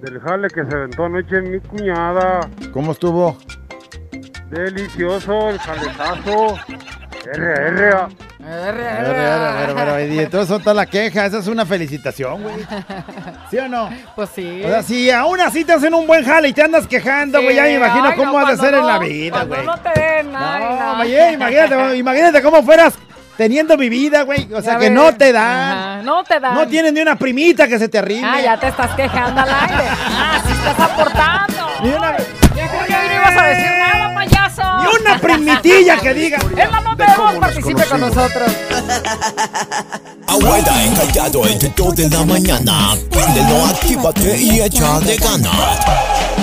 del 0.00 0.20
jale 0.20 0.48
que 0.48 0.64
se 0.64 0.74
aventó 0.74 1.04
anoche 1.04 1.36
en 1.36 1.50
mi 1.50 1.60
cuñada. 1.60 2.48
¿Cómo 2.72 2.92
estuvo? 2.92 3.36
Delicioso 4.50 5.50
el 5.50 5.58
jaletazo. 5.58 6.56
RR. 7.24 8.08
R. 8.44 8.88
A 8.88 9.02
ver, 9.02 9.08
a 9.08 9.12
ver, 9.12 9.70
a 9.70 9.72
ver, 9.72 9.88
a 9.88 9.92
ver, 9.94 10.10
y 10.10 10.18
entonces 10.18 10.56
está 10.58 10.74
la 10.74 10.86
queja, 10.86 11.26
esa 11.26 11.38
es 11.38 11.46
una 11.46 11.64
felicitación, 11.64 12.42
güey. 12.42 12.56
¿Sí 13.50 13.58
o 13.58 13.68
no? 13.68 13.88
Pues 14.16 14.30
sí. 14.34 14.62
O 14.64 14.68
sea, 14.68 14.82
si 14.82 15.10
aún 15.10 15.40
así 15.40 15.64
te 15.64 15.72
hacen 15.72 15.94
un 15.94 16.06
buen 16.06 16.24
jale 16.24 16.48
y 16.48 16.52
te 16.52 16.62
andas 16.62 16.86
quejando, 16.86 17.40
güey, 17.42 17.54
ya 17.56 17.62
me 17.62 17.68
Sí, 17.70 17.74
imagino 17.76 18.04
ay, 18.08 18.16
cómo 18.16 18.32
no, 18.40 18.46
ha 18.46 18.50
de 18.50 18.56
ser 18.56 18.74
en 18.74 18.86
la 18.86 18.98
vida, 18.98 19.44
güey. 19.44 19.64
no 19.64 19.78
te 19.78 20.00
den, 20.00 20.32
ay, 20.34 20.64
No, 20.78 21.00
oye, 21.00 21.32
imagínate, 21.32 21.96
imagínate 21.96 22.42
cómo 22.42 22.62
fueras 22.62 22.94
teniendo 23.36 23.76
mi 23.78 23.88
vida, 23.88 24.22
güey. 24.22 24.52
O 24.52 24.60
sea, 24.60 24.74
Ya 24.74 24.78
que 24.78 24.84
ves. 24.86 24.92
no 24.92 25.14
te 25.14 25.32
dan. 25.32 25.72
Ajá, 25.72 26.02
no 26.02 26.24
te 26.24 26.38
dan. 26.40 26.54
No 26.54 26.66
tienes 26.66 26.92
ni 26.92 27.00
una 27.00 27.16
primita 27.16 27.66
que 27.68 27.78
se 27.78 27.88
te 27.88 27.98
arrime. 27.98 28.26
Ah, 28.28 28.40
ya 28.40 28.58
te 28.60 28.68
estás 28.68 28.90
quejando 28.94 29.40
al 29.40 29.48
aire. 29.48 29.84
Ah, 29.88 30.40
sí 30.46 30.52
estás 30.52 30.78
aportando. 30.80 31.68
Ni 31.82 31.88
una, 31.90 32.12
no 32.12 32.16
ibas 33.14 33.36
a 33.36 33.46
decir 33.46 33.66
nada, 33.78 33.81
una 35.00 35.18
primitilla 35.18 35.96
que 35.98 36.14
diga. 36.14 36.38
En 36.56 36.70
la 36.70 36.80
nota 36.80 37.06
de 37.06 37.16
voz 37.16 37.34
participe 37.36 37.84
con 37.86 38.00
nosotros. 38.00 38.52
Abuela 40.26 40.84
encallado 40.84 41.46
entre 41.46 41.72
2 41.76 41.96
de 41.96 42.10
la 42.10 42.24
mañana. 42.24 42.96
Préndelo, 43.10 43.66
actívate 43.66 44.36
y 44.40 44.60
echa 44.60 45.00
de 45.00 45.16
ganas. 45.16 46.41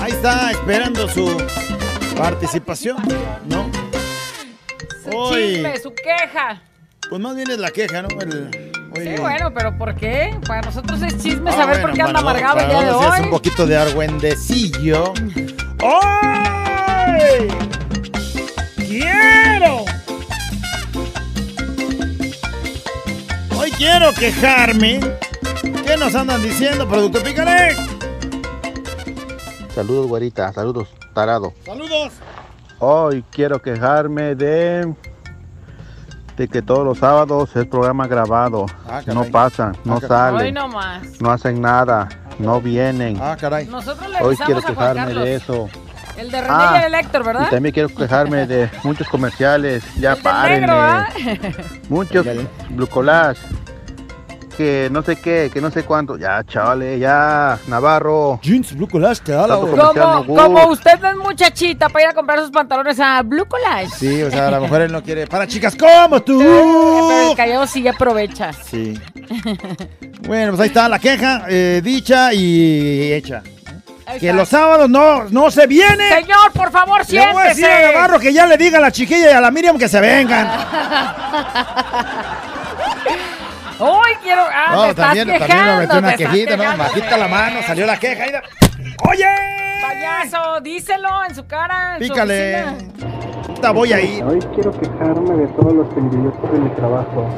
Ahí 0.00 0.12
está, 0.12 0.50
esperando 0.52 1.08
su 1.08 1.36
participación, 2.16 2.96
¿no? 3.46 3.70
Su 5.04 5.16
Hoy, 5.16 5.54
chisme, 5.54 5.76
su 5.78 5.92
queja. 5.94 6.62
pues 7.08 7.20
más 7.20 7.34
bien 7.36 7.50
es 7.50 7.58
la 7.58 7.70
queja, 7.70 8.02
¿no? 8.02 8.08
El- 8.20 8.72
Sí, 8.96 9.02
hoy- 9.08 9.18
bueno, 9.20 9.52
pero 9.52 9.76
¿por 9.76 9.94
qué? 9.94 10.34
Para 10.46 10.62
nosotros 10.62 11.02
es 11.02 11.18
chisme 11.22 11.50
Ah, 11.50 11.56
saber 11.56 11.66
bueno, 11.80 11.82
por 11.88 11.92
qué 11.96 12.00
anda 12.02 12.14
para 12.14 12.30
amargado 12.30 12.58
el 12.60 12.66
para 12.66 12.78
día 12.78 12.92
de 12.92 12.98
sí 12.98 13.04
Es 13.12 13.18
un 13.18 13.24
hoy. 13.26 13.30
poquito 13.30 13.66
de 13.66 13.76
argüendecillo. 13.76 15.12
¡Hoy! 15.82 17.48
¡Quiero! 18.78 19.84
Hoy 23.58 23.70
quiero 23.72 24.12
quejarme. 24.14 25.00
¿Qué 25.86 25.96
nos 25.96 26.14
andan 26.16 26.42
diciendo, 26.42 26.88
producto 26.88 27.22
Picaré? 27.22 27.76
Saludos, 29.74 30.08
güerita. 30.08 30.52
Saludos, 30.52 30.88
tarado. 31.14 31.52
¡Saludos! 31.64 32.12
Hoy 32.78 33.24
quiero 33.30 33.62
quejarme 33.62 34.34
de 34.34 34.92
de 36.36 36.48
que 36.48 36.60
todos 36.60 36.84
los 36.84 36.98
sábados 36.98 37.54
es 37.56 37.66
programa 37.66 38.06
grabado. 38.06 38.66
Ah, 38.86 39.00
caray. 39.04 39.14
no 39.14 39.24
pasan, 39.30 39.76
no 39.84 39.96
Ah, 39.96 40.00
caray. 40.00 40.32
Hoy 40.34 40.38
salen, 40.38 40.54
no 40.54 40.68
no 41.20 41.30
hacen 41.30 41.60
nada, 41.62 42.08
no 42.38 42.60
vienen. 42.60 43.18
Ah, 43.22 43.36
caray. 43.40 43.66
Nosotros 43.66 44.10
le 44.10 44.18
Hoy 44.22 44.36
quiero 44.36 44.60
quejarme 44.60 45.14
de 45.14 45.34
eso. 45.36 45.68
El 46.18 46.30
de 46.30 46.40
René 46.40 46.52
Ah, 46.54 46.78
y 46.82 46.86
el 46.86 46.94
Héctor, 46.94 47.24
¿verdad? 47.24 47.46
Y 47.46 47.50
también 47.50 47.72
quiero 47.72 47.88
quejarme 47.90 48.46
de 48.46 48.70
muchos 48.82 49.08
comerciales. 49.08 49.84
Ya 50.00 50.16
paren. 50.16 50.66
¿ah? 50.68 51.08
Muchos 51.88 52.26
Blue 52.70 52.88
Collage. 52.88 53.40
Que 54.56 54.88
no 54.90 55.02
sé 55.02 55.16
qué, 55.16 55.50
que 55.52 55.60
no 55.60 55.70
sé 55.70 55.82
cuánto. 55.82 56.16
Ya, 56.16 56.42
chavale, 56.44 56.98
ya. 56.98 57.58
Navarro. 57.68 58.40
Jeans 58.42 58.74
Blue 58.74 58.88
Collage 58.88 59.20
te 59.22 59.32
da 59.32 59.46
la 59.46 59.56
Como, 59.56 60.24
como 60.26 60.68
usted 60.68 60.98
no 61.00 61.10
es 61.10 61.16
muchachita 61.16 61.90
para 61.90 62.04
ir 62.04 62.10
a 62.10 62.14
comprar 62.14 62.38
sus 62.40 62.50
pantalones 62.50 62.98
a 62.98 63.20
Blue 63.22 63.46
Collage. 63.46 63.90
Sí, 63.90 64.22
o 64.22 64.30
sea, 64.30 64.48
a 64.48 64.52
lo 64.52 64.62
mejor 64.62 64.80
él 64.80 64.92
no 64.92 65.02
quiere. 65.02 65.26
Para 65.26 65.46
chicas 65.46 65.76
como 66.08 66.22
tú. 66.22 66.38
Pero 66.38 67.30
el 67.30 67.36
callado 67.36 67.66
sí 67.66 67.86
aprovecha. 67.86 68.52
Sí. 68.52 68.98
Bueno, 70.26 70.52
pues 70.52 70.60
ahí 70.60 70.68
está 70.68 70.88
la 70.88 70.98
queja, 70.98 71.44
eh, 71.48 71.80
dicha 71.84 72.32
y 72.32 73.12
hecha. 73.12 73.42
Que 74.20 74.32
los 74.32 74.48
sábados 74.48 74.88
no, 74.88 75.24
no 75.24 75.50
se 75.50 75.66
viene. 75.66 76.08
Señor, 76.08 76.52
por 76.54 76.70
favor, 76.70 77.00
Le 77.08 77.32
voy 77.32 77.42
a 77.42 77.48
decir 77.48 77.66
a 77.66 77.68
siéntese. 77.68 77.92
Navarro 77.92 78.20
que 78.20 78.32
ya 78.32 78.46
le 78.46 78.56
diga 78.56 78.78
a 78.78 78.80
la 78.80 78.92
chiquilla 78.92 79.32
y 79.32 79.34
a 79.34 79.40
la 79.40 79.50
Miriam 79.50 79.76
que 79.76 79.88
se 79.88 80.00
vengan. 80.00 80.48
Hoy 83.78 84.12
quiero. 84.22 84.42
Ah, 84.42 84.72
No, 84.74 84.82
te 84.84 84.90
estás 84.90 85.06
también, 85.06 85.28
también 85.28 85.48
quejando. 85.48 85.72
me 85.74 85.78
metió 85.80 85.98
una 85.98 86.10
estás 86.12 86.30
quejita, 86.32 86.56
¿no? 86.56 86.76
Bajita 86.78 87.16
la 87.18 87.28
mano, 87.28 87.60
salió 87.66 87.86
la 87.86 87.96
queja. 87.98 88.26
y 88.26 88.32
da- 88.32 88.42
¡Oye! 89.08 89.26
Payaso, 89.82 90.60
díselo 90.62 91.24
en 91.28 91.34
su 91.34 91.46
cara. 91.46 91.96
en 91.96 92.02
su 92.02 92.08
Pícale. 92.08 92.64
Ahorita 93.48 93.70
voy 93.72 93.92
ahí. 93.92 94.22
Hoy 94.22 94.38
quiero 94.54 94.72
quejarme 94.78 95.36
de 95.36 95.46
todos 95.48 95.72
los 95.74 95.88
envidiosos 95.96 96.52
de 96.52 96.58
mi 96.58 96.70
trabajo. 96.70 97.28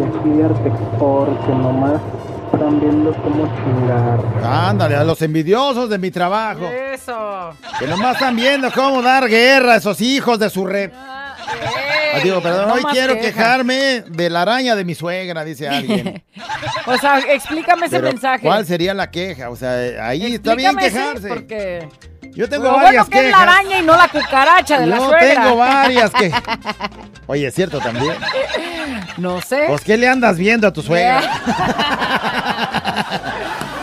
Y 0.00 0.18
aquí 0.18 0.28
de 0.30 0.44
Artexport 0.44 1.46
que 1.46 1.52
nomás 1.52 2.00
están 2.52 2.80
viendo 2.80 3.12
cómo 3.22 3.46
chingar. 3.56 4.20
Ándale, 4.44 4.96
a 4.96 5.04
los 5.04 5.20
envidiosos 5.22 5.88
de 5.90 5.98
mi 5.98 6.10
trabajo. 6.10 6.64
Eso. 6.66 7.50
Que 7.78 7.86
nomás 7.86 8.14
están 8.14 8.34
viendo 8.36 8.70
cómo 8.72 9.02
dar 9.02 9.28
guerra 9.28 9.74
a 9.74 9.76
esos 9.76 10.00
hijos 10.00 10.38
de 10.38 10.48
su 10.50 10.66
rep. 10.66 10.92
Ah, 10.96 11.34
digo, 12.22 12.40
perdón, 12.42 12.68
no 12.68 12.74
hoy 12.74 12.82
quiero 12.90 13.14
queja. 13.14 13.26
quejarme 13.26 14.02
de 14.06 14.30
la 14.30 14.42
araña 14.42 14.74
de 14.76 14.84
mi 14.84 14.94
suegra, 14.94 15.44
dice 15.44 15.68
alguien. 15.68 16.22
O 16.86 16.96
sea, 16.96 17.18
explícame 17.18 17.86
ese 17.86 17.96
Pero, 18.00 18.08
mensaje. 18.12 18.40
¿Cuál 18.42 18.66
sería 18.66 18.94
la 18.94 19.10
queja? 19.10 19.50
O 19.50 19.56
sea, 19.56 20.06
ahí 20.08 20.34
está 20.34 20.54
bien 20.54 20.74
quejarse. 20.76 21.28
Porque. 21.28 21.88
Yo 22.32 22.48
tengo 22.48 22.64
Lo 22.64 22.72
varias 22.76 23.08
bueno 23.08 23.10
que 23.10 23.26
es 23.26 23.32
la 23.32 23.42
araña 23.42 23.78
y 23.80 23.82
no 23.82 23.96
la 23.96 24.08
cucaracha 24.08 24.78
de 24.80 24.86
la 24.86 24.96
Yo 24.98 25.08
suegra. 25.08 25.42
tengo 25.42 25.56
varias 25.56 26.10
que. 26.10 26.32
Oye, 27.26 27.46
es 27.48 27.54
cierto 27.54 27.78
también. 27.80 28.14
No 29.18 29.40
sé. 29.40 29.64
Pues, 29.68 29.82
¿qué 29.82 29.96
le 29.98 30.08
andas 30.08 30.38
viendo 30.38 30.66
a 30.66 30.72
tu 30.72 30.82
suegra? 30.82 31.20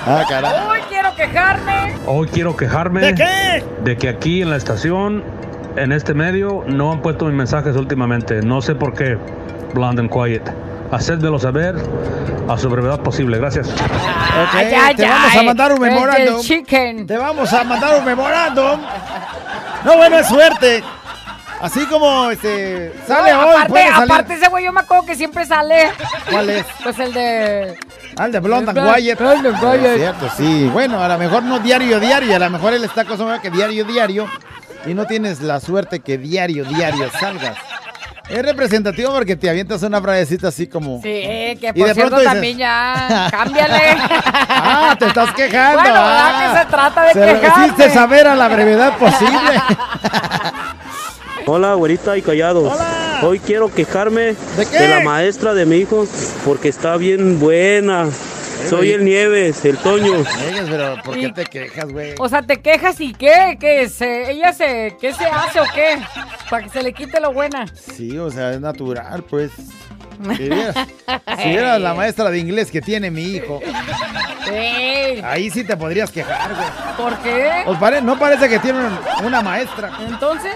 ah, 0.05 0.25
caray. 0.28 0.67
Hoy 0.67 0.80
quiero 0.89 1.15
quejarme. 1.15 1.93
Hoy 2.05 2.28
quiero 2.30 2.55
quejarme 2.55 3.01
¿De 3.01 3.15
qué? 3.15 3.63
de 3.84 3.97
que 3.97 4.09
aquí 4.09 4.41
en 4.41 4.49
la 4.49 4.57
estación, 4.57 5.23
en 5.78 5.91
este 5.91 6.13
medio, 6.13 6.63
no 6.67 6.91
han 6.91 7.01
puesto 7.01 7.25
mis 7.25 7.36
mensajes 7.36 7.75
últimamente. 7.75 8.41
No 8.41 8.61
sé 8.61 8.75
por 8.75 8.93
qué. 8.93 9.17
Blonde 9.73 10.01
and 10.01 10.11
quiet. 10.11 10.41
Hacédmelo 10.91 11.38
saber 11.39 11.75
a 12.47 12.57
su 12.57 12.69
brevedad 12.69 13.01
posible. 13.01 13.38
Gracias. 13.38 13.67
Ok, 13.69 14.53
Ay, 14.53 14.73
ay, 14.73 14.95
te 14.95 15.05
vamos 15.05 15.36
a 15.36 15.43
mandar 15.43 15.71
un 15.73 15.86
El 15.86 15.91
memorándum. 15.93 17.05
Te 17.05 17.17
vamos 17.17 17.53
a 17.53 17.63
mandar 17.63 17.99
un 17.99 18.05
memorándum. 18.05 18.82
No, 19.86 19.97
bueno, 19.97 20.17
es 20.17 20.28
suerte. 20.28 20.84
Así 21.59 21.86
como 21.88 22.30
este 22.30 22.93
sale 23.07 23.32
No, 23.32 23.39
hoy, 23.41 23.49
aparte, 23.49 23.69
puede 23.69 23.88
salir. 23.88 24.11
aparte 24.11 24.34
ese 24.36 24.47
güey 24.47 24.65
yo 24.65 24.71
me 24.71 24.82
acuerdo 24.82 25.05
que 25.07 25.15
siempre 25.15 25.43
sale. 25.45 25.89
¿Cuál 26.30 26.49
es? 26.51 26.65
Pues 26.84 26.99
el 26.99 27.13
de... 27.13 27.75
Al 28.15 28.32
de 28.32 28.39
Blonde 28.39 28.71
and 28.71 28.80
Wyatt. 28.80 29.19
Blonde 29.19 29.49
and 29.49 29.63
Wyatt. 29.63 29.86
Es 29.86 29.97
cierto, 29.97 30.30
sí. 30.38 30.69
Bueno, 30.71 31.01
a 31.01 31.07
lo 31.07 31.17
mejor 31.17 31.41
no 31.43 31.57
diario, 31.59 31.99
diario. 31.99 32.36
A 32.36 32.39
lo 32.39 32.49
mejor 32.51 32.73
él 32.73 32.84
está 32.84 33.01
acostumbrado 33.01 33.39
a 33.39 33.41
que 33.41 33.49
diario, 33.49 33.86
diario. 33.86 34.28
Y 34.88 34.93
no 34.93 35.05
tienes 35.05 35.41
la 35.41 35.59
suerte 35.59 35.99
que 35.99 36.17
diario, 36.17 36.63
diario 36.65 37.09
salgas. 37.19 37.57
Es 38.29 38.41
representativo 38.43 39.13
porque 39.13 39.35
te 39.38 39.49
avientas 39.49 39.81
una 39.83 40.01
frasecita 40.01 40.49
así 40.49 40.67
como. 40.67 40.97
Sí, 41.01 41.09
que 41.09 41.71
Y 41.73 41.79
por 41.79 41.88
de 41.88 41.93
cierto 41.93 42.15
dices- 42.17 42.31
también 42.33 42.57
ya... 42.57 43.27
Cámbiale. 43.31 43.81
Ah, 44.49 44.95
te 44.99 45.05
estás 45.05 45.33
quejando. 45.33 45.79
Bueno, 45.81 45.95
ah. 45.97 46.31
¿verdad 46.33 46.51
que 46.53 46.59
se 46.59 46.65
trata 46.65 47.01
de 47.03 47.13
Se 47.13 47.47
hiciste 47.63 47.89
saber 47.91 48.27
a 48.27 48.35
la 48.35 48.49
brevedad 48.49 48.97
posible. 48.99 49.61
Hola, 51.45 51.73
güerita 51.75 52.17
y 52.17 52.21
callados. 52.21 52.77
Hoy 53.23 53.39
quiero 53.39 53.73
quejarme 53.73 54.35
qué? 54.71 54.88
la 54.89 54.99
maestra 54.99 55.53
de 55.53 55.65
mi 55.65 55.77
hijo 55.77 56.05
porque 56.43 56.67
está 56.67 56.97
bien 56.97 57.39
buena. 57.39 58.07
Soy 58.70 58.91
el 58.91 59.05
Nieves, 59.05 59.64
el 59.66 59.78
Toño. 59.78 60.14
Nieves, 60.18 60.68
pero 60.70 60.95
¿por 61.03 61.16
qué 61.16 61.32
te 61.32 61.45
quejas, 61.45 61.86
güey? 61.91 62.16
O 62.20 62.28
sea, 62.28 62.41
te 62.41 62.60
quejas 62.62 62.99
y 62.99 63.14
qué, 63.14 63.58
qué 63.60 63.88
se, 63.89 64.32
ella 64.32 64.51
se, 64.53 64.95
¿qué 64.99 65.14
se 65.14 65.26
hace 65.26 65.60
o 65.60 65.66
qué? 65.74 65.97
Para 66.49 66.64
que 66.64 66.70
se 66.70 66.84
le 66.84 66.93
quite 66.93 67.20
lo 67.20 67.32
buena. 67.34 67.66
Sí, 67.74 68.18
o 68.18 68.30
sea, 68.30 68.51
es 68.51 68.60
natural, 68.60 69.24
pues. 69.24 69.51
Si 70.36 70.49
vieras, 70.49 70.76
si 71.38 71.49
vieras 71.49 71.80
la 71.80 71.93
maestra 71.93 72.32
de 72.32 72.39
inglés 72.39 72.72
que 72.72 72.82
tiene 72.82 73.12
mi 73.12 73.22
hijo, 73.24 73.60
Ey, 74.51 75.22
ahí 75.24 75.51
sí 75.51 75.64
te 75.64 75.78
podrías 75.78 76.10
quejar, 76.10 76.55
güey. 76.55 76.68
¿Por 76.97 77.16
qué? 77.20 77.62
Pues 77.66 77.78
pare- 77.78 78.01
no 78.01 78.18
parece 78.18 78.49
que 78.49 78.58
tiene 78.58 78.80
un- 78.80 78.97
una 79.26 79.41
maestra. 79.43 79.91
Entonces, 80.08 80.55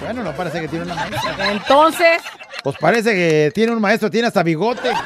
Bueno, 0.00 0.22
no 0.22 0.30
parece 0.32 0.60
que 0.60 0.68
tiene 0.68 0.84
una 0.84 0.94
maestra. 0.94 1.50
entonces, 1.50 2.22
Pues 2.62 2.76
parece 2.80 3.12
que 3.14 3.50
tiene 3.52 3.72
un 3.72 3.80
maestro, 3.80 4.08
tiene 4.08 4.28
hasta 4.28 4.44
bigote. 4.44 4.90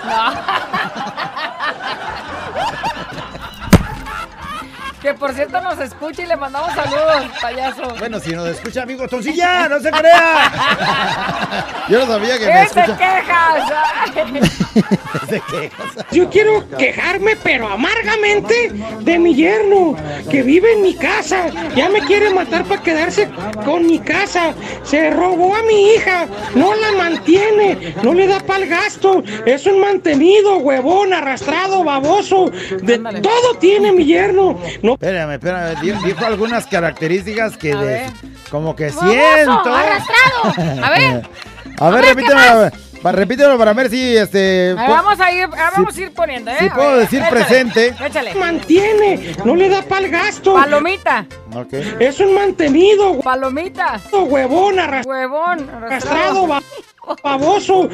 que 5.06 5.14
por 5.14 5.32
cierto 5.32 5.60
nos 5.60 5.78
escucha 5.78 6.22
y 6.22 6.26
le 6.26 6.36
mandamos 6.36 6.74
saludos, 6.74 7.30
payaso. 7.40 7.94
Bueno, 7.96 8.18
si 8.18 8.32
nos 8.32 8.48
escucha, 8.48 8.82
amigo 8.82 9.06
Toncilla, 9.06 9.68
no 9.68 9.78
se 9.78 9.88
crea. 9.92 11.64
Yo 11.88 12.00
no 12.00 12.06
sabía 12.06 12.36
que 12.36 12.46
me 12.46 12.62
¡Ese 12.62 12.80
escucha. 12.80 12.98
quejas! 12.98 13.72
Se 15.28 15.40
quejas. 15.40 16.06
Yo 16.10 16.28
quiero 16.28 16.68
quejarme, 16.76 17.36
pero 17.36 17.68
amargamente, 17.68 18.72
de 19.00 19.18
mi 19.18 19.34
yerno, 19.34 19.96
que 20.30 20.42
vive 20.42 20.72
en 20.72 20.82
mi 20.82 20.94
casa. 20.94 21.50
Ya 21.76 21.88
me 21.88 22.00
quiere 22.00 22.30
matar 22.30 22.64
para 22.64 22.82
quedarse 22.82 23.30
con 23.64 23.86
mi 23.86 24.00
casa. 24.00 24.54
Se 24.82 25.10
robó 25.10 25.54
a 25.54 25.62
mi 25.62 25.92
hija, 25.92 26.26
no 26.54 26.74
la 26.74 26.92
mantiene, 26.92 27.94
no 28.02 28.12
le 28.12 28.26
da 28.26 28.40
para 28.40 28.64
el 28.64 28.68
gasto. 28.68 29.22
Es 29.44 29.66
un 29.66 29.80
mantenido, 29.80 30.58
huevón, 30.58 31.12
arrastrado, 31.12 31.84
baboso. 31.84 32.50
De 32.82 32.98
todo 32.98 33.54
tiene 33.60 33.92
mi 33.92 34.04
yerno. 34.04 34.58
No 34.82 34.95
Espérame, 35.00 35.32
espérame. 35.34 35.80
di- 35.82 35.92
Dijo 35.92 36.24
algunas 36.24 36.66
características 36.66 37.56
que 37.58 37.74
de- 37.76 38.10
como 38.50 38.74
que 38.74 38.88
Baboso, 38.88 39.10
siento. 39.10 39.74
arrastrado. 39.74 40.84
A 40.84 40.90
ver. 40.90 41.28
A 41.78 41.90
ver, 41.90 42.04
repítelo, 42.06 42.70
pa- 43.02 43.12
repítelo 43.12 43.58
para 43.58 43.74
ver 43.74 43.90
si 43.90 44.16
este. 44.16 44.74
Pu- 44.74 44.88
vamos 44.88 45.20
a 45.20 45.30
ir, 45.30 45.44
ahí 45.44 45.70
vamos 45.76 45.94
a 45.94 46.00
ir 46.00 46.10
poniendo, 46.14 46.50
¿eh? 46.50 46.56
si 46.60 46.70
puedo 46.70 46.90
ver, 46.92 47.00
decir 47.00 47.18
échale, 47.18 47.30
presente. 47.36 47.94
Échale. 48.06 48.34
mantiene, 48.34 49.34
no 49.44 49.54
le 49.54 49.68
da 49.68 49.82
para 49.82 50.06
el 50.06 50.10
gasto. 50.10 50.54
Palomita. 50.54 51.26
Ok. 51.54 51.74
Es 52.00 52.18
un 52.20 52.34
mantenido, 52.34 53.20
Palomita. 53.20 54.00
huevón, 54.10 54.78
arrastrado. 54.78 55.10
Huevón. 55.10 55.70
arrastrado, 55.70 56.46
ba- 56.46 56.62
baboso. 57.22 57.90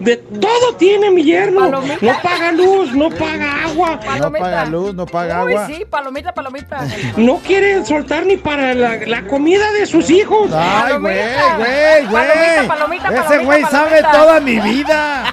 De 0.00 0.16
todo 0.16 0.74
tiene 0.78 1.10
mi 1.10 1.22
yerno. 1.22 1.60
Palomita. 1.60 1.98
No 2.00 2.12
paga 2.22 2.52
luz, 2.52 2.92
no 2.94 3.10
paga 3.10 3.64
agua. 3.64 4.00
No 4.18 4.32
paga 4.32 4.64
luz, 4.64 4.94
no 4.94 5.04
paga 5.04 5.44
Uy, 5.44 5.52
agua. 5.52 5.66
sí, 5.66 5.84
palomita, 5.88 6.32
palomita. 6.32 6.86
No 7.18 7.36
quiere 7.40 7.84
soltar 7.84 8.24
ni 8.24 8.38
para 8.38 8.72
la, 8.74 8.96
la 9.06 9.26
comida 9.26 9.70
de 9.72 9.84
sus 9.84 10.08
hijos. 10.08 10.50
Ay, 10.54 10.94
güey, 10.98 11.18
Palomita. 11.18 11.56
güey, 11.58 12.06
güey. 12.06 12.26
Palomita, 12.66 12.68
palomita, 12.68 13.08
Ese 13.08 13.16
palomita, 13.22 13.44
güey 13.44 13.62
sabe 13.64 14.02
palomita. 14.02 14.12
toda 14.12 14.40
mi 14.40 14.58
vida. 14.60 15.32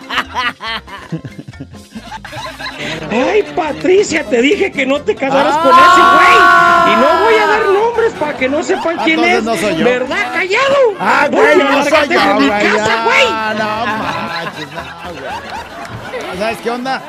Ay, 3.12 3.44
Patricia, 3.56 4.24
te 4.26 4.42
dije 4.42 4.72
que 4.72 4.86
no 4.86 5.02
te 5.02 5.16
casaras 5.16 5.58
con 5.58 5.72
Ah. 5.74 5.88
ese 5.94 6.02
güey. 6.18 6.94
Y 6.94 6.96
no 7.02 7.24
voy 7.24 7.36
a 7.36 7.48
dar 7.48 7.66
nombres 7.68 8.14
para 8.20 8.38
que 8.38 8.50
no 8.50 8.64
sepan 8.64 8.98
quién 9.04 9.24
es. 9.24 9.44
no 9.44 9.56
soy 9.56 9.76
yo. 9.78 9.86
¿Verdad, 9.86 10.34
callado? 10.34 10.78
Ah, 11.00 11.28
güey, 11.32 11.58
no 11.58 11.84
soy 11.84 11.92
yo, 12.10 12.20
de 12.20 12.34
mi 12.40 12.48
güey. 12.48 12.62
casa, 12.64 13.04
güey. 13.06 13.26
Ah, 13.30 13.54
no 13.58 14.23
no, 14.72 15.12
güey. 15.12 16.38
¿Sabes 16.40 16.58
qué 16.60 16.72
onda? 16.72 17.02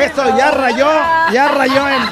Esto 0.00 0.36
ya 0.36 0.50
rayó, 0.50 0.88
ya 1.32 1.48
rayó 1.48 1.88
en... 1.88 2.02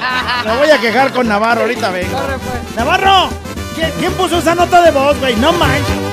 Me 0.45 0.57
voy 0.57 0.69
a 0.69 0.79
quejar 0.79 1.11
con 1.11 1.27
Navarro, 1.27 1.61
ahorita 1.61 1.89
vengo. 1.89 2.17
pues. 2.17 2.75
¡Navarro! 2.75 3.29
¿Quién, 3.75 3.91
quién 3.99 4.13
puso 4.13 4.37
esa 4.39 4.53
nota 4.55 4.81
de 4.81 4.91
voz, 4.91 5.19
güey? 5.19 5.35
No 5.35 5.51
manches. 5.53 6.10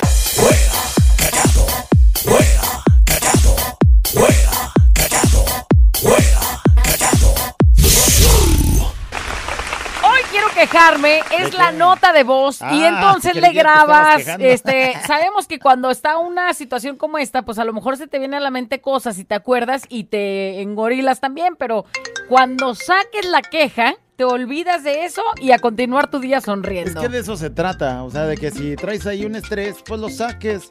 Quejarme, 10.58 11.20
es 11.38 11.54
la 11.54 11.72
nota 11.72 12.12
de 12.12 12.24
voz 12.24 12.60
y 12.60 12.64
Ah, 12.64 12.88
entonces 12.88 13.34
le 13.40 13.52
grabas, 13.52 14.22
este, 14.38 14.94
sabemos 15.06 15.46
que 15.46 15.58
cuando 15.58 15.90
está 15.90 16.18
una 16.18 16.52
situación 16.54 16.96
como 16.96 17.18
esta, 17.18 17.42
pues 17.42 17.58
a 17.58 17.64
lo 17.64 17.72
mejor 17.72 17.96
se 17.96 18.06
te 18.06 18.18
viene 18.18 18.36
a 18.36 18.40
la 18.40 18.50
mente 18.50 18.80
cosas 18.80 19.18
y 19.18 19.24
te 19.24 19.34
acuerdas 19.34 19.82
y 19.88 20.04
te 20.04 20.60
engorilas 20.60 21.20
también, 21.20 21.56
pero 21.56 21.84
cuando 22.28 22.74
saques 22.74 23.24
la 23.26 23.42
queja, 23.42 23.94
te 24.16 24.24
olvidas 24.24 24.82
de 24.82 25.04
eso 25.04 25.22
y 25.40 25.52
a 25.52 25.60
continuar 25.60 26.10
tu 26.10 26.18
día 26.18 26.38
Es 26.38 26.44
sonriendo. 26.44 27.00
que 27.00 27.08
de 27.08 27.20
eso 27.20 27.36
se 27.36 27.50
trata, 27.50 28.02
o 28.02 28.10
sea, 28.10 28.24
de 28.26 28.36
que 28.36 28.50
si 28.50 28.74
traes 28.74 29.06
ahí 29.06 29.24
un 29.24 29.36
estrés, 29.36 29.76
pues 29.86 30.00
lo 30.00 30.08
saques, 30.08 30.68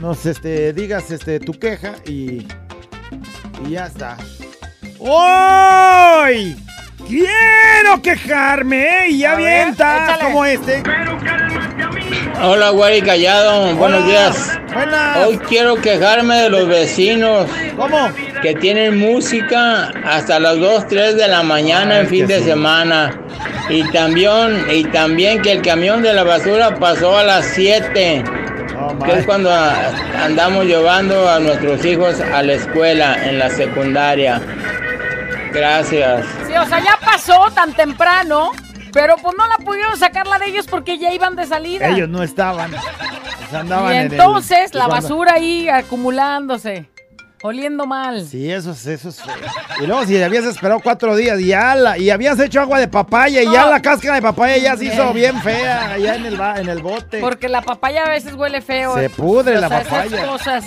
nos 0.00 0.24
este, 0.24 0.72
digas 0.72 1.10
este, 1.10 1.38
tu 1.38 1.52
queja 1.52 1.92
y, 2.06 2.46
y 3.66 3.70
ya 3.70 3.86
está. 3.86 4.16
¡Hoy! 4.98 6.56
Quiero 7.08 8.02
quejarme 8.02 9.08
y 9.10 9.24
avienta 9.24 10.18
como 10.20 10.44
este. 10.44 10.82
Hola, 12.42 12.70
güey, 12.70 13.00
callado. 13.00 13.74
Buenos 13.76 14.04
días. 14.06 14.58
Hoy 15.26 15.38
quiero 15.48 15.76
quejarme 15.80 16.34
de 16.42 16.50
los 16.50 16.66
vecinos. 16.68 17.46
¿Cómo? 17.76 18.10
Que 18.42 18.54
tienen 18.54 18.98
música 18.98 19.90
hasta 20.04 20.40
las 20.40 20.58
2, 20.58 20.88
3 20.88 21.16
de 21.16 21.28
la 21.28 21.42
mañana 21.42 22.00
en 22.00 22.08
fin 22.08 22.26
de 22.26 22.42
semana. 22.42 23.18
Y 23.68 23.84
también, 23.90 24.64
y 24.72 24.84
también 24.84 25.40
que 25.42 25.52
el 25.52 25.62
camión 25.62 26.02
de 26.02 26.12
la 26.12 26.24
basura 26.24 26.74
pasó 26.76 27.16
a 27.18 27.24
las 27.24 27.46
7. 27.54 28.24
que 29.04 29.12
es 29.18 29.26
cuando 29.26 29.50
a- 29.52 29.74
andamos 30.24 30.64
llevando 30.64 31.28
a 31.28 31.38
nuestros 31.40 31.84
hijos 31.84 32.20
a 32.20 32.42
la 32.42 32.52
escuela 32.54 33.16
en 33.28 33.38
la 33.38 33.50
secundaria. 33.50 34.40
Gracias. 35.56 36.24
Sí, 36.46 36.52
o 36.56 36.66
sea, 36.66 36.78
ya 36.80 36.98
pasó 37.04 37.50
tan 37.54 37.72
temprano, 37.74 38.50
pero 38.92 39.16
pues 39.16 39.34
no 39.36 39.46
la 39.46 39.56
pudieron 39.58 39.96
sacar 39.98 40.26
la 40.26 40.38
de 40.38 40.46
ellos 40.46 40.66
porque 40.66 40.98
ya 40.98 41.12
iban 41.12 41.34
de 41.36 41.46
salida. 41.46 41.88
Ellos 41.88 42.08
no 42.08 42.22
estaban. 42.22 42.72
Andaban 43.52 43.92
y 43.94 43.96
en 43.96 44.06
el- 44.06 44.12
entonces 44.12 44.74
la 44.74 44.86
cuando- 44.86 44.94
basura 45.08 45.32
ahí 45.34 45.68
acumulándose, 45.68 46.88
oliendo 47.42 47.86
mal. 47.86 48.26
Sí, 48.26 48.50
eso 48.50 48.72
es, 48.72 48.86
eso 48.86 49.08
es 49.08 49.22
feo. 49.22 49.34
Y 49.80 49.86
luego 49.86 50.04
si 50.04 50.20
habías 50.22 50.44
esperado 50.44 50.80
cuatro 50.80 51.14
días 51.16 51.38
y 51.40 51.46
ya 51.48 51.74
la, 51.74 51.96
y 51.96 52.10
habías 52.10 52.38
hecho 52.40 52.60
agua 52.60 52.78
de 52.80 52.88
papaya 52.88 53.42
y 53.42 53.50
ya 53.50 53.66
la 53.66 53.80
cáscara 53.80 54.16
de 54.16 54.22
papaya 54.22 54.56
ya 54.58 54.76
se 54.76 54.86
hizo 54.86 55.12
bien 55.12 55.40
fea 55.42 55.92
allá 55.92 56.16
en 56.16 56.26
el, 56.26 56.36
ba- 56.36 56.58
en 56.60 56.68
el 56.68 56.82
bote. 56.82 57.20
Porque 57.20 57.48
la 57.48 57.62
papaya 57.62 58.02
a 58.04 58.08
veces 58.10 58.34
huele 58.34 58.60
feo. 58.60 58.94
Se 58.96 59.04
eh. 59.06 59.10
pudre 59.10 59.58
O 59.58 59.60
la 59.60 59.68
sea, 59.68 59.80
esas 59.82 59.92
papaya. 59.92 60.26
cosas 60.26 60.64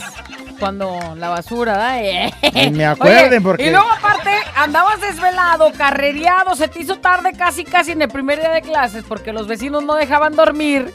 cuando 0.60 1.00
la 1.16 1.30
basura 1.30 1.78
da. 1.78 2.02
eh. 2.02 2.34
Ni 2.54 2.70
me 2.72 2.86
acuerden, 2.88 3.30
Oye, 3.30 3.42
porque- 3.42 3.68
Y 3.68 3.70
luego 3.72 3.88
aparte 3.90 4.32
andabas 4.56 5.00
desvelado, 5.02 5.72
carrereado, 5.78 6.56
se 6.56 6.68
te 6.68 6.80
hizo 6.82 6.98
tarde 7.00 7.34
casi 7.34 7.64
casi 7.64 7.92
en 7.94 8.02
el 8.02 8.10
primer 8.10 8.40
día 8.40 8.52
de 8.52 8.62
clases 8.62 9.04
porque 9.08 9.34
los 9.34 9.48
vecinos 9.48 9.84
no 9.84 9.96
dejaban 9.96 10.36
dormir. 10.36 10.94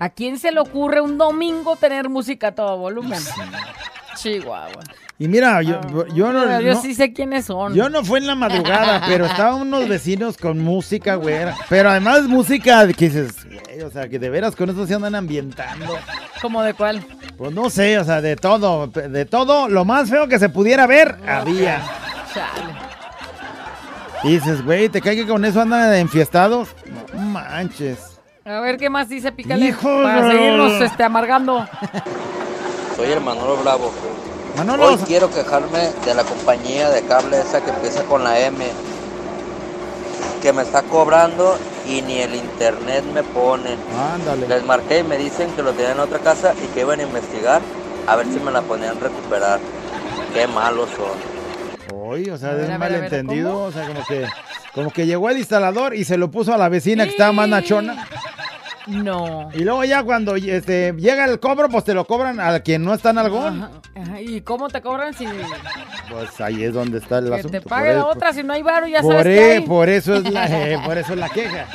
¿A 0.00 0.10
quién 0.10 0.38
se 0.38 0.52
le 0.52 0.60
ocurre 0.60 1.00
un 1.00 1.18
domingo 1.18 1.74
tener 1.74 2.08
música 2.08 2.48
a 2.48 2.54
todo 2.54 2.76
volumen? 2.78 3.20
Chihuahua. 4.16 4.82
Y 5.20 5.26
mira, 5.26 5.60
yo, 5.62 5.80
yo 6.14 6.32
no, 6.32 6.42
Mira, 6.42 6.60
yo 6.60 6.74
no- 6.74 6.80
sí 6.80 6.94
sé 6.94 7.12
quiénes 7.12 7.46
son. 7.46 7.74
yo 7.74 7.88
no 7.88 8.04
fue 8.04 8.20
en 8.20 8.28
la 8.28 8.36
madrugada, 8.36 9.02
pero 9.08 9.26
estaban 9.26 9.62
unos 9.62 9.88
vecinos 9.88 10.36
con 10.36 10.60
música, 10.60 11.16
güey. 11.16 11.38
Pero 11.68 11.90
además 11.90 12.22
música 12.22 12.86
que 12.86 13.08
dices, 13.08 13.34
güey, 13.44 13.82
o 13.82 13.90
sea, 13.90 14.08
que 14.08 14.20
de 14.20 14.30
veras 14.30 14.54
con 14.54 14.70
eso 14.70 14.86
se 14.86 14.94
andan 14.94 15.16
ambientando. 15.16 15.96
¿Cómo 16.40 16.62
de 16.62 16.72
cuál? 16.74 17.04
Pues 17.36 17.52
no 17.52 17.68
sé, 17.68 17.98
o 17.98 18.04
sea, 18.04 18.20
de 18.20 18.36
todo, 18.36 18.86
de 18.86 19.24
todo, 19.24 19.68
lo 19.68 19.84
más 19.84 20.08
feo 20.08 20.28
que 20.28 20.38
se 20.38 20.48
pudiera 20.50 20.86
ver, 20.86 21.16
había. 21.26 21.82
Chale. 22.32 22.74
Y 24.22 24.30
dices, 24.34 24.64
güey, 24.64 24.88
¿te 24.88 25.00
cae 25.00 25.16
que 25.16 25.26
con 25.26 25.44
eso 25.44 25.60
andan 25.60 25.94
enfiestados? 25.94 26.68
No 27.12 27.20
manches. 27.20 28.20
A 28.44 28.60
ver 28.60 28.76
qué 28.76 28.88
más 28.88 29.08
dice 29.08 29.30
Pícale. 29.32 29.66
Hijo 29.66 30.02
para 30.02 30.30
seguirnos 30.30 30.80
este, 30.80 31.02
amargando. 31.02 31.66
Soy 32.96 33.10
el 33.12 33.20
Manolo 33.20 33.56
Bravo. 33.58 33.92
Manolo. 34.58 34.86
Hoy 34.86 34.96
quiero 35.06 35.30
quejarme 35.30 35.92
de 36.04 36.14
la 36.14 36.24
compañía 36.24 36.90
de 36.90 37.02
cable 37.02 37.40
esa 37.40 37.64
que 37.64 37.70
empieza 37.70 38.02
con 38.02 38.24
la 38.24 38.40
M. 38.40 38.56
Que 40.42 40.52
me 40.52 40.62
está 40.62 40.82
cobrando 40.82 41.56
y 41.86 42.02
ni 42.02 42.18
el 42.18 42.34
internet 42.34 43.04
me 43.14 43.22
pone. 43.22 43.76
Ándale. 44.14 44.48
Les 44.48 44.64
marqué 44.64 44.98
y 44.98 45.02
me 45.04 45.16
dicen 45.16 45.48
que 45.52 45.62
lo 45.62 45.72
tenían 45.74 45.92
en 45.92 46.00
otra 46.00 46.18
casa 46.18 46.54
y 46.54 46.66
que 46.74 46.80
iban 46.80 46.98
a 46.98 47.04
investigar 47.04 47.62
a 48.08 48.16
ver 48.16 48.26
si 48.26 48.40
me 48.40 48.50
la 48.50 48.62
podían 48.62 48.98
recuperar. 48.98 49.60
Qué 50.34 50.48
malos 50.48 50.88
son. 50.90 51.96
Oye, 51.96 52.32
o 52.32 52.36
sea, 52.36 52.54
de 52.54 52.62
ver, 52.62 52.70
un 52.72 52.78
malentendido, 52.78 53.62
o 53.62 53.70
sea, 53.70 53.86
como 53.86 54.04
que, 54.06 54.26
como 54.74 54.90
que 54.90 55.06
llegó 55.06 55.30
el 55.30 55.38
instalador 55.38 55.94
y 55.94 56.04
se 56.04 56.16
lo 56.16 56.32
puso 56.32 56.52
a 56.52 56.58
la 56.58 56.68
vecina 56.68 57.04
que 57.04 57.10
estaba 57.10 57.30
más 57.30 57.48
nachona. 57.48 58.08
No. 58.88 59.50
Y 59.54 59.64
luego 59.64 59.84
ya 59.84 60.02
cuando 60.02 60.34
este, 60.36 60.92
llega 60.96 61.24
el 61.26 61.38
cobro, 61.40 61.68
pues 61.68 61.84
te 61.84 61.94
lo 61.94 62.04
cobran 62.06 62.40
a 62.40 62.58
quien 62.60 62.84
no 62.84 62.94
está 62.94 63.10
en 63.10 63.18
algón. 63.18 63.68
Ajá, 63.94 64.20
¿Y 64.20 64.40
cómo 64.40 64.68
te 64.68 64.80
cobran 64.80 65.12
si 65.14 65.26
Pues 66.10 66.40
ahí 66.40 66.64
es 66.64 66.72
donde 66.72 66.98
está 66.98 67.18
el 67.18 67.28
que 67.28 67.34
asunto. 67.34 67.50
te 67.50 67.60
por 67.60 67.70
pague 67.70 67.94
la 67.94 68.06
otra? 68.06 68.32
Si 68.32 68.42
no 68.42 68.52
hay 68.54 68.62
varo, 68.62 68.86
ya 68.86 69.02
por, 69.02 69.12
sabes 69.12 69.26
e- 69.26 69.34
que 69.38 69.52
hay. 69.52 69.60
por 69.66 69.88
eso 69.88 70.14
es 70.14 70.30
la, 70.30 70.46
eh, 70.72 70.78
por 70.84 70.96
eso 70.96 71.12
es 71.12 71.18
la 71.18 71.28
queja. 71.28 71.66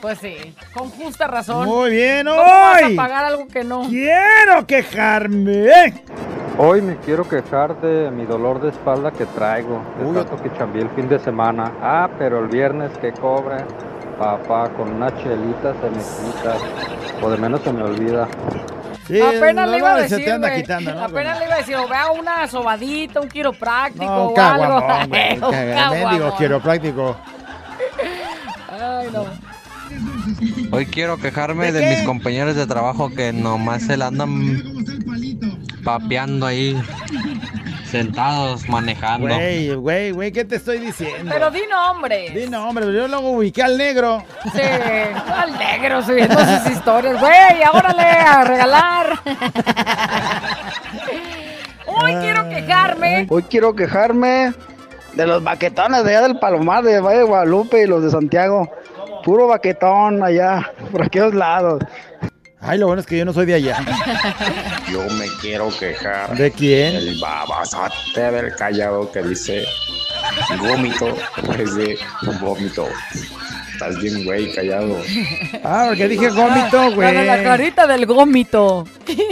Pues 0.00 0.18
sí, 0.18 0.36
con 0.74 0.90
justa 0.90 1.26
razón. 1.26 1.66
Muy 1.68 1.90
bien, 1.90 2.26
¿Cómo 2.26 2.36
vas 2.40 2.82
hoy 2.82 2.92
a 2.94 2.96
pagar 2.96 3.24
algo 3.26 3.46
que 3.48 3.62
no? 3.64 3.82
Quiero 3.88 4.66
quejarme. 4.66 5.66
Hoy 6.58 6.80
me 6.80 6.96
quiero 6.96 7.28
quejar 7.28 7.78
de 7.82 8.10
mi 8.10 8.24
dolor 8.24 8.60
de 8.62 8.70
espalda 8.70 9.10
que 9.12 9.26
traigo, 9.26 9.82
de 9.98 10.06
Uy, 10.06 10.14
tanto 10.16 10.42
que 10.42 10.50
chambeé 10.56 10.82
el 10.82 10.90
fin 10.90 11.06
de 11.08 11.18
semana. 11.18 11.70
Ah, 11.82 12.08
pero 12.18 12.40
el 12.40 12.48
viernes 12.48 12.90
que 12.98 13.12
cobre, 13.12 13.56
papá, 14.18 14.68
con 14.76 14.92
una 14.92 15.08
chelita 15.22 15.74
se 15.80 15.90
me 15.90 15.98
quita, 16.32 16.56
o 17.22 17.30
de 17.30 17.36
menos 17.36 17.60
se 17.62 17.72
me 17.72 17.82
olvida. 17.82 18.28
Sí, 19.06 19.20
Apenas 19.20 19.68
le 19.68 19.78
iba 19.78 19.94
a 19.94 20.00
decir, 20.00 20.24
te 20.24 20.32
anda 20.32 20.48
güey. 20.48 20.62
quitando, 20.62 20.92
¿no? 20.94 21.04
Apenas 21.04 21.38
le 21.38 21.44
iba 21.44 21.54
a 21.54 21.58
decir, 21.58 21.76
o 21.76 21.86
vea 21.88 22.10
una 22.10 22.48
sobadita, 22.48 23.20
un 23.20 23.28
quiropráctico 23.28 24.04
No, 24.04 24.26
o 24.30 24.40
algo. 24.40 25.08
güey, 25.08 25.40
mendigo 26.02 26.36
quiropráctico. 26.36 27.16
Ay, 28.68 29.08
no. 29.12 29.24
Hoy 30.72 30.86
quiero 30.86 31.16
quejarme 31.18 31.70
¿De 31.70 31.80
de, 31.80 31.90
mis 31.96 32.04
compañeros 32.04 32.56
de 32.56 32.66
trabajo 32.66 33.10
que 33.10 33.32
nomás 33.32 33.82
se 33.84 33.96
la 33.96 34.08
andan 34.08 34.60
papeando 35.84 36.46
ahí, 36.46 36.76
sentados, 37.86 38.68
manejando. 38.68 39.28
Güey, 39.28 39.74
güey, 39.74 40.10
güey, 40.10 40.32
¿qué 40.32 40.44
te 40.44 40.56
estoy 40.56 40.78
diciendo? 40.78 41.30
Pero 41.32 41.50
di 41.50 41.62
nombre. 41.70 42.30
Di 42.30 42.48
nombre, 42.48 42.86
yo 42.92 43.08
luego 43.08 43.30
ubiqué 43.30 43.62
al 43.62 43.78
negro. 43.78 44.22
Sí, 44.52 44.60
al 44.60 45.58
negro 45.58 46.02
subiendo 46.02 46.38
sus 46.38 46.72
historias. 46.72 47.20
Güey, 47.20 47.62
órale, 47.72 48.02
a 48.02 48.44
regalar. 48.44 49.20
Hoy 51.86 52.14
quiero 52.16 52.48
quejarme. 52.48 53.26
Hoy 53.30 53.42
quiero 53.44 53.74
quejarme 53.74 54.52
de 55.14 55.26
los 55.26 55.42
baquetones 55.42 56.04
de 56.04 56.10
allá 56.16 56.28
del 56.28 56.38
Palomar, 56.38 56.84
de 56.84 57.00
Valle 57.00 57.18
de 57.18 57.24
Guadalupe 57.24 57.82
y 57.82 57.86
los 57.86 58.02
de 58.02 58.10
Santiago. 58.10 58.70
Puro 59.24 59.48
baquetón 59.48 60.22
allá, 60.22 60.70
por 60.92 61.02
aquellos 61.02 61.34
lados. 61.34 61.82
Ay, 62.60 62.78
lo 62.78 62.86
bueno 62.86 63.00
es 63.00 63.06
que 63.06 63.18
yo 63.18 63.24
no 63.24 63.32
soy 63.32 63.46
de 63.46 63.54
allá. 63.54 63.78
Yo 64.90 65.02
me 65.14 65.26
quiero 65.40 65.68
quejar. 65.78 66.36
¿De 66.36 66.50
quién? 66.50 66.96
El 66.96 67.20
babazote 67.20 68.20
del 68.20 68.54
callado 68.54 69.10
que 69.12 69.22
dice 69.22 69.64
gómito 70.58 71.14
en 71.36 71.48
vez 71.58 71.74
de 71.74 71.98
vómito. 72.40 72.88
Estás 73.72 73.98
bien, 74.00 74.24
güey, 74.24 74.52
callado. 74.54 74.96
Ah, 75.62 75.86
porque 75.88 76.08
dije 76.08 76.30
gómito, 76.30 76.92
güey. 76.92 77.14
De 77.14 77.24
la 77.24 77.42
carita 77.42 77.86
del 77.86 78.06
gómito. 78.06 78.86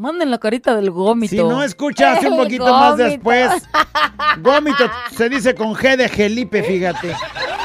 Manden 0.00 0.30
la 0.30 0.38
carita 0.38 0.74
del 0.74 0.90
gómito. 0.90 1.30
Si 1.30 1.36
no 1.36 1.62
escuchas 1.62 2.24
un 2.24 2.38
poquito 2.38 2.64
más 2.72 2.96
después. 2.96 3.50
Gómito 4.38 4.90
se 5.14 5.28
dice 5.28 5.54
con 5.54 5.74
G 5.74 5.94
de 5.98 6.08
Gelipe, 6.08 6.62
fíjate. 6.62 7.14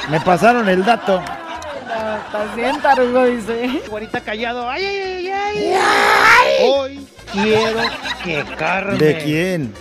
Me 0.09 0.19
pasaron 0.19 0.67
el 0.67 0.83
dato. 0.83 1.21
No, 1.21 2.17
Estás 2.17 2.55
bien 2.57 2.81
tarugo, 2.81 3.23
dice. 3.23 3.81
Güerita 3.89 4.19
callado. 4.19 4.69
Ay, 4.69 4.83
ay, 4.85 5.27
ay, 5.29 5.73
ay. 5.73 6.69
Hoy 6.69 7.07
quiero 7.31 7.79
quejarme. 8.21 8.97
¿De 8.97 9.17
quién? 9.19 9.73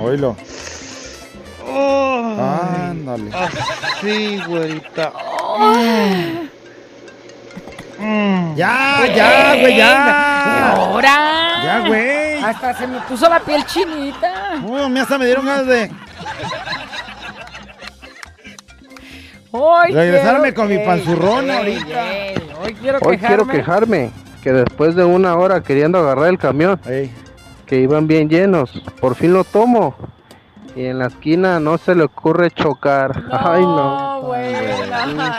Oílo. 0.00 0.34
Oh, 1.70 2.36
Ándale. 2.88 3.30
sí, 4.00 4.40
güerita. 4.46 5.12
Ya, 8.56 9.06
ya, 9.14 9.54
güey, 9.60 9.76
ya. 9.76 10.72
Ahora. 10.72 11.64
Ya, 11.64 11.88
güey. 11.88 12.42
Hasta 12.42 12.74
se 12.74 12.86
me 12.86 13.00
puso 13.00 13.28
la 13.28 13.40
piel 13.40 13.64
chinita. 13.66 14.60
Uy, 14.62 14.80
a 14.82 14.88
mí 14.88 15.00
hasta 15.00 15.18
me 15.18 15.26
dieron 15.26 15.46
ganas 15.46 15.66
de 15.66 15.90
Hoy 19.56 19.92
regresarme 19.92 20.52
con 20.52 20.68
mi 20.68 20.78
panzurrón 20.78 21.48
ahorita. 21.50 22.04
Hoy 22.60 22.74
quiero 22.74 22.98
Hoy 23.02 23.18
quiero 23.18 23.46
quejarme. 23.46 23.52
quejarme 23.52 24.10
que 24.42 24.52
después 24.52 24.96
de 24.96 25.04
una 25.04 25.36
hora 25.36 25.62
queriendo 25.62 25.98
agarrar 25.98 26.28
el 26.28 26.38
camión, 26.38 26.80
que 27.66 27.76
iban 27.80 28.06
bien 28.08 28.28
llenos, 28.28 28.82
por 29.00 29.14
fin 29.14 29.32
lo 29.32 29.44
tomo. 29.44 29.94
Y 30.76 30.86
en 30.86 30.98
la 30.98 31.06
esquina 31.06 31.60
no 31.60 31.78
se 31.78 31.94
le 31.94 32.04
ocurre 32.04 32.50
chocar. 32.50 33.24
Ay, 33.30 33.62
no. 33.62 34.32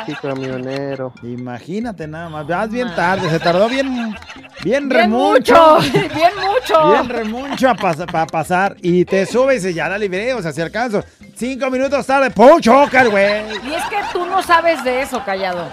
Pinche 0.06 0.20
camionero. 0.22 1.14
Imagínate 1.24 2.08
nada 2.08 2.30
más. 2.30 2.48
Vas 2.48 2.70
bien 2.70 2.94
tarde, 2.96 3.30
se 3.30 3.40
tardó 3.40 3.68
bien, 3.68 3.94
bien, 3.94 4.16
Bien 4.64 4.90
remucho. 4.90 5.78
mucho, 5.78 5.92
bien 5.92 6.32
mucho. 6.36 6.92
Bien 6.92 7.10
remucho 7.10 7.74
para 8.12 8.26
pasar. 8.28 8.78
Y 8.82 9.06
te 9.06 9.26
subes 9.26 9.66
y 9.66 9.74
ya 9.74 9.90
la 9.90 9.98
libré, 9.98 10.34
o 10.34 10.42
sea, 10.42 10.52
si 10.52 10.62
alcanzo. 10.62 11.04
Cinco 11.36 11.70
minutos 11.70 12.06
tarde, 12.08 12.32
¡pum! 12.32 12.62
Choca 12.62 13.02
el 13.02 13.10
güey. 13.10 13.42
Y 13.66 13.74
es 13.74 13.84
que 13.90 13.98
tú 14.14 14.26
no 14.26 14.42
sabes 14.42 14.84
de 14.84 15.02
eso, 15.02 15.22
callado. 15.26 15.68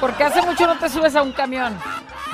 Porque 0.00 0.24
hace 0.24 0.42
mucho 0.42 0.66
no 0.66 0.76
te 0.76 0.88
subes 0.88 1.14
a 1.14 1.22
un 1.22 1.32
camión. 1.32 1.78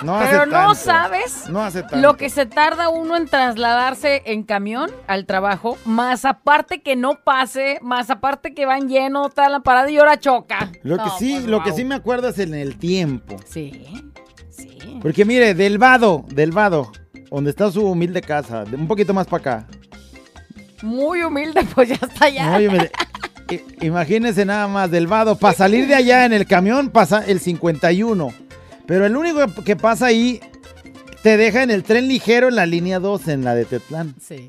No 0.03 0.19
Pero 0.19 0.47
no 0.47 0.75
sabes 0.75 1.49
No 1.49 1.61
hace 1.63 1.83
tanto. 1.83 1.97
lo 1.97 2.17
que 2.17 2.31
se 2.31 2.47
tarda 2.47 2.89
uno 2.89 3.17
en 3.17 3.27
trasladarse 3.29 4.23
en 4.27 4.43
camión 4.45 4.91
al 5.07 5.27
trabajo, 5.27 5.77
más 5.85 6.25
aparte 6.25 6.83
que 6.83 6.97
no 6.97 7.21
pase, 7.23 7.79
más 7.83 8.11
aparte 8.11 8.55
que 8.55 8.67
van 8.67 8.89
lleno, 8.89 9.29
está 9.29 9.49
la 9.49 9.61
parada 9.61 9.91
y 9.91 9.99
ahora 9.99 10.19
choca. 10.19 10.71
Lo 10.83 10.97
que 10.97 11.05
No, 11.05 11.19
sí, 11.19 11.33
pues, 11.35 11.45
lo 11.47 11.63
que 11.63 11.73
sí 11.73 11.85
me 11.85 11.95
acuerdo 11.95 12.29
es 12.29 12.39
en 12.39 12.55
el 12.55 12.79
tiempo. 12.79 13.37
Sí, 13.47 13.87
sí. 14.51 14.99
Porque 15.03 15.25
mire, 15.25 15.55
del 15.55 15.79
vado, 15.79 16.25
del 16.29 16.53
vado, 16.53 16.93
donde 17.31 17.51
está 17.51 17.71
su 17.71 17.85
humilde 17.87 18.23
casa, 18.23 18.65
un 18.73 18.89
poquito 18.89 19.13
más 19.15 19.27
para 19.27 19.41
acá. 19.41 19.67
Muy 20.83 21.23
humilde, 21.23 21.63
pues 21.75 21.89
ya 21.91 21.95
está 21.97 22.25
allá. 22.27 22.51
Muy 22.51 22.67
humilde. 22.69 22.91
Imagínense 23.81 24.45
nada 24.45 24.69
más, 24.69 24.91
del 24.91 25.07
vado, 25.07 25.37
para 25.37 25.55
salir 25.55 25.87
de 25.87 25.95
allá 25.95 26.25
en 26.25 26.33
el 26.33 26.47
camión 26.47 26.89
pasa 26.91 27.25
el 27.27 27.41
51. 27.41 28.29
Pero 28.91 29.07
el 29.07 29.17
único 29.17 29.47
que 29.65 29.77
pasa 29.77 30.07
ahí 30.07 30.41
te 31.23 31.37
deja 31.37 31.63
en 31.63 31.71
el 31.71 31.85
tren 31.85 32.09
ligero 32.09 32.49
en 32.49 32.57
la 32.57 32.67
línea 32.67 32.99
2, 32.99 33.29
en 33.29 33.45
la 33.45 33.55
de 33.55 33.65
Tetlán. 33.65 34.17
Sí. 34.21 34.49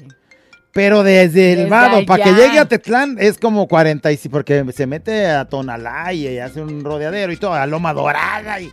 Pero 0.71 1.03
desde 1.03 1.53
el 1.53 1.69
vado, 1.69 2.03
para 2.07 2.23
que 2.23 2.31
llegue 2.31 2.57
a 2.57 2.65
Tetlán 2.65 3.17
es 3.19 3.37
como 3.37 3.67
45, 3.67 4.31
porque 4.31 4.65
se 4.75 4.87
mete 4.87 5.27
a 5.27 5.45
Tonalá 5.45 6.11
y 6.13 6.39
hace 6.39 6.59
un 6.59 6.83
rodeadero 6.83 7.31
y 7.31 7.37
todo, 7.37 7.53
a 7.53 7.67
Loma 7.67 7.93
Dorada 7.93 8.59
y... 8.59 8.71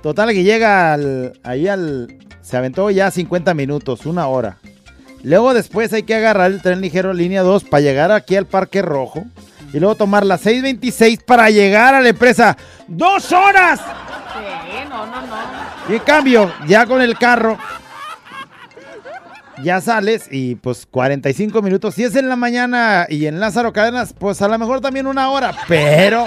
Total 0.00 0.30
que 0.30 0.44
llega 0.44 0.92
al, 0.92 1.32
ahí 1.42 1.66
al... 1.66 2.16
Se 2.40 2.56
aventó 2.56 2.88
ya 2.88 3.10
50 3.10 3.52
minutos, 3.54 4.06
una 4.06 4.28
hora. 4.28 4.58
Luego 5.24 5.54
después 5.54 5.92
hay 5.92 6.04
que 6.04 6.14
agarrar 6.14 6.52
el 6.52 6.62
tren 6.62 6.80
ligero 6.80 7.12
línea 7.14 7.42
2 7.42 7.64
para 7.64 7.80
llegar 7.80 8.12
aquí 8.12 8.36
al 8.36 8.46
Parque 8.46 8.80
Rojo. 8.80 9.24
Y 9.72 9.80
luego 9.80 9.96
tomar 9.96 10.24
la 10.24 10.38
626 10.38 11.24
para 11.24 11.50
llegar 11.50 11.96
a 11.96 12.00
la 12.00 12.10
empresa. 12.10 12.56
¡Dos 12.86 13.32
horas! 13.32 13.80
No, 14.90 15.06
no, 15.06 15.20
no. 15.22 15.36
Y 15.88 15.92
en 15.94 15.98
cambio, 16.00 16.52
ya 16.66 16.84
con 16.84 17.00
el 17.00 17.16
carro, 17.16 17.56
ya 19.62 19.80
sales 19.80 20.26
y 20.30 20.54
pues 20.56 20.86
45 20.90 21.62
minutos. 21.62 21.94
Si 21.94 22.02
es 22.04 22.16
en 22.16 22.28
la 22.28 22.36
mañana 22.36 23.06
y 23.08 23.26
en 23.26 23.40
Lázaro 23.40 23.72
Cadenas, 23.72 24.14
pues 24.18 24.40
a 24.42 24.48
lo 24.48 24.58
mejor 24.58 24.80
también 24.80 25.06
una 25.06 25.30
hora. 25.30 25.52
Pero, 25.68 26.26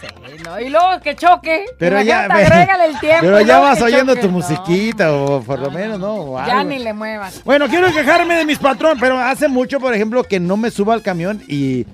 Sí, 0.00 0.06
no, 0.44 0.58
Y 0.60 0.70
luego 0.70 1.00
que 1.02 1.14
choque. 1.14 1.64
pero 1.78 2.00
ya, 2.02 2.24
agrégale 2.30 2.86
el 2.86 2.98
tiempo. 3.00 3.20
pero 3.22 3.40
ya 3.42 3.58
vas 3.58 3.80
oyendo 3.82 4.14
choque. 4.14 4.26
tu 4.26 4.32
musiquita 4.32 5.12
o 5.12 5.42
por 5.42 5.58
lo 5.58 5.70
menos, 5.70 5.98
¿no? 5.98 6.14
O 6.14 6.38
Ya 6.38 6.60
algo. 6.60 6.70
ni 6.70 6.78
le 6.78 6.92
muevas. 6.94 7.42
Bueno, 7.44 7.66
quiero 7.68 7.92
quejarme 7.92 8.34
de 8.34 8.44
mis 8.46 8.58
patrón, 8.58 8.96
pero 8.98 9.18
hace 9.18 9.46
mucho, 9.48 9.78
por 9.78 9.94
ejemplo, 9.94 10.24
que 10.24 10.40
no 10.40 10.56
me 10.56 10.70
suba 10.70 10.94
al 10.94 11.02
camión 11.02 11.42
y 11.48 11.86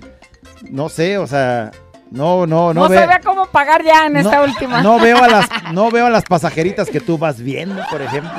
no 0.69 0.87
sé, 0.89 1.17
o 1.17 1.27
sea, 1.27 1.71
no, 2.11 2.45
no, 2.47 2.73
no, 2.73 2.83
No, 2.83 2.89
ve- 2.89 2.97
sabía 2.97 3.19
cómo 3.21 3.45
pagar 3.47 3.83
ya 3.83 4.05
en 4.05 4.17
esta 4.17 4.41
última. 4.41 4.81
no 4.81 4.99
veo 4.99 5.23
a 5.23 5.27
las 5.27 5.47
no 5.73 5.89
veo 5.91 6.05
a 6.07 6.09
las 6.09 6.23
pasajeritas 6.23 6.89
que 6.89 6.99
tú 6.99 7.17
vas 7.17 7.39
viendo, 7.41 7.81
por 7.89 8.01
ejemplo. 8.01 8.31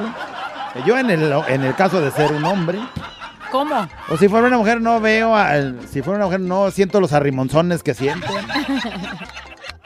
Yo 0.87 0.97
en 0.99 1.11
el, 1.11 1.33
en 1.49 1.65
el 1.65 1.75
caso 1.75 2.01
de 2.01 2.11
ser 2.11 2.33
un 2.33 2.45
hombre, 2.45 2.79
¿Cómo? 3.51 3.89
o 4.11 4.17
si 4.17 4.29
fuera 4.29 4.47
una 4.47 4.59
mujer 4.59 4.81
no 4.81 5.01
veo, 5.01 5.35
a- 5.35 5.55
si 5.91 6.03
fuera 6.03 6.19
una 6.19 6.27
mujer 6.27 6.41
no 6.41 6.71
siento 6.71 7.01
los 7.01 7.13
arrimonzones 7.13 7.83
que 7.83 7.95
sienten. 7.95 8.31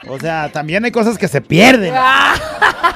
O 0.07 0.19
sea, 0.19 0.49
también 0.51 0.83
hay 0.85 0.91
cosas 0.91 1.17
que 1.17 1.27
se 1.27 1.41
pierden. 1.41 1.93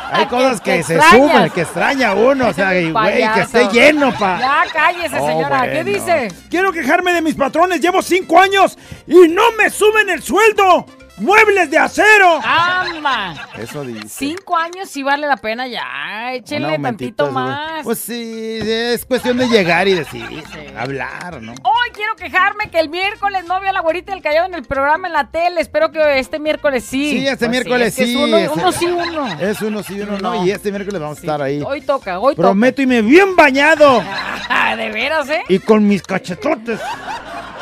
Hay 0.10 0.26
cosas 0.28 0.62
que, 0.62 0.78
Que 0.78 0.84
se 0.84 0.96
extrañas. 0.96 1.32
suben, 1.32 1.50
que 1.52 1.62
extraña 1.62 2.14
uno, 2.14 2.48
o 2.48 2.54
sea, 2.54 2.70
güey, 2.72 2.94
que 3.34 3.42
esté 3.42 3.68
lleno, 3.74 4.18
pa. 4.18 4.40
Ya 4.40 4.64
cállese, 4.72 5.18
Oh, 5.20 5.28
señora. 5.28 5.70
¿Qué 5.70 5.84
dice? 5.84 6.32
Quiero 6.50 6.72
quejarme 6.72 7.12
de 7.12 7.22
mis 7.22 7.36
patrones. 7.36 7.82
Llevo 7.82 8.02
cinco 8.02 8.40
años 8.40 8.78
y 9.06 9.28
no 9.28 9.52
me 9.58 9.70
suben 9.70 10.10
el 10.10 10.24
sueldo. 10.24 10.86
¡Muebles 11.20 11.72
de 11.72 11.80
acero! 11.80 12.40
¡Ama! 12.44 13.34
Eso 13.58 13.84
dice. 13.84 14.08
Cinco 14.08 14.56
años 14.56 14.88
sí 14.88 15.02
vale 15.02 15.26
la 15.26 15.38
pena 15.38 15.66
ya. 15.68 15.84
Un 16.30 16.34
Échenle 16.36 16.78
tantito 16.78 17.32
más. 17.32 17.84
Pues 17.84 17.98
sí, 18.00 18.60
es 18.62 19.04
cuestión 19.06 19.38
de 19.38 19.48
llegar 19.48 19.88
y 19.88 19.96
decir, 19.96 20.44
hablar, 20.78 21.42
¿no? 21.42 21.54
Hoy 21.64 21.90
quiero 21.94 22.16
quejarme 22.16 22.70
que 22.70 22.80
el 22.80 22.90
miércoles 22.90 23.46
no 23.48 23.60
vio 23.60 23.70
a 23.70 23.74
la 23.74 23.80
güerita 23.82 24.12
del 24.14 24.22
callado 24.22 24.46
en 24.46 24.54
el 24.54 24.64
programa 24.64 25.08
en 25.08 25.14
la 25.14 25.32
tele. 25.32 25.60
Espero 25.60 25.92
que 25.92 26.20
este 26.20 26.38
miércoles 26.38 26.84
sí. 26.84 27.10
Sí, 27.12 27.28
este 27.28 27.48
Pues 27.48 27.50
miércoles 27.50 27.88
es 27.88 27.96
que 27.96 28.04
es 28.04 28.10
sí. 28.10 28.16
uno, 28.24 28.38
ese- 28.38 28.50
uno 28.54 28.72
sí, 28.72 28.86
uno. 28.86 29.28
Es 29.40 29.62
uno 29.62 29.84
sí, 29.84 30.00
uno 30.02 30.12
no. 30.20 30.36
No. 30.36 30.46
Y 30.46 30.52
este 30.52 30.70
miércoles 30.72 31.02
vamos 31.02 31.18
a 31.18 31.22
estar 31.22 31.42
ahí. 31.42 31.64
Hoy 31.66 31.82
toca, 31.82 32.20
hoy 32.20 32.36
Prometo 32.36 32.82
irme 32.84 33.02
bien 33.02 33.36
bañado 33.36 34.02
toca. 34.02 34.76
De 34.78 34.92
veras, 34.92 35.28
¿eh? 35.30 35.44
y 35.50 35.58
con 35.60 35.88
mis 35.88 36.04
cachetotes. 36.04 36.80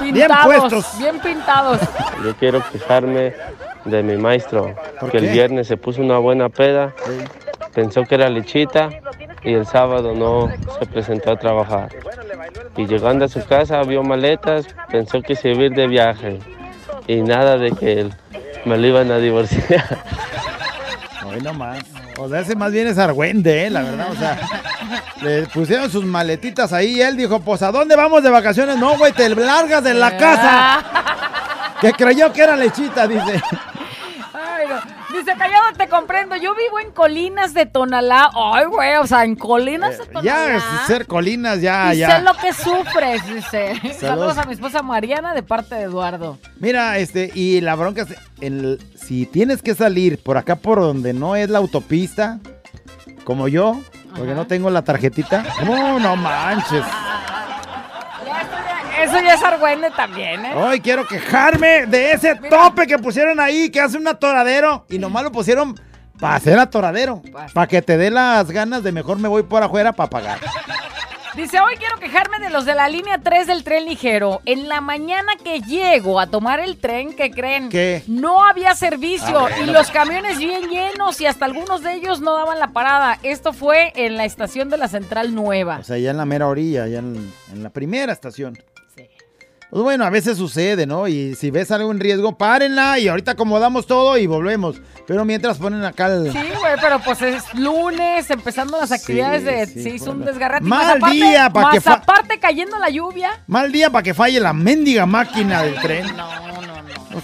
bien 0.01 0.13
Pintados. 0.15 0.45
puestos. 0.45 0.97
Bien 0.97 1.19
pintados. 1.19 1.79
Yo 2.23 2.35
quiero 2.35 2.63
quejarme 2.71 3.33
de 3.85 4.03
mi 4.03 4.17
maestro, 4.17 4.75
¿Por 4.99 5.11
que 5.11 5.19
qué? 5.19 5.25
el 5.27 5.31
viernes 5.33 5.67
se 5.67 5.77
puso 5.77 6.01
una 6.01 6.17
buena 6.17 6.49
peda, 6.49 6.93
pensó 7.73 8.03
que 8.03 8.15
era 8.15 8.29
lechita 8.29 8.89
y 9.43 9.53
el 9.53 9.65
sábado 9.65 10.13
no 10.15 10.51
se 10.79 10.85
presentó 10.85 11.31
a 11.31 11.37
trabajar. 11.37 11.89
Y 12.77 12.87
llegando 12.87 13.25
a 13.25 13.27
su 13.27 13.45
casa 13.45 13.81
vio 13.83 14.03
maletas, 14.03 14.65
pensó 14.89 15.21
que 15.21 15.35
se 15.35 15.51
iba 15.51 15.61
a 15.61 15.65
ir 15.65 15.73
de 15.73 15.87
viaje 15.87 16.39
y 17.07 17.21
nada 17.21 17.57
de 17.57 17.71
que 17.71 18.01
él 18.01 18.13
me 18.65 18.77
lo 18.77 18.87
iban 18.87 19.11
a 19.11 19.17
divorciar. 19.17 19.99
Hoy 21.25 21.41
nomás. 21.41 21.79
O 22.17 22.29
sea, 22.29 22.39
ese 22.39 22.55
más 22.55 22.71
bien 22.71 22.87
es 22.87 22.97
argüende, 22.97 23.65
¿eh? 23.65 23.69
La 23.69 23.81
verdad, 23.81 24.07
o 24.11 24.15
sea. 24.15 24.39
Le 25.21 25.43
pusieron 25.47 25.89
sus 25.89 26.05
maletitas 26.05 26.71
ahí 26.71 26.97
y 26.97 27.01
él 27.01 27.17
dijo, 27.17 27.39
pues, 27.39 27.61
¿a 27.61 27.71
dónde 27.71 27.95
vamos 27.95 28.23
de 28.23 28.29
vacaciones? 28.29 28.77
No, 28.77 28.97
güey, 28.97 29.11
te 29.11 29.27
largas 29.29 29.83
de 29.83 29.93
la 29.93 30.15
casa. 30.17 30.85
Que 31.81 31.91
creyó 31.93 32.31
que 32.31 32.41
era 32.41 32.55
lechita, 32.55 33.07
dice. 33.07 33.41
Ay, 34.33 34.65
no. 34.67 34.75
Dice, 35.17 35.33
callado, 35.37 35.63
te 35.77 35.87
comprendo. 35.87 36.35
Yo 36.35 36.53
vivo 36.55 36.79
en 36.79 36.91
Colinas 36.91 37.53
de 37.53 37.65
Tonalá. 37.65 38.29
Ay, 38.35 38.65
güey, 38.65 38.95
o 38.97 39.07
sea, 39.07 39.23
en 39.23 39.35
Colinas 39.35 39.97
de 39.97 40.05
Tonalá. 40.07 40.57
Ya, 40.59 40.85
ser 40.87 41.07
colinas, 41.07 41.61
ya, 41.61 41.93
y 41.93 41.99
ya. 41.99 42.17
sé 42.17 42.21
lo 42.23 42.33
que 42.33 42.51
sufres, 42.53 43.25
dice. 43.27 43.75
Saludos. 43.75 43.97
Saludos 43.99 44.37
a 44.37 44.43
mi 44.45 44.53
esposa 44.53 44.81
Mariana 44.81 45.33
de 45.33 45.43
parte 45.43 45.75
de 45.75 45.83
Eduardo. 45.83 46.37
Mira, 46.59 46.97
este, 46.97 47.31
y 47.33 47.61
la 47.61 47.75
bronca 47.75 48.01
es, 48.01 48.09
en 48.41 48.59
el- 48.59 48.79
si 48.95 49.25
tienes 49.25 49.61
que 49.61 49.73
salir 49.73 50.21
por 50.21 50.37
acá 50.37 50.55
por 50.57 50.79
donde 50.81 51.13
no 51.13 51.35
es 51.37 51.49
la 51.49 51.59
autopista, 51.59 52.39
como 53.23 53.47
yo, 53.47 53.79
porque 54.17 54.33
no 54.33 54.47
tengo 54.47 54.69
la 54.69 54.81
tarjetita, 54.83 55.45
no, 55.65 55.99
no 55.99 56.15
manches. 56.17 56.83
Eso 59.01 59.19
ya 59.21 59.33
es 59.33 59.43
argüende 59.43 59.91
también, 59.91 60.45
¿eh? 60.45 60.53
Hoy 60.55 60.79
quiero 60.79 61.05
quejarme 61.07 61.85
de 61.85 62.13
ese 62.13 62.35
tope 62.35 62.87
que 62.87 62.97
pusieron 62.97 63.39
ahí, 63.39 63.69
que 63.69 63.79
hace 63.81 63.97
un 63.97 64.07
atoradero, 64.07 64.85
y 64.89 64.97
nomás 64.99 65.23
lo 65.23 65.31
pusieron 65.31 65.75
para 66.19 66.35
hacer 66.35 66.57
atoradero, 66.57 67.21
para 67.53 67.67
que 67.67 67.81
te 67.81 67.97
dé 67.97 68.09
las 68.09 68.49
ganas 68.51 68.83
de 68.83 68.91
mejor 68.91 69.19
me 69.19 69.27
voy 69.27 69.43
por 69.43 69.61
afuera 69.63 69.91
para 69.93 70.09
pagar. 70.09 70.39
Dice, 71.35 71.59
hoy 71.59 71.75
quiero 71.75 71.97
quejarme 71.97 72.39
de 72.39 72.49
los 72.49 72.63
de 72.63 72.73
la 72.75 72.87
línea 72.87 73.17
3 73.21 73.47
del 73.47 73.65
tren 73.65 73.83
ligero. 73.83 74.41
En 74.45 74.69
la 74.69 74.79
mañana 74.79 75.33
que 75.43 75.59
llego 75.59 76.17
a 76.21 76.27
tomar 76.27 76.61
el 76.61 76.77
tren, 76.77 77.13
¿qué 77.13 77.29
creen? 77.29 77.67
¿Qué? 77.67 78.03
No 78.07 78.45
había 78.45 78.73
servicio 78.73 79.45
Ah, 79.47 79.49
y 79.61 79.65
los 79.65 79.91
camiones 79.91 80.37
bien 80.39 80.69
llenos 80.69 81.19
y 81.19 81.25
hasta 81.25 81.43
algunos 81.43 81.81
de 81.83 81.91
ellos 81.95 82.21
no 82.21 82.33
daban 82.35 82.57
la 82.57 82.69
parada. 82.69 83.19
Esto 83.21 83.51
fue 83.51 83.91
en 83.97 84.15
la 84.15 84.23
estación 84.23 84.69
de 84.69 84.77
la 84.77 84.87
Central 84.87 85.35
Nueva. 85.35 85.79
O 85.81 85.83
sea, 85.83 85.97
ya 85.97 86.11
en 86.11 86.17
la 86.17 86.25
mera 86.25 86.47
orilla, 86.47 86.87
ya 86.87 86.99
en, 86.99 87.33
en 87.51 87.63
la 87.63 87.69
primera 87.69 88.13
estación. 88.13 88.57
Pues 89.75 89.83
bueno, 89.83 90.05
a 90.05 90.09
veces 90.09 90.37
sucede, 90.37 90.85
¿no? 90.87 91.05
Y 91.05 91.35
si 91.35 91.51
ves 91.51 91.69
algo 91.69 91.91
en 91.91 91.99
riesgo, 91.99 92.37
párenla 92.37 92.97
y 92.97 93.09
ahorita 93.09 93.31
acomodamos 93.31 93.85
todo 93.85 94.17
y 94.17 94.25
volvemos. 94.25 94.77
Pero 95.05 95.25
mientras 95.25 95.57
ponen 95.57 95.83
acá 95.83 96.05
el... 96.05 96.31
Sí, 96.31 96.37
güey, 96.57 96.75
pero 96.79 96.99
pues 96.99 97.21
es 97.21 97.53
lunes, 97.55 98.29
empezando 98.29 98.79
las 98.79 98.93
actividades 98.93 99.43
de... 99.43 99.65
sí, 99.67 99.83
se 99.83 99.89
hizo 99.89 100.11
un 100.11 100.23
desgarrate. 100.23 100.63
Mal 100.63 100.79
más 100.85 100.95
aparte, 100.95 101.15
día 101.17 101.49
pa' 101.49 101.71
que 101.71 101.81
fa- 101.81 101.91
aparte 101.95 102.39
cayendo 102.39 102.79
la 102.79 102.89
lluvia. 102.89 103.31
Mal 103.47 103.69
día 103.69 103.89
para 103.89 104.01
que 104.03 104.13
falle 104.13 104.39
la 104.39 104.53
mendiga 104.53 105.05
máquina 105.05 105.63
del 105.63 105.75
tren. 105.81 106.05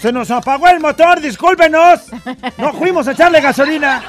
Se 0.01 0.11
nos 0.11 0.29
apagó 0.29 0.67
el 0.67 0.81
motor, 0.81 1.21
discúlpenos. 1.21 2.01
No 2.57 2.73
fuimos 2.73 3.07
a 3.07 3.13
echarle 3.13 3.39
gasolina. 3.39 4.03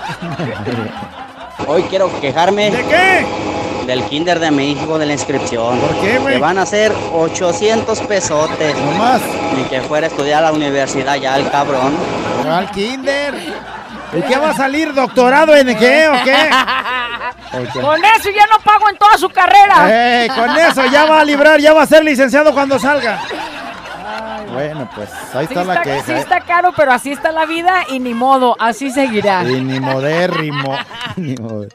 Hoy 1.69 1.85
quiero 1.85 2.11
quejarme. 2.21 2.73
¿De 2.73 2.83
qué? 2.87 3.25
Del 3.87 4.05
kinder 4.05 4.39
de 4.39 4.51
mi 4.51 4.73
hijo 4.73 4.99
de 4.99 5.07
la 5.07 5.13
inscripción. 5.13 5.79
¿Por 5.79 6.01
qué, 6.01 6.19
güey? 6.19 6.35
Que 6.35 6.41
van 6.41 6.59
a 6.59 6.67
ser 6.67 6.93
800 7.13 8.01
pesotes. 8.03 8.77
No 8.77 8.93
más. 8.93 9.21
Ni 9.57 9.65
que 9.65 9.81
fuera 9.83 10.07
a 10.07 10.11
estudiar 10.11 10.45
a 10.45 10.51
la 10.51 10.53
universidad 10.53 11.17
ya 11.17 11.37
el 11.37 11.51
cabrón. 11.51 11.97
Al 12.49 12.71
kinder. 12.71 13.35
¿Y 14.13 14.23
qué 14.23 14.37
va 14.37 14.51
a 14.51 14.55
salir? 14.55 14.93
¿Doctorado 14.93 15.57
en 15.57 15.77
qué 15.77 16.09
o 16.09 16.25
qué? 16.25 16.37
Con 17.53 18.03
eso 18.03 18.31
ya 18.35 18.47
no 18.47 18.59
pago 18.65 18.89
en 18.89 18.97
toda 18.97 19.19
su 19.19 19.29
carrera. 19.29 19.87
Eh, 19.87 20.29
con 20.35 20.57
eso 20.57 20.87
ya 20.87 21.05
va 21.05 21.21
a 21.21 21.25
librar, 21.25 21.61
ya 21.61 21.75
va 21.75 21.83
a 21.83 21.87
ser 21.87 22.03
licenciado 22.03 22.55
cuando 22.55 22.79
salga. 22.79 23.21
Bueno, 24.53 24.91
pues 24.95 25.11
ahí 25.35 25.47
Sí 25.47 25.53
está 25.55 25.65
la 25.65 25.83
queja. 25.83 26.05
sí 26.05 26.13
¿eh? 26.13 26.19
está 26.19 26.41
caro, 26.41 26.73
pero 26.77 26.93
así 26.93 27.13
está 27.13 27.33
la 27.33 27.47
vida 27.47 27.85
y 27.89 27.99
ni 28.01 28.15
modo, 28.15 28.57
así 28.59 28.91
seguirá. 28.91 29.43
Y 29.45 29.61
ni 29.61 29.81
modérrimo. 29.81 30.77
ni 31.17 31.35
moder- 31.37 31.73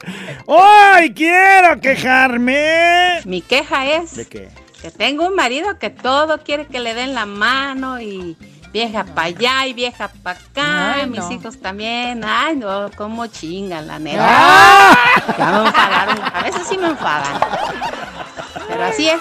¡Ay, 0.48 1.12
quiero 1.14 1.80
quejarme! 1.80 3.20
Mi 3.24 3.42
queja 3.42 3.86
es 3.86 4.16
¿De 4.16 4.26
qué? 4.26 4.48
que 4.82 4.90
tengo 4.90 5.26
un 5.26 5.34
marido 5.34 5.78
que 5.78 5.90
todo 5.90 6.38
quiere 6.44 6.66
que 6.66 6.78
le 6.78 6.94
den 6.94 7.14
la 7.14 7.26
mano 7.26 8.00
y, 8.00 8.36
vieja 8.72 9.02
para 9.04 9.28
allá 9.28 9.66
y 9.66 9.72
vieja 9.72 10.10
para 10.22 10.38
acá, 10.38 10.94
Ay, 10.96 11.06
mis 11.08 11.20
no. 11.20 11.32
hijos 11.32 11.58
también. 11.60 12.22
Ay, 12.24 12.54
no, 12.56 12.90
cómo 12.96 13.26
chingan, 13.26 13.86
la 13.88 13.98
neta. 13.98 14.94
Ya 15.38 15.52
me 15.52 15.66
enfadaron, 15.66 16.18
a 16.32 16.42
veces 16.42 16.66
sí 16.68 16.76
me 16.78 16.88
enfadan. 16.88 17.40
Pero 18.68 18.84
así 18.84 19.08
es, 19.08 19.20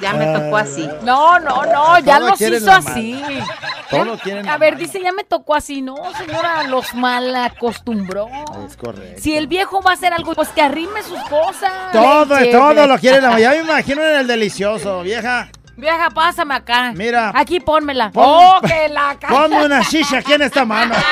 ya 0.00 0.12
me 0.14 0.26
tocó 0.26 0.56
así. 0.56 0.88
No, 1.02 1.38
no, 1.40 1.64
no, 1.64 1.98
ya 2.00 2.18
Todo 2.18 2.28
los 2.30 2.38
quieren 2.38 2.56
hizo 2.62 2.66
la 2.66 2.76
así. 2.76 3.24
Todo 3.90 4.18
quieren 4.18 4.48
A 4.48 4.58
ver, 4.58 4.76
dice, 4.76 5.00
ya 5.00 5.12
me 5.12 5.24
tocó 5.24 5.54
así. 5.54 5.82
No, 5.82 5.96
señora, 6.18 6.64
los 6.64 6.94
mal 6.94 7.34
acostumbró. 7.36 8.28
Es 8.66 8.76
correcto. 8.76 9.20
Si 9.22 9.36
el 9.36 9.46
viejo 9.46 9.80
va 9.82 9.92
a 9.92 9.94
hacer 9.94 10.12
algo, 10.12 10.34
pues 10.34 10.48
que 10.50 10.62
arrime 10.62 11.02
sus 11.02 11.20
cosas. 11.28 11.72
Todo, 11.92 12.38
Leche, 12.38 12.52
todo 12.52 12.86
lo 12.86 12.98
quieren. 12.98 13.22
la- 13.22 13.38
Ya 13.38 13.50
me 13.50 13.58
imagino 13.58 14.02
en 14.04 14.16
el 14.18 14.26
delicioso, 14.26 15.02
vieja. 15.02 15.48
Vieja, 15.76 16.08
pásame 16.10 16.54
acá. 16.54 16.92
Mira. 16.94 17.32
Aquí 17.34 17.60
pónmela. 17.60 18.10
Pon- 18.10 18.24
oh, 18.26 18.60
que 18.66 18.88
la 18.88 19.14
ca- 19.20 19.28
Ponme 19.30 19.62
una 19.66 19.82
shisha 19.82 20.18
aquí 20.18 20.32
en 20.32 20.42
esta 20.42 20.64
mano. 20.64 20.94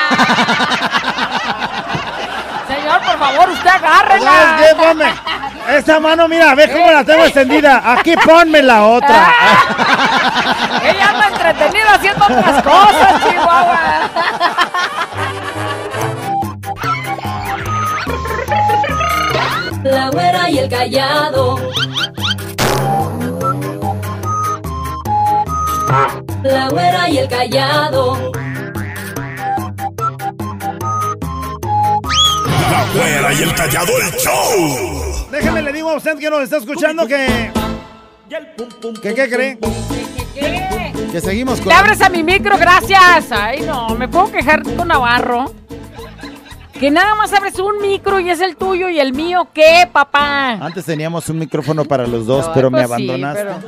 Señor, 2.67 2.99
por 3.01 3.19
favor, 3.19 3.49
usted 3.49 3.69
agárrela. 3.69 4.31
¿Sabes 4.31 4.69
qué? 4.69 4.75
Ponme. 4.75 5.13
Esta 5.77 5.99
mano, 5.99 6.27
mira, 6.27 6.55
ve 6.55 6.71
cómo 6.71 6.91
la 6.91 7.03
tengo 7.03 7.23
extendida. 7.25 7.81
Aquí 7.93 8.15
ponme 8.17 8.61
la 8.61 8.83
otra. 8.85 9.27
Ella 10.83 11.09
anda 11.09 11.27
entretenida 11.27 11.93
haciendo 11.93 12.25
otras 12.25 12.63
cosas, 12.63 13.23
Chihuahua. 13.29 13.79
La 19.83 20.09
güera 20.09 20.49
y 20.49 20.57
el 20.59 20.69
callado. 20.69 21.57
La 26.43 26.69
güera 26.69 27.09
y 27.09 27.17
el 27.19 27.27
callado. 27.29 28.31
La 32.75 32.85
güera 32.93 33.33
y 33.33 33.43
el 33.43 33.55
callado, 33.55 33.93
el 33.97 34.11
show. 34.19 35.27
Déjame 35.31 35.61
le 35.61 35.71
digo 35.71 35.89
a 35.91 35.95
usted 35.95 36.17
que 36.17 36.29
nos 36.29 36.41
está 36.41 36.57
escuchando 36.57 37.07
que. 37.07 37.51
¿Que 39.01 39.13
qué 39.13 39.29
cree? 39.29 39.57
Que 41.11 41.21
seguimos 41.21 41.59
con. 41.59 41.69
Le 41.69 41.73
abres 41.75 42.01
a 42.01 42.09
mi 42.09 42.21
micro, 42.21 42.57
gracias. 42.57 43.31
Ay, 43.31 43.61
no, 43.61 43.89
me 43.95 44.09
puedo 44.09 44.29
quejar 44.31 44.61
con 44.63 44.89
Navarro. 44.89 45.53
Que 46.77 46.91
nada 46.91 47.15
más 47.15 47.31
abres 47.31 47.57
un 47.59 47.81
micro 47.81 48.19
y 48.19 48.29
es 48.29 48.41
el 48.41 48.57
tuyo 48.57 48.89
y 48.89 48.99
el 48.99 49.13
mío, 49.13 49.47
¿qué, 49.53 49.87
papá? 49.89 50.51
Antes 50.59 50.83
teníamos 50.83 51.29
un 51.29 51.39
micrófono 51.39 51.85
para 51.85 52.05
los 52.05 52.25
dos, 52.25 52.49
pero 52.53 52.69
me 52.69 52.85
pues 52.85 52.97
sí, 52.99 53.09
abandonaste. 53.09 53.43
pero- 53.45 53.59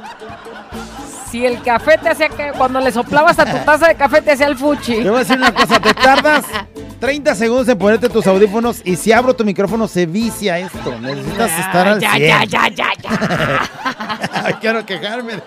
Si 1.32 1.46
el 1.46 1.62
café 1.62 1.98
te 1.98 2.10
hacía 2.10 2.28
que 2.28 2.52
cuando 2.58 2.82
le 2.82 2.92
soplabas 2.92 3.40
a 3.40 3.46
tu 3.46 3.58
taza 3.66 3.88
de 3.88 3.96
café 3.96 4.22
te 4.22 4.34
hacía 4.34 4.48
el 4.48 4.58
fuchi. 4.58 4.96
Te 5.02 5.10
voy 5.10 5.16
a 5.16 5.20
decir 5.20 5.38
una 5.38 5.54
cosa, 5.54 5.80
te 5.80 5.94
tardas 5.94 6.44
30 7.00 7.36
segundos 7.36 7.68
en 7.68 7.78
ponerte 7.78 8.10
tus 8.10 8.26
audífonos 8.26 8.82
y 8.84 8.96
si 8.96 9.12
abro 9.12 9.36
tu 9.36 9.44
micrófono 9.46 9.88
se 9.88 10.06
vicia 10.06 10.58
esto. 10.60 11.00
Necesitas 11.00 11.52
estar 11.60 11.88
al 11.88 12.00
ya, 12.00 12.14
100. 12.14 12.28
ya, 12.28 12.44
ya, 12.46 12.68
ya, 12.70 12.88
ya. 13.02 14.58
Quiero 14.62 14.86
quejarme. 14.86 15.34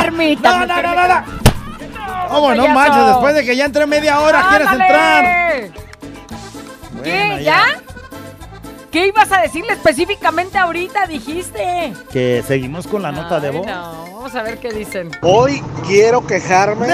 Permítame. 0.00 0.66
No, 0.66 0.82
no, 0.82 0.82
no, 0.82 0.94
no, 0.94 1.08
no. 1.08 1.24
¿Cómo 2.28 2.54
no 2.54 2.62
payaso. 2.64 2.74
manches? 2.74 3.06
Después 3.06 3.34
de 3.34 3.44
que 3.44 3.56
ya 3.56 3.64
entré 3.66 3.86
media 3.86 4.20
hora, 4.20 4.46
¿quieres 4.48 4.68
entrar? 4.72 5.24
¿Qué? 5.24 5.70
Bueno, 7.28 7.38
¿Ya? 7.40 7.62
¿Qué 8.90 9.06
ibas 9.06 9.30
a 9.32 9.40
decirle 9.40 9.72
específicamente 9.72 10.58
ahorita? 10.58 11.06
Dijiste. 11.06 11.94
Que 12.12 12.42
seguimos 12.46 12.86
con 12.86 13.02
la 13.02 13.10
nota 13.12 13.40
de 13.40 13.48
Ay, 13.48 13.56
voz. 13.56 13.66
no, 13.66 14.04
vamos 14.14 14.34
a 14.34 14.42
ver 14.42 14.58
qué 14.58 14.70
dicen. 14.70 15.10
Hoy 15.22 15.62
quiero 15.86 16.26
quejarme 16.26 16.86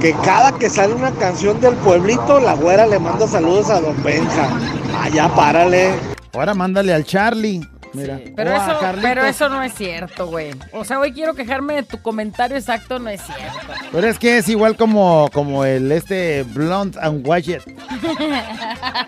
que 0.00 0.12
cada 0.24 0.52
que 0.52 0.68
sale 0.68 0.94
una 0.94 1.10
canción 1.12 1.60
del 1.60 1.74
pueblito, 1.76 2.40
la 2.40 2.54
güera 2.54 2.86
le 2.86 2.98
manda 2.98 3.26
saludos 3.26 3.70
a 3.70 3.80
Don 3.80 4.02
Benja. 4.02 4.48
Allá 5.00 5.28
párale. 5.34 5.92
Ahora 6.32 6.54
mándale 6.54 6.92
al 6.92 7.04
Charlie. 7.04 7.60
Mira. 7.94 8.18
Pero, 8.36 8.50
O 8.50 8.54
a 8.54 8.56
eso, 8.66 8.78
Carlitos. 8.80 9.08
pero 9.10 9.24
eso 9.24 9.48
no 9.48 9.62
es 9.62 9.72
cierto, 9.74 10.26
güey. 10.26 10.50
O 10.72 10.84
sea, 10.84 10.98
hoy 10.98 11.12
quiero 11.12 11.34
quejarme 11.34 11.74
de 11.74 11.82
tu 11.84 12.02
comentario 12.02 12.56
exacto, 12.56 12.98
no 12.98 13.08
es 13.08 13.20
cierto. 13.22 13.58
Pero 13.92 14.06
es 14.08 14.18
que 14.18 14.38
es 14.38 14.48
igual 14.48 14.76
como, 14.76 15.30
como 15.32 15.64
el 15.64 15.90
este 15.92 16.42
Blonde 16.42 16.98
and 17.00 17.26
Widget. 17.26 17.62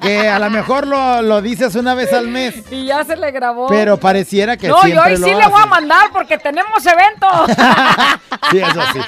Que 0.00 0.28
a 0.28 0.38
lo 0.38 0.50
mejor 0.50 0.86
lo, 0.86 1.22
lo 1.22 1.42
dices 1.42 1.74
una 1.74 1.94
vez 1.94 2.12
al 2.12 2.28
mes. 2.28 2.54
Y 2.70 2.86
ya 2.86 3.04
se 3.04 3.16
le 3.16 3.30
grabó. 3.30 3.66
Pero 3.68 3.96
pareciera 3.98 4.56
que 4.56 4.68
No, 4.68 4.86
y 4.86 4.96
hoy 4.96 5.16
lo 5.16 5.26
sí 5.26 5.34
le 5.34 5.46
voy 5.48 5.60
a 5.62 5.66
mandar 5.66 6.10
porque 6.12 6.38
tenemos 6.38 6.84
evento. 6.86 7.26
Sí, 8.50 8.58
eso 8.58 8.80
sí. 8.92 9.00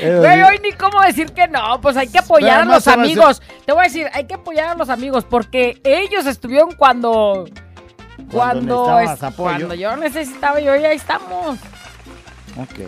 Eso 0.00 0.18
Güey, 0.20 0.36
sí. 0.36 0.42
hoy 0.42 0.58
ni 0.62 0.72
cómo 0.72 1.00
decir 1.02 1.32
que 1.32 1.46
no, 1.48 1.80
pues 1.82 1.96
hay 1.96 2.08
que 2.08 2.18
apoyar 2.18 2.60
Pero 2.60 2.70
a 2.70 2.74
los 2.76 2.88
amigos. 2.88 3.42
Te 3.66 3.72
voy 3.72 3.82
a 3.82 3.84
decir, 3.84 4.06
hay 4.14 4.24
que 4.24 4.34
apoyar 4.34 4.68
a 4.70 4.74
los 4.76 4.88
amigos 4.88 5.24
porque 5.28 5.78
ellos 5.84 6.24
estuvieron 6.26 6.72
cuando 6.72 7.46
cuando 8.32 8.86
necesitabas 8.98 9.16
es- 9.18 9.22
apoyo. 9.22 9.56
cuando 9.56 9.74
yo 9.74 9.96
necesitaba 9.96 10.60
y 10.60 10.68
hoy 10.68 10.84
ahí 10.84 10.96
estamos. 10.96 11.58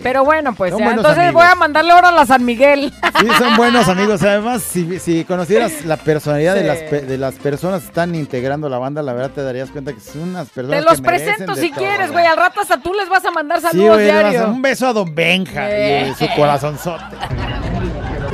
Pero 0.02 0.26
bueno, 0.26 0.54
pues 0.54 0.76
ya, 0.76 0.90
entonces 0.90 1.16
amigos. 1.24 1.34
voy 1.42 1.46
a 1.50 1.54
mandarle 1.54 1.92
ahora 1.92 2.08
a 2.08 2.12
la 2.12 2.26
San 2.26 2.44
Miguel. 2.44 2.92
Sí, 3.18 3.26
son 3.38 3.56
buenos 3.56 3.88
amigos. 3.88 4.22
Además, 4.22 4.62
si, 4.62 4.98
si 5.00 5.24
conocieras 5.24 5.86
la 5.86 5.96
personalidad 5.96 6.54
de, 6.54 6.60
Sí. 6.60 6.66
las, 6.66 6.78
pe- 6.80 7.00
de 7.00 7.16
las 7.16 7.34
personas 7.36 7.80
que 7.80 7.86
están 7.86 8.14
integrando 8.14 8.68
la 8.68 8.76
banda, 8.76 9.00
la 9.02 9.14
verdad 9.14 9.30
te 9.30 9.42
darías 9.42 9.70
cuenta 9.70 9.94
que 9.94 10.00
son 10.00 10.20
unas 10.28 10.50
personas 10.50 10.80
Te 10.80 10.84
los 10.84 11.00
que 11.00 11.06
presento 11.06 11.54
de 11.54 11.60
si 11.62 11.70
todo, 11.70 11.78
quieres, 11.80 12.12
güey. 12.12 12.26
Al 12.26 12.36
rato 12.36 12.60
hasta 12.60 12.76
tú 12.76 12.92
les 12.92 13.08
vas 13.08 13.24
a 13.24 13.30
mandar 13.30 13.60
Sí, 13.62 13.68
saludos 13.68 13.94
güey, 13.94 14.06
le 14.06 14.12
vas 14.12 14.24
a- 14.24 14.28
diario. 14.30 14.48
un 14.50 14.60
beso 14.60 14.86
a 14.86 14.92
Don 14.92 15.14
Benja 15.14 15.70
Eh. 15.70 16.10
y 16.10 16.14
su 16.14 16.26
corazonzote. 16.36 17.16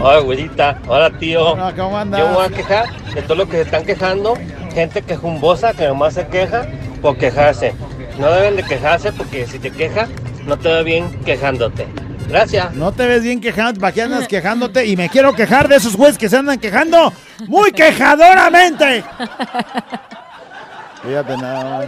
Hola, 0.03 0.19
güerita. 0.21 0.79
Hola, 0.89 1.11
tío. 1.11 1.53
Hola, 1.53 1.73
¿cómo 1.77 1.97
andas? 1.97 2.21
Yo 2.23 2.29
me 2.29 2.35
voy 2.35 2.47
a 2.47 2.49
quejar 2.49 2.87
de 3.15 3.23
todo 3.23 3.35
lo 3.37 3.47
que 3.47 3.53
se 3.59 3.63
están 3.63 3.85
quejando. 3.85 4.35
Gente 4.75 5.03
quejumbosa 5.03 5.75
que 5.75 5.87
nomás 5.87 6.15
se 6.15 6.27
queja 6.27 6.67
por 7.01 7.17
quejarse. 7.17 7.75
No 8.19 8.31
deben 8.31 8.57
de 8.57 8.63
quejarse 8.63 9.13
porque 9.13 9.47
si 9.47 9.59
te 9.59 9.71
quejas, 9.71 10.09
no 10.47 10.57
te 10.59 10.69
ve 10.69 10.83
bien 10.85 11.11
quejándote. 11.25 11.87
Gracias. 12.29 12.73
No 12.75 12.93
te 12.93 13.07
ves 13.07 13.23
bien 13.23 13.41
quejando, 13.41 13.81
¿para 13.81 13.93
qué 13.93 14.03
andas 14.03 14.29
quejándote? 14.29 14.87
Y 14.87 14.97
me 14.97 15.09
quiero 15.09 15.33
quejar 15.35 15.67
de 15.69 15.77
esos 15.77 15.97
güeyes 15.97 16.17
que 16.17 16.29
se 16.29 16.37
andan 16.37 16.59
quejando 16.61 17.13
muy 17.49 17.73
quejadoramente. 17.73 19.03
Fíjate 21.03 21.37
nada 21.39 21.79
más. 21.79 21.87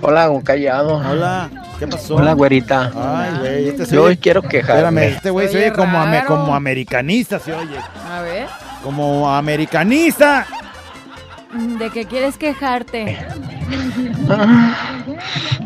Hola, 0.00 0.30
un 0.30 0.42
callado. 0.42 0.96
Hola, 0.98 1.50
¿qué 1.78 1.86
pasó? 1.88 2.16
Hola, 2.16 2.34
güerita. 2.34 2.92
Ay, 2.94 3.38
güey, 3.40 3.68
este 3.70 3.86
se 3.86 3.94
Yo 3.96 4.02
oye- 4.02 4.10
hoy 4.10 4.16
quiero 4.18 4.42
quejarme. 4.42 4.82
Espérame, 5.06 5.16
este 5.16 5.30
güey 5.30 5.48
se 5.48 5.56
oye 5.56 5.72
como, 5.72 5.98
ame- 5.98 6.24
como 6.24 6.54
americanista, 6.54 7.38
se 7.40 7.52
oye. 7.52 7.76
A 8.08 8.20
ver. 8.20 8.46
Como 8.84 9.28
americanista. 9.34 10.46
¿De 11.52 11.90
qué 11.90 12.04
quieres 12.04 12.36
quejarte? 12.36 13.16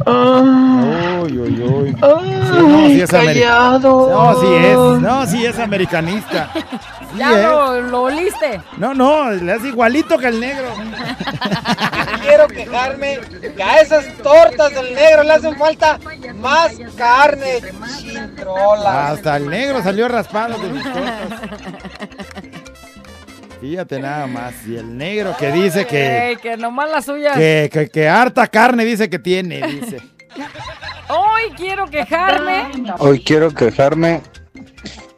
Uy, 0.07 1.39
uy, 1.39 1.63
uy. 1.63 1.91
Sí, 1.91 1.99
no, 2.01 2.87
sí 2.87 3.01
es 3.01 3.11
callado. 3.11 4.09
No, 4.11 4.41
sí 4.41 4.47
es. 4.55 4.77
No, 4.77 5.27
sí 5.27 5.47
es 5.47 5.59
americanista. 5.59 6.51
Sí 6.55 7.19
ya 7.19 7.31
es. 7.33 7.43
lo, 7.45 7.81
lo 7.83 8.03
oliste. 8.03 8.61
No, 8.79 8.95
no, 8.95 9.31
le 9.31 9.53
hace 9.53 9.69
igualito 9.69 10.19
que 10.19 10.29
el 10.29 10.41
negro. 10.41 10.69
Quiero 12.23 12.47
quejarme 12.49 13.19
que 13.57 13.63
a 13.63 13.81
esas 13.81 14.07
tortas 14.19 14.75
del 14.75 14.95
negro 14.95 15.23
le 15.25 15.33
hacen 15.33 15.57
falta 15.57 15.99
más 16.37 16.73
carne, 16.97 17.61
chintrola. 17.99 19.09
Hasta 19.11 19.37
el 19.37 19.49
negro 19.51 19.83
salió 19.83 20.09
raspado 20.09 20.59
de 20.59 20.71
sus 20.71 20.83
tortas. 20.85 22.22
Fíjate 23.63 24.01
nada 24.01 24.27
más. 24.27 24.55
Y 24.67 24.77
el 24.77 24.99
negro 24.99 25.37
que 25.39 25.53
dice 25.53 25.87
que, 25.87 26.37
que 26.43 26.57
nomás 26.57 26.91
la 26.91 27.01
suya. 27.01 27.35
que, 27.35 27.71
que, 27.73 27.89
que 27.89 28.09
harta 28.09 28.49
carne 28.49 28.85
dice 28.85 29.09
que 29.09 29.21
tiene, 29.21 29.65
dice. 29.69 29.99
Hoy 31.09 31.53
quiero 31.57 31.87
quejarme. 31.87 32.67
Hoy 32.99 33.23
quiero 33.23 33.55
quejarme 33.55 34.21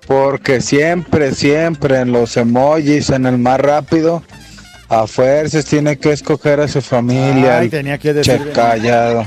porque 0.06 0.60
siempre, 0.60 1.32
siempre 1.32 2.00
en 2.00 2.12
los 2.12 2.36
emojis, 2.36 3.08
en 3.08 3.24
el 3.24 3.38
más 3.38 3.58
rápido, 3.60 4.22
a 4.90 5.06
fuerzas 5.06 5.64
tiene 5.64 5.96
que 5.96 6.12
escoger 6.12 6.60
a 6.60 6.68
su 6.68 6.82
familia. 6.82 7.60
Ay, 7.60 7.70
tenía 7.70 7.96
que 7.96 8.12
decir 8.12 8.36
che 8.36 8.42
bien. 8.42 8.54
callado. 8.54 9.24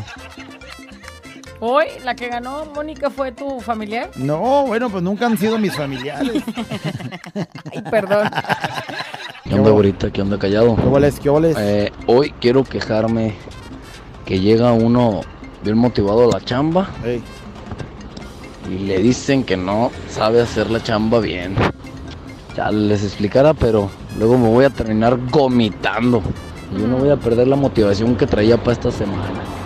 Hoy 1.59 1.85
la 2.03 2.15
que 2.15 2.29
ganó 2.29 2.65
Mónica 2.75 3.09
fue 3.09 3.31
tu 3.31 3.59
familiar. 3.59 4.11
No, 4.15 4.65
bueno, 4.67 4.89
pues 4.89 5.03
nunca 5.03 5.25
han 5.25 5.37
sido 5.37 5.57
mis 5.57 5.75
familiares. 5.75 6.43
Ay, 7.73 7.81
perdón. 7.89 8.29
¿Qué 9.43 9.55
onda, 9.55 9.71
güerita? 9.71 10.11
¿Qué 10.11 10.21
onda, 10.21 10.37
callado? 10.37 10.75
¿Qué 10.75 10.83
boles? 10.83 11.19
¿Qué 11.19 11.29
boles? 11.29 11.55
Eh, 11.57 11.91
hoy 12.05 12.31
quiero 12.39 12.63
quejarme 12.63 13.33
que 14.25 14.39
llega 14.39 14.71
uno 14.71 15.21
bien 15.63 15.77
motivado 15.77 16.25
a 16.25 16.39
la 16.39 16.45
chamba 16.45 16.89
y 18.69 18.77
le 18.79 18.99
dicen 18.99 19.43
que 19.43 19.57
no 19.57 19.91
sabe 20.09 20.41
hacer 20.41 20.69
la 20.69 20.83
chamba 20.83 21.19
bien. 21.19 21.55
Ya 22.55 22.69
les 22.71 23.03
explicara, 23.03 23.53
pero 23.53 23.89
luego 24.19 24.37
me 24.37 24.49
voy 24.49 24.65
a 24.65 24.69
terminar 24.69 25.17
vomitando. 25.17 26.21
Y 26.75 26.81
yo 26.81 26.87
no 26.87 26.97
voy 26.97 27.09
a 27.09 27.17
perder 27.17 27.47
la 27.47 27.55
motivación 27.55 28.15
que 28.15 28.27
traía 28.27 28.57
para 28.57 28.73
esta 28.73 28.91
semana. 28.91 29.56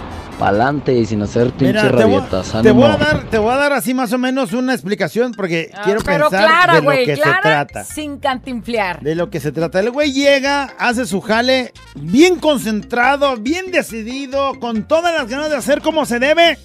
Pa'lante 0.41 0.93
y 0.93 1.05
sin 1.05 1.21
hacer 1.21 1.51
pinche 1.51 1.67
Mira, 1.83 1.95
te 1.95 2.03
voy, 2.03 2.15
rabietas. 2.19 2.61
te 2.63 2.71
voy 2.71 2.83
a 2.85 2.97
dar, 2.97 3.23
te 3.29 3.37
voy 3.37 3.51
a 3.53 3.57
dar 3.57 3.73
así 3.73 3.93
más 3.93 4.11
o 4.11 4.17
menos 4.17 4.53
una 4.53 4.73
explicación 4.73 5.33
porque 5.33 5.69
quiero 5.83 5.99
Ah, 5.99 6.03
Pero 6.05 6.29
pensar 6.29 6.47
clara, 6.47 6.73
de 6.73 6.81
lo 6.81 6.91
que 7.05 7.15
se 7.15 7.21
trata. 7.21 7.83
sin 7.83 8.17
cantinflear. 8.17 9.01
De 9.01 9.13
lo 9.13 9.29
que 9.29 9.39
se 9.39 9.51
trata. 9.51 9.79
El 9.79 9.91
güey 9.91 10.11
llega, 10.13 10.73
hace 10.79 11.05
su 11.05 11.21
jale 11.21 11.71
bien 11.95 12.39
concentrado, 12.39 13.37
bien 13.37 13.71
decidido, 13.71 14.59
con 14.59 14.83
todas 14.87 15.13
las 15.13 15.27
ganas 15.29 15.51
de 15.51 15.57
hacer 15.57 15.81
como 15.81 16.05
se 16.07 16.17
debe. 16.17 16.57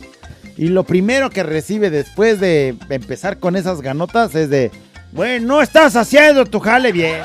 Y 0.56 0.68
lo 0.68 0.84
primero 0.84 1.28
que 1.28 1.42
recibe 1.42 1.90
después 1.90 2.40
de 2.40 2.76
empezar 2.88 3.38
con 3.40 3.56
esas 3.56 3.82
ganotas 3.82 4.34
es 4.34 4.48
de, 4.48 4.70
güey, 5.12 5.38
no 5.40 5.60
estás 5.60 5.96
haciendo 5.96 6.46
tu 6.46 6.60
jale 6.60 6.92
bien. 6.92 7.20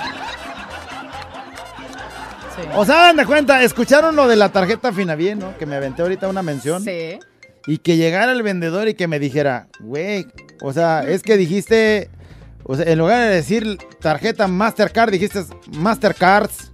O 2.76 2.86
sea, 2.86 2.96
dan 3.08 3.18
de 3.18 3.26
cuenta, 3.26 3.64
escucharon 3.64 4.16
lo 4.16 4.28
de 4.28 4.36
la 4.36 4.50
tarjeta 4.50 4.92
Finavien, 4.92 5.40
¿no? 5.40 5.58
Que 5.58 5.66
me 5.66 5.76
aventé 5.76 6.02
ahorita 6.02 6.28
una 6.28 6.42
mención. 6.44 6.84
Sí. 6.84 7.20
Y 7.68 7.78
que 7.78 7.98
llegara 7.98 8.32
el 8.32 8.44
vendedor 8.44 8.88
y 8.88 8.94
que 8.94 9.08
me 9.08 9.20
dijera, 9.20 9.68
güey, 9.80 10.28
o 10.62 10.74
sea, 10.74 11.04
es 11.04 11.22
que 11.22 11.38
dijiste, 11.38 12.10
o 12.64 12.76
sea, 12.76 12.92
en 12.92 13.00
lugar 13.00 13.20
de 13.20 13.36
decir 13.36 13.78
tarjeta 14.00 14.48
Mastercard, 14.48 15.12
dijiste 15.12 15.44
Mastercards. 15.74 16.72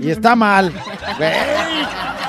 Y 0.00 0.10
está 0.10 0.34
mal. 0.34 0.72
Güey. 1.18 1.30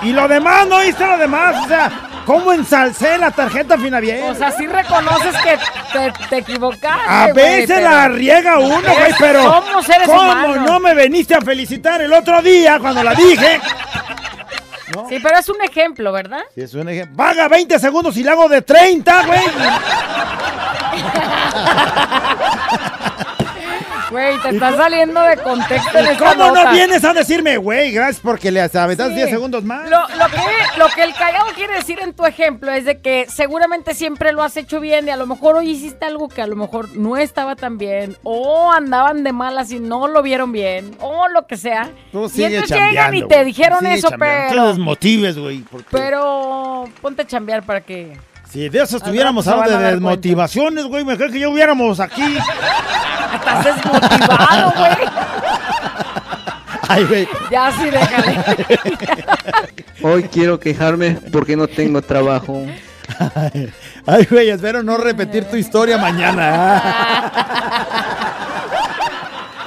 Y 0.03 0.13
lo 0.13 0.27
demás, 0.27 0.67
no 0.67 0.83
hice 0.83 1.05
lo 1.05 1.17
demás. 1.17 1.65
O 1.65 1.67
sea, 1.67 2.10
¿cómo 2.25 2.53
ensalcé 2.53 3.17
la 3.17 3.31
tarjeta 3.31 3.77
Finavien? 3.77 4.23
O 4.23 4.35
sea, 4.35 4.51
sí 4.51 4.67
reconoces 4.67 5.35
que 5.41 5.57
te, 5.93 6.13
te 6.29 6.37
equivocaste. 6.37 6.87
A 7.07 7.27
veces 7.33 7.65
pero- 7.67 7.89
la 7.89 8.07
riega 8.07 8.59
uno, 8.59 8.81
güey, 8.81 9.13
pero 9.19 9.43
Somos 9.43 9.85
seres 9.85 10.07
¿cómo 10.07 10.55
no 10.55 10.79
me 10.79 10.93
veniste 10.93 11.35
a 11.35 11.41
felicitar 11.41 12.01
el 12.01 12.13
otro 12.13 12.41
día 12.41 12.79
cuando 12.79 13.03
la 13.03 13.13
dije? 13.13 13.59
Sí, 15.07 15.19
pero 15.23 15.37
es 15.37 15.47
un 15.47 15.55
ejemplo, 15.61 16.11
¿verdad? 16.11 16.41
Sí, 16.53 16.63
es 16.63 16.73
un 16.73 16.89
ejemplo. 16.89 17.15
Paga 17.15 17.47
20 17.47 17.79
segundos 17.79 18.17
y 18.17 18.25
le 18.25 18.31
hago 18.31 18.49
de 18.49 18.61
30, 18.61 19.25
güey. 19.25 19.39
Güey, 24.11 24.37
te 24.41 24.49
está 24.49 24.75
saliendo 24.75 25.21
de 25.21 25.37
contexto 25.37 25.97
en 25.97 26.05
¿Y 26.05 26.09
esta 26.09 26.25
¿Cómo 26.35 26.47
nota. 26.47 26.63
no 26.65 26.71
vienes 26.73 27.03
a 27.05 27.13
decirme, 27.13 27.55
güey, 27.57 27.91
gracias 27.91 28.19
porque 28.21 28.51
le 28.51 28.59
aventas 28.61 29.07
Sí. 29.09 29.15
10 29.15 29.29
segundos 29.29 29.63
más? 29.63 29.89
Lo, 29.89 30.01
lo 30.01 30.25
que, 30.29 30.77
lo 30.79 30.87
que 30.89 31.03
el 31.03 31.13
callado 31.13 31.45
quiere 31.55 31.75
decir 31.75 31.99
en 32.01 32.13
tu 32.13 32.25
ejemplo 32.25 32.71
es 32.71 32.83
de 32.85 32.99
que 33.01 33.25
seguramente 33.29 33.93
siempre 33.95 34.33
lo 34.33 34.43
has 34.43 34.57
hecho 34.57 34.79
bien 34.81 35.07
y 35.07 35.11
a 35.11 35.15
lo 35.15 35.25
mejor 35.27 35.55
hoy 35.55 35.69
hiciste 35.71 36.05
algo 36.05 36.27
que 36.27 36.41
a 36.41 36.47
lo 36.47 36.55
mejor 36.57 36.89
no 36.95 37.15
estaba 37.15 37.55
tan 37.55 37.77
bien 37.77 38.17
o 38.23 38.71
andaban 38.71 39.23
de 39.23 39.31
malas 39.31 39.71
y 39.71 39.79
no 39.79 40.07
lo 40.07 40.21
vieron 40.21 40.51
bien 40.51 40.95
o 40.99 41.27
lo 41.29 41.47
que 41.47 41.55
sea. 41.57 41.89
Tú 42.11 42.29
y 42.35 42.43
entonces 42.43 42.77
llegan 42.77 43.15
y 43.15 43.27
te 43.27 43.45
dijeron 43.45 43.79
Sigue 43.79 43.93
eso, 43.93 44.09
chambeando. 44.09 44.43
No 44.43 44.49
te 44.49 44.55
pero... 44.55 44.67
desmotives, 44.67 45.37
güey. 45.37 45.63
Pero 45.89 46.89
ponte 47.01 47.21
a 47.21 47.27
chambear 47.27 47.63
para 47.63 47.81
que... 47.81 48.17
Si 48.51 48.67
de 48.69 48.81
eso 48.81 48.97
estuviéramos 48.97 49.47
hablando 49.47 49.77
de 49.77 49.91
desmotivaciones, 49.91 50.85
güey, 50.85 51.05
mejor 51.05 51.31
que 51.31 51.39
ya 51.39 51.47
hubiéramos 51.49 51.99
aquí. 51.99 52.37
Estás 53.35 53.63
desmotivado, 53.65 54.73
güey. 54.77 54.91
Ay, 56.89 57.03
güey. 57.05 57.27
Ya 57.49 57.71
sí, 57.71 57.89
déjale. 57.89 58.43
Hoy 60.03 60.23
quiero 60.23 60.59
quejarme 60.59 61.11
porque 61.31 61.55
no 61.55 61.67
tengo 61.67 62.01
trabajo. 62.01 62.65
Ay, 64.05 64.25
güey, 64.29 64.49
espero 64.49 64.83
no 64.83 64.97
repetir 64.97 65.45
tu 65.45 65.55
historia 65.55 65.97
mañana. 65.97 66.81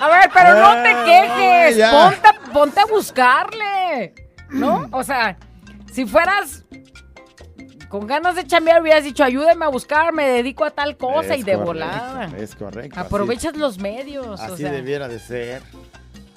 A 0.00 0.08
ver, 0.08 0.30
pero 0.34 0.60
no 0.60 0.82
te 0.82 0.90
Ah, 0.90 1.04
quejes. 1.06 2.52
ponte 2.52 2.80
a 2.80 2.84
buscarle. 2.86 4.14
¿No? 4.50 4.86
O 4.90 5.02
sea, 5.02 5.36
si 5.92 6.04
fueras 6.04 6.63
con 7.94 8.08
ganas 8.08 8.34
de 8.34 8.44
chambear, 8.44 8.82
hubieras 8.82 9.04
dicho, 9.04 9.22
ayúdeme 9.22 9.66
a 9.66 9.68
buscar, 9.68 10.12
me 10.12 10.26
dedico 10.28 10.64
a 10.64 10.72
tal 10.72 10.96
cosa 10.96 11.34
Es 11.34 11.38
y 11.38 11.42
de 11.44 11.52
correcto, 11.52 11.64
volada. 11.64 12.28
Es 12.36 12.56
correcto. 12.56 12.98
Aprovechas 12.98 13.56
los 13.56 13.78
medios. 13.78 14.40
Así, 14.40 14.50
o 14.50 14.54
así 14.54 14.62
sea. 14.64 14.72
debiera 14.72 15.06
de 15.06 15.20
ser. 15.20 15.62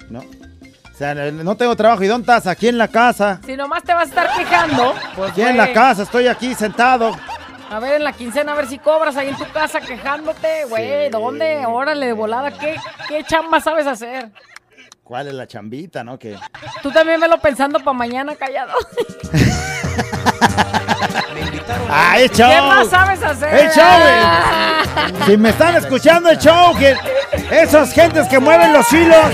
¿No? 0.07 0.19
O 0.19 0.95
sea, 0.95 1.15
no 1.15 1.57
tengo 1.57 1.75
trabajo. 1.75 2.03
¿Y 2.03 2.07
dónde 2.07 2.25
estás? 2.25 2.45
Aquí 2.45 2.67
en 2.67 2.77
la 2.77 2.89
casa. 2.89 3.41
Si 3.43 3.57
nomás 3.57 3.81
te 3.81 3.91
vas 3.91 4.03
a 4.03 4.09
estar 4.09 4.37
quejando, 4.37 4.93
pues. 5.15 5.31
Aquí 5.31 5.41
en 5.41 5.57
la 5.57 5.73
casa, 5.73 6.03
estoy 6.03 6.27
aquí 6.27 6.53
sentado. 6.53 7.17
A 7.71 7.79
ver, 7.79 7.95
en 7.95 8.03
la 8.03 8.13
quincena, 8.13 8.51
a 8.51 8.55
ver 8.55 8.67
si 8.67 8.77
cobras 8.77 9.17
ahí 9.17 9.29
en 9.29 9.35
tu 9.35 9.51
casa 9.51 9.81
quejándote, 9.81 10.65
güey. 10.65 11.09
¿Dónde? 11.09 11.65
Órale, 11.65 12.05
de 12.05 12.13
volada. 12.13 12.51
¿Qué, 12.51 12.75
¿Qué 13.09 13.23
chamba 13.23 13.61
sabes 13.61 13.87
hacer? 13.87 14.29
¿Cuál 15.07 15.29
es 15.29 15.35
la 15.35 15.47
chambita, 15.47 16.03
no? 16.03 16.19
Que 16.19 16.37
Tú 16.83 16.91
también 16.91 17.21
velo 17.21 17.39
pensando 17.39 17.79
para 17.79 17.97
mañana, 17.97 18.35
callado. 18.35 18.73
¡Ah, 21.89 22.17
show! 22.33 22.49
¿Qué 22.49 22.61
más 22.61 22.89
sabes 22.89 23.23
hacer? 23.23 23.55
¡Es 23.55 23.73
show, 23.73 24.01
güey! 24.01 25.25
Si 25.25 25.37
me 25.37 25.49
están 25.51 25.77
escuchando 25.77 26.29
el 26.29 26.37
show, 26.37 26.75
que 26.77 26.97
esas 27.51 27.93
gentes 27.93 28.27
que 28.27 28.37
mueven 28.37 28.73
los 28.73 28.91
hilos. 28.91 29.25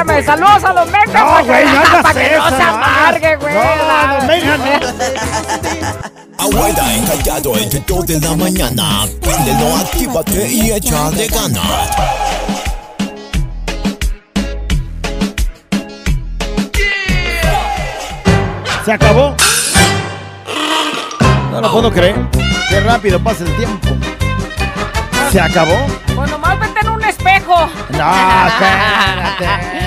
Espérame. 0.00 0.24
Saludos 0.24 0.64
a 0.64 0.72
los 0.72 0.86
mecas. 0.86 1.14
No, 1.14 1.26
para 1.26 1.42
güey, 1.42 1.64
que, 1.64 1.72
no 1.72 1.80
hagas 1.80 2.02
para 2.02 2.20
que 2.20 2.36
no 2.36 2.48
se 2.48 2.62
amargue, 2.62 3.36
güey. 3.36 3.54
No, 3.54 4.20
no, 4.20 4.26
vengan. 4.26 4.60
Abuela 6.38 6.94
encallado 6.94 7.54
el 7.56 7.68
grito 7.68 8.02
de 8.02 8.18
la 8.18 8.34
mañana. 8.34 9.06
Préndelo, 9.20 9.76
actívate 9.76 10.48
y 10.48 10.70
échale 10.70 11.26
ganas. 11.26 11.90
Se 18.84 18.92
acabó. 18.92 19.36
No 21.50 21.60
lo 21.60 21.72
puedo 21.72 21.92
creer. 21.92 22.16
Qué 22.70 22.80
rápido 22.80 23.22
pasa 23.22 23.44
el 23.44 23.54
tiempo. 23.56 23.88
Se 25.30 25.40
acabó. 25.40 25.76
Pues 26.16 26.30
nomás 26.30 26.58
vete 26.58 26.80
en 26.80 26.88
un 26.88 27.04
espejo. 27.04 27.68
No, 27.90 28.46
espérate. 28.48 29.79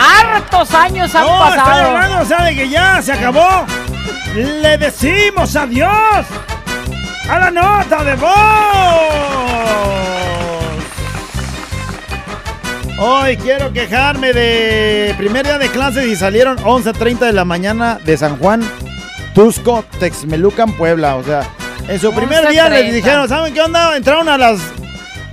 Hartos 0.00 0.72
años 0.74 1.14
han 1.14 1.26
No, 1.26 1.38
pasado. 1.38 1.88
hablando, 1.88 2.20
o 2.20 2.24
sea, 2.24 2.42
de 2.44 2.54
que 2.54 2.68
ya 2.68 3.02
se 3.02 3.12
acabó. 3.12 3.66
Le 4.34 4.78
decimos 4.78 5.54
adiós 5.56 6.26
a 7.28 7.38
la 7.38 7.50
nota 7.50 8.04
de 8.04 8.14
voz. 8.16 8.30
Hoy 13.02 13.36
quiero 13.38 13.72
quejarme 13.72 14.32
de 14.32 15.14
primer 15.16 15.46
día 15.46 15.58
de 15.58 15.68
clases 15.70 16.06
y 16.06 16.16
salieron 16.16 16.58
11.30 16.58 17.18
de 17.20 17.32
la 17.32 17.44
mañana 17.46 17.98
de 18.04 18.16
San 18.16 18.36
Juan, 18.38 18.60
Tusco, 19.34 19.84
Texmelucan, 19.98 20.72
Puebla. 20.72 21.16
O 21.16 21.24
sea, 21.24 21.42
en 21.88 21.98
su 21.98 22.12
primer 22.12 22.46
día 22.48 22.68
les 22.68 22.84
11:30. 22.86 22.92
dijeron, 22.92 23.28
¿saben 23.28 23.54
qué 23.54 23.62
onda? 23.62 23.96
Entraron 23.96 24.28
a 24.28 24.36
las... 24.36 24.60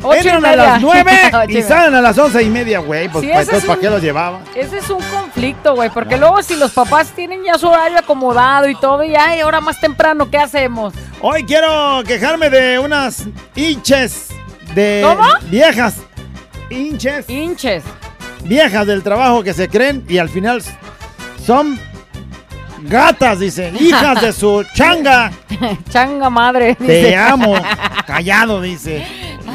Ocho 0.04 0.16
Entran 0.30 0.46
a 0.46 0.56
las 0.56 0.82
9 0.82 1.12
Ocho 1.34 1.50
y 1.58 1.62
salen 1.64 1.96
a 1.96 2.02
las 2.02 2.18
once 2.18 2.42
y 2.44 2.50
media, 2.50 2.80
güey. 2.80 3.10
Pues, 3.10 3.26
Sí, 3.26 3.32
pues, 3.34 3.48
entonces, 3.48 3.66
¿para 3.68 3.78
un- 3.78 3.82
qué 3.82 3.90
los 3.90 4.02
llevaba? 4.02 4.40
Ese 4.56 4.78
es 4.78 4.90
un 4.90 5.02
conflicto, 5.04 5.76
güey, 5.76 5.90
porque 5.90 6.18
luego 6.18 6.42
si 6.44 6.56
los 6.56 6.72
papás 6.72 7.08
tienen 7.16 7.44
ya 7.44 7.58
su 7.58 7.68
horario 7.68 7.98
acomodado 7.98 8.68
y 8.70 8.76
todo, 8.76 9.04
y 9.04 9.16
ay, 9.16 9.40
ahora 9.40 9.60
más 9.62 9.80
temprano, 9.80 10.30
¿qué 10.30 10.38
hacemos? 10.38 10.94
Hoy 11.22 11.44
quiero 11.44 12.04
quejarme 12.06 12.50
de 12.50 12.78
unas 12.80 13.24
hinches 13.56 14.28
de 14.76 15.02
¿Cómo? 15.04 15.28
viejas. 15.50 15.96
Hinches. 16.70 17.28
Hinches. 17.30 17.84
Viejas 18.44 18.86
del 18.86 19.02
trabajo 19.02 19.42
que 19.44 19.54
se 19.54 19.68
creen 19.68 20.06
y 20.08 20.20
al 20.20 20.30
final 20.30 20.62
son 21.44 21.80
gatas, 22.84 23.40
dice. 23.40 23.74
Hijas 23.80 24.22
de 24.22 24.32
su 24.32 24.64
changa. 24.76 25.32
Changa 25.90 26.30
madre. 26.30 26.76
Te 26.76 27.16
amo. 27.16 27.56
Callado, 28.06 28.62
dice. 28.62 29.06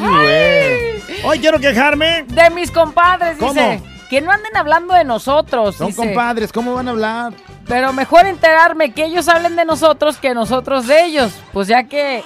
Güey. 0.09 1.23
Hoy 1.25 1.39
quiero 1.39 1.59
quejarme. 1.59 2.23
De 2.27 2.49
mis 2.49 2.71
compadres, 2.71 3.37
¿Cómo? 3.37 3.53
dice. 3.53 3.81
Que 4.09 4.21
no 4.21 4.31
anden 4.31 4.55
hablando 4.55 4.93
de 4.93 5.03
nosotros. 5.03 5.75
Son 5.75 5.87
dice. 5.87 5.97
compadres, 5.97 6.51
¿cómo 6.51 6.75
van 6.75 6.87
a 6.87 6.91
hablar? 6.91 7.33
Pero 7.67 7.93
mejor 7.93 8.25
enterarme 8.25 8.93
que 8.93 9.05
ellos 9.05 9.27
hablen 9.27 9.55
de 9.55 9.65
nosotros 9.65 10.17
que 10.17 10.33
nosotros 10.33 10.85
de 10.87 11.05
ellos. 11.05 11.31
Pues 11.51 11.67
ya 11.67 11.85
que 11.85 12.23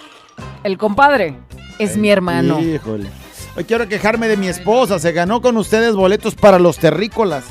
el 0.63 0.77
compadre 0.77 1.35
es 1.79 1.95
mi 1.95 2.09
hermano. 2.09 2.59
Híjole. 2.59 3.07
Hoy 3.55 3.63
quiero 3.63 3.87
quejarme 3.87 4.27
de 4.27 4.37
mi 4.37 4.47
esposa. 4.47 4.99
Se 4.99 5.11
ganó 5.13 5.41
con 5.41 5.55
ustedes 5.57 5.95
boletos 5.95 6.35
para 6.35 6.59
los 6.59 6.77
terrícolas. 6.77 7.45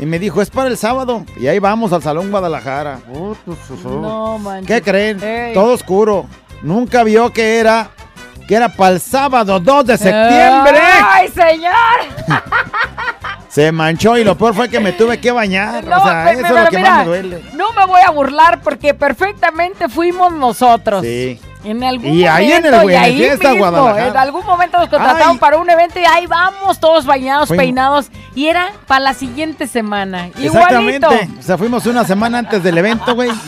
Y 0.00 0.06
me 0.06 0.18
dijo, 0.18 0.40
es 0.42 0.50
para 0.50 0.68
el 0.68 0.76
sábado. 0.76 1.24
Y 1.40 1.46
ahí 1.48 1.58
vamos 1.58 1.92
al 1.92 2.02
Salón 2.02 2.30
Guadalajara. 2.30 3.00
No, 3.84 4.38
manches. 4.38 4.66
¿Qué 4.66 4.82
creen? 4.82 5.22
Ey. 5.22 5.54
Todo 5.54 5.72
oscuro. 5.72 6.26
Nunca 6.62 7.04
vio 7.04 7.32
que 7.32 7.58
era 7.58 7.90
que 8.48 8.54
era 8.54 8.68
para 8.70 8.94
el 8.94 9.00
sábado 9.00 9.60
2 9.60 9.84
de 9.86 9.98
septiembre. 9.98 10.80
¡Ay, 11.04 11.28
señor! 11.28 11.74
Se 13.48 13.70
manchó 13.72 14.16
y 14.16 14.24
lo 14.24 14.36
peor 14.38 14.54
fue 14.54 14.68
que 14.68 14.80
me 14.80 14.92
tuve 14.92 15.20
que 15.20 15.30
bañar. 15.30 15.84
No, 15.84 15.96
o 15.98 16.04
sea, 16.04 16.24
pero- 16.26 16.46
eso 16.46 16.56
es 16.58 16.64
lo 16.64 16.70
que 16.70 16.76
mira, 16.78 16.90
más 16.90 16.98
me 17.00 17.04
duele. 17.06 17.42
No 17.54 17.72
me 17.72 17.84
voy 17.86 18.00
a 18.06 18.10
burlar 18.10 18.60
porque 18.62 18.94
perfectamente 18.94 19.88
fuimos 19.88 20.32
nosotros. 20.32 21.02
Sí. 21.04 21.40
En 21.64 21.82
algún 21.82 22.06
Y 22.14 22.24
ahí 22.24 22.52
en 22.52 22.64
el 22.64 22.70
momento, 22.72 22.90
y 22.90 22.94
ahí 22.94 23.16
Fiesta, 23.18 23.50
mismo, 23.50 23.68
Guadalajara. 23.68 24.06
En 24.08 24.16
algún 24.16 24.46
momento 24.46 24.78
nos 24.78 24.88
contrataron 24.88 25.32
Ay. 25.32 25.38
para 25.38 25.56
un 25.58 25.68
evento 25.68 25.98
y 25.98 26.04
ahí 26.04 26.26
vamos, 26.26 26.78
todos 26.78 27.04
bañados, 27.04 27.48
Fuimos. 27.48 27.64
peinados. 27.64 28.06
Y 28.34 28.46
era 28.46 28.68
para 28.86 29.00
la 29.00 29.14
siguiente 29.14 29.66
semana. 29.66 30.28
Exactamente. 30.40 30.96
Igualito. 31.06 31.38
O 31.38 31.42
sea, 31.42 31.58
fuimos 31.58 31.84
una 31.86 32.04
semana 32.04 32.38
antes 32.38 32.62
del 32.62 32.78
evento, 32.78 33.14
güey. 33.14 33.30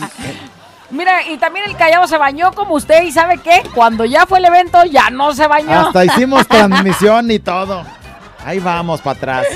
Mira, 0.91 1.27
y 1.27 1.37
también 1.37 1.65
el 1.67 1.75
callado 1.75 2.07
se 2.07 2.17
bañó 2.17 2.51
como 2.51 2.75
usted. 2.75 3.03
¿Y 3.03 3.11
sabe 3.11 3.37
qué? 3.37 3.63
Cuando 3.73 4.05
ya 4.05 4.25
fue 4.25 4.39
el 4.39 4.45
evento, 4.45 4.83
ya 4.85 5.09
no 5.09 5.33
se 5.33 5.47
bañó. 5.47 5.87
Hasta 5.87 6.05
hicimos 6.05 6.47
transmisión 6.49 7.31
y 7.31 7.39
todo. 7.39 7.83
Ahí 8.45 8.59
vamos 8.59 9.01
para 9.01 9.17
atrás. 9.17 9.47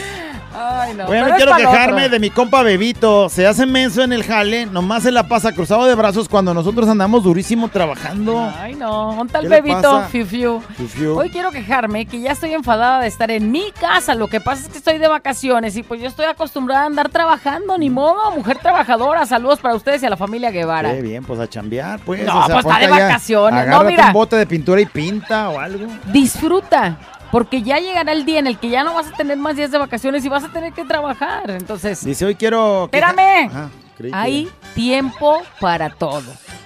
Ay, 0.58 0.94
no. 0.94 1.06
Bueno, 1.06 1.36
quiero 1.36 1.56
quejarme 1.56 2.04
otro. 2.04 2.10
de 2.10 2.20
mi 2.20 2.30
compa 2.30 2.64
Bebito. 2.64 3.30
Se 3.30 3.46
hace 3.46 3.66
menso 3.66 4.04
en 4.04 4.14
el 4.14 4.24
jale, 4.24 4.66
nomás 4.66 5.04
se 5.04 5.12
la 5.12 5.28
pasa 5.28 5.52
cruzado 5.52 5.86
de 5.86 5.96
brazos 5.96 6.30
cuando 6.30 6.54
nosotros 6.54 6.88
andamos 6.88 7.24
durísimo 7.24 7.68
trabajando. 7.68 8.52
Ay, 8.58 8.76
no. 8.76 9.16
¿Dónde 9.16 9.26
está 9.26 9.40
el 9.40 9.44
¿Qué 9.46 9.50
le 9.50 9.62
bebito? 9.62 10.02
Fiu, 10.04 10.26
fiu. 10.26 10.62
Fiu, 10.78 10.88
fiu. 10.88 11.18
Hoy 11.18 11.30
quiero 11.30 11.52
quejarme 11.52 12.06
que 12.06 12.22
ya 12.22 12.32
estoy 12.32 12.54
enfadada 12.54 13.02
de 13.02 13.08
estar 13.08 13.30
en 13.32 13.52
mi 13.52 13.72
casa. 13.72 14.16
Lo 14.16 14.28
que 14.28 14.40
pasa 14.40 14.64
es 14.64 14.70
que 14.70 14.78
estoy 14.78 14.98
de 14.98 15.08
vacaciones 15.08 15.76
y 15.76 15.84
pues 15.84 16.02
yo 16.02 16.08
estoy 16.08 16.26
acostumbrada 16.26 16.84
a 16.84 16.86
andar 16.86 17.10
trabajando. 17.10 17.78
Ni 17.78 17.90
modo, 17.90 18.32
mujer 18.32 18.58
trabajadora. 18.60 19.26
Saludos 19.26 19.60
para 19.60 19.76
ustedes 19.76 20.02
y 20.04 20.06
a 20.06 20.10
la 20.10 20.18
familia 20.18 20.52
Guevara. 20.52 20.94
Qué 20.94 21.02
bien, 21.02 21.24
pues 21.24 21.40
a 21.40 21.50
chambear, 21.50 22.00
pues. 22.00 22.26
No, 22.26 22.46
pues, 22.46 22.66
está 22.66 22.80
de 22.80 22.88
vacaciones. 22.88 23.68
No, 23.68 23.84
mira. 23.84 24.08
un 24.08 24.14
bote 24.14 24.36
de 24.36 24.46
pintura 24.46 24.80
y 24.80 24.86
pinta 24.86 25.50
o 25.50 25.60
algo. 25.60 25.88
Disfruta. 26.12 26.98
Porque 27.36 27.64
ya 27.64 27.80
llegará 27.80 28.14
el 28.14 28.24
día 28.24 28.40
en 28.40 28.48
el 28.48 28.58
que 28.58 28.70
ya 28.70 28.86
no 28.86 28.94
vas 28.94 29.08
a 29.08 29.12
tener 29.12 29.36
más 29.36 29.58
días 29.58 29.70
de 29.70 29.78
vacaciones 29.78 30.24
y 30.24 30.30
vas 30.30 30.46
a 30.46 30.54
tener 30.54 30.72
que 30.72 30.86
trabajar. 30.86 31.52
Entonces, 31.52 32.02
Dice, 32.06 32.24
hoy 32.24 32.36
quiero... 32.36 32.88
queja- 32.90 33.10
espérame. 33.10 33.52
Ah, 33.54 33.70
que- 33.98 34.10
Hay 34.14 34.50
tiempo 34.74 35.42
para 35.60 35.90
todo. 35.90 36.24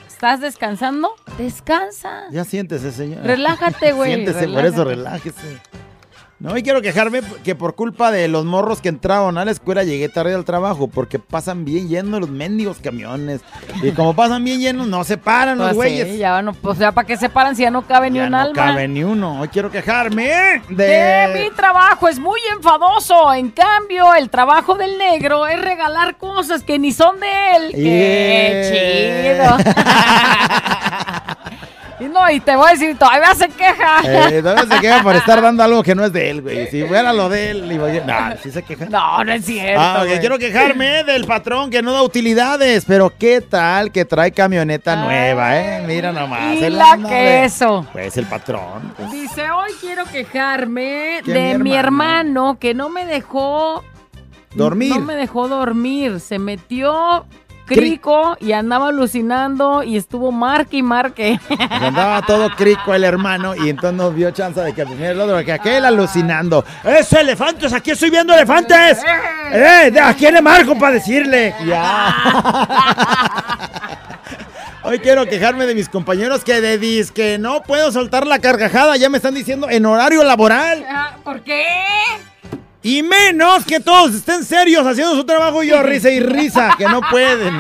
¿Estás 0.08 0.42
descansando? 0.42 1.10
Descansa. 1.40 2.26
Ya 2.30 2.44
siéntese, 2.44 2.92
señor. 2.92 3.24
Relájate, 3.24 3.94
güey, 3.94 4.14
Siéntese, 4.14 4.48
por 4.48 4.64
eso 4.64 4.84
relájate. 4.86 5.32
relájese. 5.32 5.62
No, 6.40 6.58
y 6.58 6.64
quiero 6.64 6.82
quejarme 6.82 7.22
que 7.44 7.54
por 7.54 7.76
culpa 7.76 8.12
de 8.12 8.30
los 8.30 8.46
morros 8.46 8.80
que 8.80 8.88
entraron 8.88 9.38
a 9.38 9.44
la 9.44 9.52
escuela 9.52 9.84
llegué 9.84 10.08
tarde 10.08 10.34
al 10.34 10.46
trabajo 10.46 10.88
porque 10.88 11.20
pasan 11.20 11.66
bien 11.66 11.90
llenos 11.90 12.22
los 12.22 12.30
mendigos 12.30 12.78
camiones. 12.80 13.42
Y 13.84 13.92
como 13.92 14.16
pasan 14.16 14.46
bien 14.46 14.62
llenos, 14.62 14.88
no 14.88 15.04
se 15.04 15.18
paran 15.18 15.58
los 15.58 15.74
Pues 15.74 15.90
sí, 15.92 15.98
güeyes. 16.00 16.18
ya 16.18 16.42
no, 16.42 16.56
o 16.64 16.76
sea, 16.76 16.94
¿para 16.94 17.06
qué 17.06 17.18
se 17.18 17.28
paran 17.28 17.58
si 17.58 17.64
ya 17.64 17.72
no 17.72 17.82
cabe 17.86 18.10
ni 18.10 18.20
Ya 18.20 18.26
un 18.26 18.32
no 18.32 18.38
alma? 18.40 18.56
cabe 18.56 18.88
ni 18.88 19.04
uno. 19.04 19.42
Hoy 19.42 19.50
quiero 19.50 19.70
quejarme 19.70 20.62
Que 20.70 20.76
de... 20.76 21.44
mi 21.44 21.54
trabajo 21.56 22.08
es 22.08 22.18
muy 22.20 22.40
enfadoso. 22.56 23.34
En 23.34 23.50
cambio, 23.52 24.14
el 24.16 24.30
trabajo 24.30 24.76
del 24.76 24.98
negro 24.98 25.46
es 25.46 25.60
regalar 25.60 26.16
cosas 26.18 26.64
que 26.64 26.80
ni 26.80 26.94
son 26.94 27.20
de 27.20 27.28
él. 27.58 27.72
¡Qué 27.74 29.36
chido! 29.36 29.58
y 32.00 32.06
no, 32.06 32.30
y 32.30 32.40
te 32.40 32.56
voy 32.56 32.70
a 32.70 32.72
decir, 32.72 32.98
todavía 32.98 33.34
se 33.36 33.48
queja. 33.50 34.02
Eh, 34.30 34.42
¿Dónde 34.42 34.74
se 34.76 34.82
queja 34.82 35.04
por 35.04 35.16
estar 35.16 35.42
dando 35.42 35.64
algo 35.64 35.84
que 35.84 35.96
no 35.96 36.06
es 36.06 36.14
de 36.14 36.30
él, 36.30 36.42
güey? 36.42 36.68
Si 36.68 36.84
fuera 36.86 37.12
lo 37.14 37.30
de 37.30 37.52
él, 37.52 37.72
iba 37.72 37.88
a- 37.88 38.30
No, 38.32 38.38
sí 38.42 38.52
se 38.52 38.64
queja. 38.64 38.86
No, 38.86 39.24
no 39.24 39.32
es 39.34 39.46
cierto. 39.46 39.80
Ah, 39.82 40.04
quiero 40.20 40.38
quejarme 40.38 41.04
del 41.04 41.26
patrón 41.26 41.70
que 41.70 41.82
no 41.82 41.92
da 41.94 42.02
utilidades, 42.02 42.86
pero 42.86 43.12
qué 43.18 43.42
tal 43.42 43.92
que 43.92 44.06
trae 44.06 44.32
camioneta 44.32 44.96
nueva, 44.96 45.58
¿eh? 45.60 45.84
Mira 45.86 46.12
nomás. 46.12 46.56
y 46.56 46.70
la 46.70 46.92
anda 46.92 47.10
queso. 47.10 47.86
Pues 47.92 48.18
el 48.18 48.26
patrón. 48.26 48.94
pues. 48.98 49.12
Dice, 49.12 49.50
hoy 49.52 49.72
quiero 49.82 50.06
quejarme 50.06 51.22
¿Qué, 51.26 51.34
de 51.34 51.58
mi 51.60 51.74
hermano 51.76 52.58
que 52.60 52.74
no 52.74 52.90
me 52.90 53.06
dejó 53.06 53.84
Dormir. 54.56 54.96
No 54.96 55.02
me 55.02 55.16
dejó 55.16 55.48
dormir. 55.48 56.20
Se 56.20 56.40
metió 56.40 57.26
crico 57.76 58.38
y 58.40 58.52
andaba 58.52 58.88
alucinando 58.88 59.84
y 59.84 59.98
estuvo 59.98 60.32
marque 60.32 60.78
y 60.78 60.84
marque. 60.84 61.40
Pues 61.48 61.60
andaba 61.82 62.22
todo 62.24 62.50
crico 62.56 62.94
el 62.94 63.04
hermano 63.04 63.56
y 63.56 63.70
entonces 63.70 63.98
no 63.98 64.12
vio 64.12 64.32
chance 64.32 64.60
de 64.60 64.74
que 64.74 64.86
viniera 64.86 65.12
el 65.12 65.22
otro, 65.22 65.44
que 65.44 65.54
aquel 65.54 65.86
alucinando. 65.86 66.66
¡Es 66.84 67.14
elefantes! 67.14 67.72
¡Aquí 67.74 67.92
estoy 67.92 68.10
viendo 68.10 68.34
elefantes! 68.34 69.00
¡Eh! 69.52 69.94
¿A 70.02 70.14
quién 70.14 70.34
le 70.34 70.42
marco 70.42 70.78
para 70.78 70.94
decirle? 70.94 71.56
Ya. 71.66 72.16
Hoy 74.84 75.00
quiero 75.00 75.26
quejarme 75.26 75.66
de 75.66 75.76
mis 75.76 75.90
compañeros 75.90 76.44
que 76.44 76.62
de 76.62 76.78
disque 76.78 77.38
no 77.38 77.62
puedo 77.62 77.92
soltar 77.92 78.26
la 78.26 78.40
carcajada. 78.40 78.98
Ya 78.98 79.10
me 79.10 79.18
están 79.18 79.36
diciendo 79.36 79.70
en 79.70 79.86
horario 79.86 80.24
laboral. 80.24 80.86
Ah, 80.90 81.16
¿Por 81.24 81.42
qué? 81.42 81.66
Y 82.82 83.04
menos 83.04 83.66
que 83.66 83.80
todos 83.80 84.16
estén 84.16 84.44
serios 84.46 84.86
haciendo 84.88 85.16
su 85.16 85.26
trabajo 85.26 85.64
y 85.64 85.68
yo 85.68 85.84
risa 85.84 86.10
y 86.10 86.20
risa, 86.22 86.76
que 86.78 86.86
no 86.86 87.02
pueden. 87.10 87.58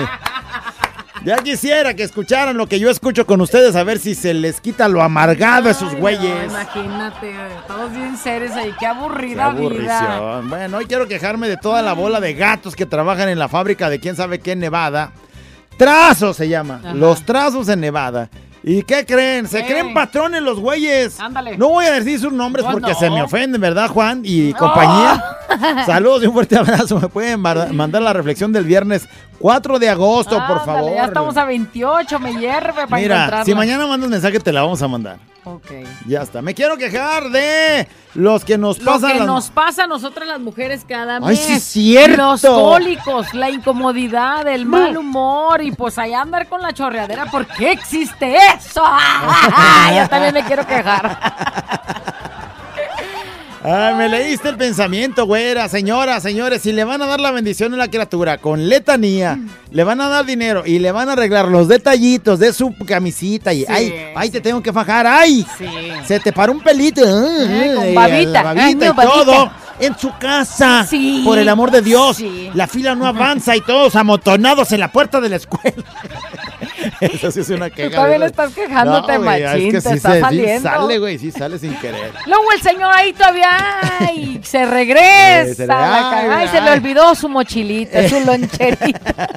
Ya 1.25 1.35
quisiera 1.37 1.93
que 1.93 2.03
escucharan 2.03 2.55
lo 2.55 2.67
que 2.67 2.79
yo 2.79 2.89
escucho 2.89 3.25
con 3.25 3.41
ustedes, 3.41 3.75
a 3.75 3.83
ver 3.83 3.99
si 3.99 4.15
se 4.15 4.33
les 4.33 4.61
quita 4.61 4.87
lo 4.87 5.01
amargado 5.03 5.67
a 5.67 5.71
esos 5.71 5.89
Ay, 5.89 5.95
no, 5.95 5.99
güeyes. 5.99 6.45
imagínate, 6.49 7.35
todos 7.67 7.91
bien 7.91 8.15
serios 8.17 8.53
ahí. 8.53 8.69
Qué 8.71 8.77
Qué 8.79 8.85
aburrida 8.85 9.49
vida. 9.49 10.05
aburrición. 10.05 10.49
Bueno, 10.49 10.77
hoy 10.77 10.85
quiero 10.85 11.09
quejarme 11.09 11.49
de 11.49 11.57
toda 11.57 11.81
la 11.81 11.91
bola 11.91 12.21
de 12.21 12.33
gatos 12.35 12.73
que 12.73 12.85
trabajan 12.85 13.27
en 13.27 13.37
la 13.37 13.49
fábrica 13.49 13.89
de 13.89 13.99
quién 13.99 14.15
sabe 14.15 14.39
qué 14.39 14.53
en 14.53 14.59
Nevada. 14.59 15.11
Trazos 15.77 16.37
se 16.37 16.47
llama. 16.47 16.79
Ajá. 16.81 16.93
Los 16.93 17.25
trazos 17.25 17.67
en 17.67 17.81
Nevada. 17.81 18.29
¿Y 18.71 18.83
qué 18.83 19.03
creen? 19.03 19.47
Se 19.47 19.65
creen 19.65 19.95
patrones 19.95 20.43
los 20.43 20.59
güeyes. 20.59 21.19
Ándale. 21.19 21.57
No 21.57 21.69
voy 21.69 21.85
a 21.85 21.93
decir 21.93 22.19
sus 22.19 22.31
nombres 22.31 22.63
porque 22.71 22.91
no. 22.91 22.99
se 22.99 23.09
me 23.09 23.23
ofenden, 23.23 23.59
¿verdad, 23.59 23.89
Juan? 23.89 24.21
Y 24.23 24.53
compañía. 24.53 25.23
Saludos 25.87 26.21
y 26.21 26.27
un 26.27 26.33
fuerte 26.33 26.55
abrazo. 26.55 26.99
Me 26.99 27.07
pueden 27.07 27.39
mandar 27.41 28.03
la 28.03 28.13
reflexión 28.13 28.53
del 28.53 28.65
viernes 28.65 29.09
4 29.39 29.79
de 29.79 29.89
agosto, 29.89 30.39
por 30.47 30.63
favor. 30.63 30.93
Ya 30.93 31.05
estamos 31.05 31.35
a 31.35 31.45
28, 31.45 32.19
me 32.19 32.35
hierve 32.35 32.85
para 32.87 33.01
Mira, 33.01 33.43
si 33.43 33.55
mañana 33.55 33.87
mandas 33.87 34.07
mensaje, 34.07 34.39
te 34.39 34.53
la 34.53 34.61
vamos 34.61 34.79
a 34.83 34.87
mandar. 34.87 35.17
Ok. 35.45 35.71
Ya 36.05 36.21
está. 36.21 36.41
Me 36.41 36.53
quiero 36.53 36.77
quejar 36.77 37.29
de 37.29 37.87
los 38.13 38.43
que 38.43 38.57
nos 38.57 38.79
Lo 38.79 38.91
pasan 38.91 39.11
que 39.13 39.17
las- 39.19 39.27
nos 39.27 39.49
pasa 39.49 39.83
a 39.85 39.87
nosotras 39.87 40.27
las 40.27 40.39
mujeres 40.39 40.83
cada 40.87 41.15
Ay, 41.17 41.21
mes. 41.21 41.39
sí 41.39 41.53
es 41.53 41.63
cierto. 41.63 42.17
Los 42.17 42.41
cólicos, 42.41 43.33
la 43.33 43.49
incomodidad, 43.49 44.47
el 44.47 44.65
mal 44.65 44.97
humor 44.97 45.61
y 45.63 45.71
pues 45.71 45.97
allá 45.97 46.21
andar 46.21 46.47
con 46.49 46.61
la 46.61 46.73
chorreadera. 46.73 47.25
¿Por 47.27 47.45
qué 47.47 47.71
existe 47.71 48.35
eso? 48.55 48.83
Yo 49.95 50.09
también 50.09 50.33
me 50.33 50.43
quiero 50.43 50.65
quejar. 50.67 51.58
Ay, 53.71 53.93
me 53.95 54.09
leíste 54.09 54.49
el 54.49 54.57
pensamiento, 54.57 55.25
güera. 55.25 55.69
Señora, 55.69 56.19
señores, 56.19 56.61
si 56.63 56.71
le 56.71 56.83
van 56.83 57.01
a 57.01 57.05
dar 57.05 57.19
la 57.19 57.29
bendición 57.31 57.73
a 57.73 57.77
la 57.77 57.87
criatura 57.87 58.37
con 58.39 58.67
letanía, 58.67 59.37
le 59.71 59.83
van 59.83 60.01
a 60.01 60.09
dar 60.09 60.25
dinero 60.25 60.63
y 60.65 60.79
le 60.79 60.91
van 60.91 61.07
a 61.09 61.13
arreglar 61.13 61.47
los 61.49 61.67
detallitos 61.67 62.39
de 62.39 62.51
su 62.51 62.73
camisita 62.87 63.53
y, 63.53 63.59
Sí, 63.59 63.65
ay, 63.69 63.93
ay, 64.15 64.29
te 64.31 64.41
tengo 64.41 64.63
que 64.63 64.73
fajar, 64.73 65.05
ay, 65.05 65.45
Sí. 65.57 65.65
se 66.07 66.19
te 66.19 66.31
paró 66.33 66.53
un 66.53 66.61
pelito, 66.61 67.01
ay, 67.05 67.75
con 67.75 67.83
ay, 67.83 67.93
babita, 67.93 68.31
la 68.31 68.43
babita 68.53 68.85
ay, 68.87 68.91
y 68.91 68.95
todo. 69.07 69.51
En 69.79 69.97
su 69.97 70.11
casa, 70.17 70.85
Sí, 70.89 71.21
por 71.23 71.37
el 71.37 71.47
amor 71.47 71.71
de 71.71 71.81
Dios, 71.81 72.17
sí. 72.17 72.49
la 72.53 72.67
fila 72.67 72.95
no 72.95 73.05
avanza 73.05 73.55
y 73.55 73.61
todos 73.61 73.95
amotonados 73.95 74.71
en 74.73 74.79
la 74.81 74.91
puerta 74.91 75.21
de 75.21 75.29
la 75.29 75.35
escuela. 75.37 75.73
Eso 77.01 77.31
sí 77.31 77.39
es 77.41 77.49
una 77.49 77.69
queja. 77.69 77.89
Tú 77.89 77.95
también 77.95 78.23
estás 78.23 78.53
quejándote, 78.53 79.13
No, 79.13 79.23
güey, 79.23 79.43
machín, 79.43 79.75
Es 79.75 79.83
que 79.83 79.89
te 79.89 79.89
sí, 79.89 79.95
está 79.95 80.09
se- 80.09 80.15
sí 80.15 80.21
saliendo. 80.21 80.69
sale, 80.69 80.97
güey, 80.99 81.17
sí 81.17 81.31
sale 81.31 81.59
sin 81.59 81.73
querer. 81.75 82.11
Luego 82.25 82.51
el 82.51 82.61
señor 82.61 82.91
ahí 82.95 83.13
todavía 83.13 83.47
ay, 83.99 84.41
se 84.43 84.65
regresa. 84.65 84.99
Eh, 85.49 85.55
se 85.55 85.67
le- 85.67 85.73
ay, 85.73 86.47
se 86.49 86.61
le 86.61 86.71
olvidó 86.71 87.13
su 87.15 87.29
mochilita, 87.29 88.07
su 88.09 88.19
loncherita. 88.21 89.27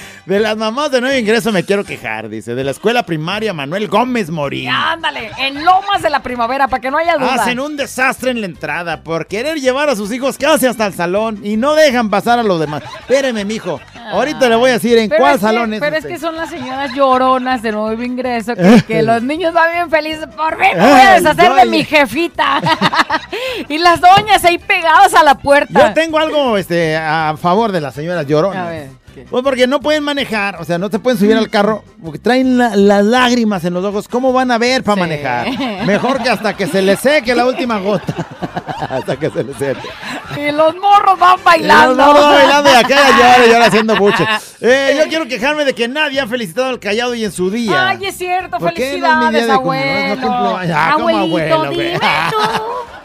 De 0.26 0.40
las 0.40 0.56
mamás 0.56 0.90
de 0.90 1.00
nuevo 1.00 1.16
ingreso 1.16 1.52
me 1.52 1.64
quiero 1.64 1.84
quejar, 1.84 2.28
dice. 2.28 2.54
De 2.56 2.64
la 2.64 2.72
escuela 2.72 3.04
primaria 3.04 3.52
Manuel 3.52 3.86
Gómez 3.86 4.28
Morín. 4.30 4.68
Ándale, 4.68 5.30
en 5.38 5.64
Lomas 5.64 6.02
de 6.02 6.10
la 6.10 6.20
Primavera, 6.20 6.66
para 6.66 6.80
que 6.80 6.90
no 6.90 6.98
haya 6.98 7.16
duda. 7.16 7.34
Hacen 7.34 7.60
un 7.60 7.76
desastre 7.76 8.32
en 8.32 8.40
la 8.40 8.46
entrada 8.46 9.02
por 9.02 9.26
querer 9.28 9.58
llevar 9.60 9.88
a 9.88 9.94
sus 9.94 10.10
hijos 10.12 10.36
casi 10.36 10.66
hasta 10.66 10.86
el 10.86 10.94
salón 10.94 11.38
y 11.44 11.56
no 11.56 11.74
dejan 11.74 12.10
pasar 12.10 12.40
a 12.40 12.42
los 12.42 12.58
demás. 12.58 12.82
Espéreme, 13.00 13.44
mijo. 13.44 13.80
Ahorita 14.10 14.48
le 14.48 14.56
voy 14.56 14.70
a 14.70 14.74
decir 14.74 14.98
en 14.98 15.08
Pero 15.08 15.20
cuál 15.20 15.34
es 15.34 15.40
que- 15.40 15.46
salón 15.46 15.74
es. 15.74 15.80
Pero 15.80 15.96
es 15.96 16.04
que 16.06 16.18
son 16.18 16.36
las 16.36 16.50
señoras 16.50 16.92
lloronas 16.92 17.62
de 17.62 17.70
nuevo 17.72 18.02
ingreso, 18.02 18.54
que, 18.56 18.82
que 18.86 19.02
los 19.02 19.22
niños 19.22 19.52
van 19.54 19.72
bien 19.72 19.90
felices. 19.90 20.26
Por 20.36 20.54
fin 20.58 20.76
me 20.76 20.82
voy 20.90 21.00
a 21.00 21.12
Ay, 21.14 21.22
deshacer 21.22 21.52
de 21.52 21.66
mi 21.66 21.84
jefita. 21.84 22.60
y 23.68 23.78
las 23.78 24.00
doñas 24.00 24.44
ahí 24.44 24.58
pegadas 24.58 25.14
a 25.14 25.22
la 25.22 25.36
puerta. 25.36 25.88
Yo 25.88 25.94
tengo 25.94 26.18
algo 26.18 26.56
este, 26.56 26.96
a 26.96 27.36
favor 27.40 27.70
de 27.72 27.80
las 27.80 27.94
señoras 27.94 28.26
lloronas. 28.26 28.66
A 28.66 28.70
ver, 28.70 28.88
Pues 29.24 29.42
porque 29.42 29.66
no 29.66 29.80
pueden 29.80 30.02
manejar, 30.02 30.60
o 30.60 30.64
sea, 30.64 30.78
no 30.78 30.88
se 30.90 30.98
pueden 30.98 31.18
subir 31.18 31.36
al 31.36 31.48
carro 31.50 31.82
porque 32.02 32.18
traen 32.18 32.58
la- 32.58 32.76
las 32.76 33.04
lágrimas 33.04 33.64
en 33.64 33.74
los 33.74 33.84
ojos. 33.84 34.08
¿Cómo 34.08 34.32
van 34.32 34.50
a 34.50 34.58
ver 34.58 34.82
para 34.84 34.94
Sí. 34.94 35.00
manejar? 35.00 35.48
Mejor 35.86 36.22
que 36.22 36.28
hasta 36.28 36.56
que 36.56 36.66
se 36.66 36.82
les 36.82 37.00
seque 37.00 37.34
la 37.34 37.46
última 37.46 37.78
gota. 37.78 38.14
hasta 38.90 39.16
que 39.16 39.30
se 39.30 39.42
les 39.44 39.56
seque. 39.56 39.88
Y 40.36 40.52
los 40.52 40.74
morros 40.76 41.18
van 41.18 41.38
bailando. 41.42 41.94
No, 41.94 42.12
no, 42.14 42.20
bailando 42.28 42.70
y 42.70 42.74
acá 42.76 42.96
llora, 43.18 43.46
llora 43.46 43.66
haciendo 43.66 43.96
buche. 43.96 44.26
Eh, 44.60 44.96
yo 44.98 45.08
quiero 45.08 45.26
quejarme 45.26 45.64
de 45.64 45.74
que 45.74 45.88
nadie 45.88 46.20
ha 46.20 46.26
felicitado 46.26 46.68
al 46.68 46.78
callado 46.78 47.14
y 47.14 47.24
en 47.24 47.32
su 47.32 47.50
día. 47.50 47.88
Ay, 47.88 48.04
es 48.06 48.16
cierto, 48.18 48.58
¿Por 48.58 48.72
qué 48.74 48.98
no 48.98 49.06
es 49.06 49.16
mi 49.16 49.26
felicidades, 49.26 49.32
día 49.32 49.52
de 49.54 49.58
cum- 49.58 49.64
no, 49.66 49.70
abuelo. 49.72 50.50
no 50.50 50.56
años? 50.56 50.76
Ah, 50.78 50.90
¿cómo 50.94 51.08
Abuelito, 51.08 51.54
abuelo, 51.54 51.74
güey? 51.74 51.86
dime 51.92 52.00
tú. 52.30 52.36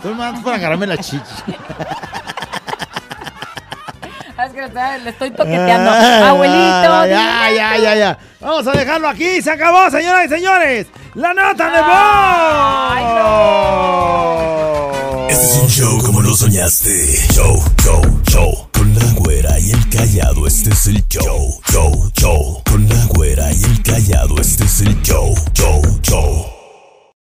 Tú 0.10 0.16
más 0.16 0.40
para 0.42 0.56
agarrarme 0.56 0.88
la 0.88 0.98
chichi. 0.98 1.22
Ah, 4.42 4.48
Es 4.48 4.54
que 4.54 4.62
le 5.04 5.10
estoy 5.12 5.30
toqueteando. 5.30 5.92
Ah, 5.92 6.30
Abuelito, 6.30 7.06
Ya, 7.06 7.52
ya, 7.56 7.78
ya, 7.78 7.96
ya. 7.96 8.18
Vamos 8.40 8.66
a 8.66 8.72
dejarlo 8.72 9.08
aquí. 9.08 9.40
Se 9.40 9.52
acabó, 9.52 9.88
señoras 9.92 10.26
y 10.26 10.30
señores. 10.30 10.88
¡La 11.14 11.32
nota 11.32 11.70
de 11.70 11.82
voz! 15.12 15.32
Este 15.32 15.46
es 15.46 15.56
un 15.58 15.68
show 15.70 16.02
como 16.04 16.22
lo 16.24 16.36
soñaste. 16.36 17.20
Show, 17.34 17.64
show, 17.84 18.02
show. 18.28 18.68
Con 18.74 18.96
la 18.96 19.06
güera 19.14 19.60
y 19.60 19.74
el 19.74 19.90
callado, 19.90 20.48
este 20.48 20.72
es 20.72 20.88
el 20.88 21.08
show. 21.08 21.62
Show, 21.72 22.12
show. 22.18 22.64
Con 22.68 22.90
la 22.90 23.06
güera 23.10 23.52
y 23.52 23.64
el 23.64 23.84
callado, 23.84 24.42
este 24.42 24.64
es 24.64 24.82
el 24.82 25.00
show. 25.04 25.36
show 25.54 26.61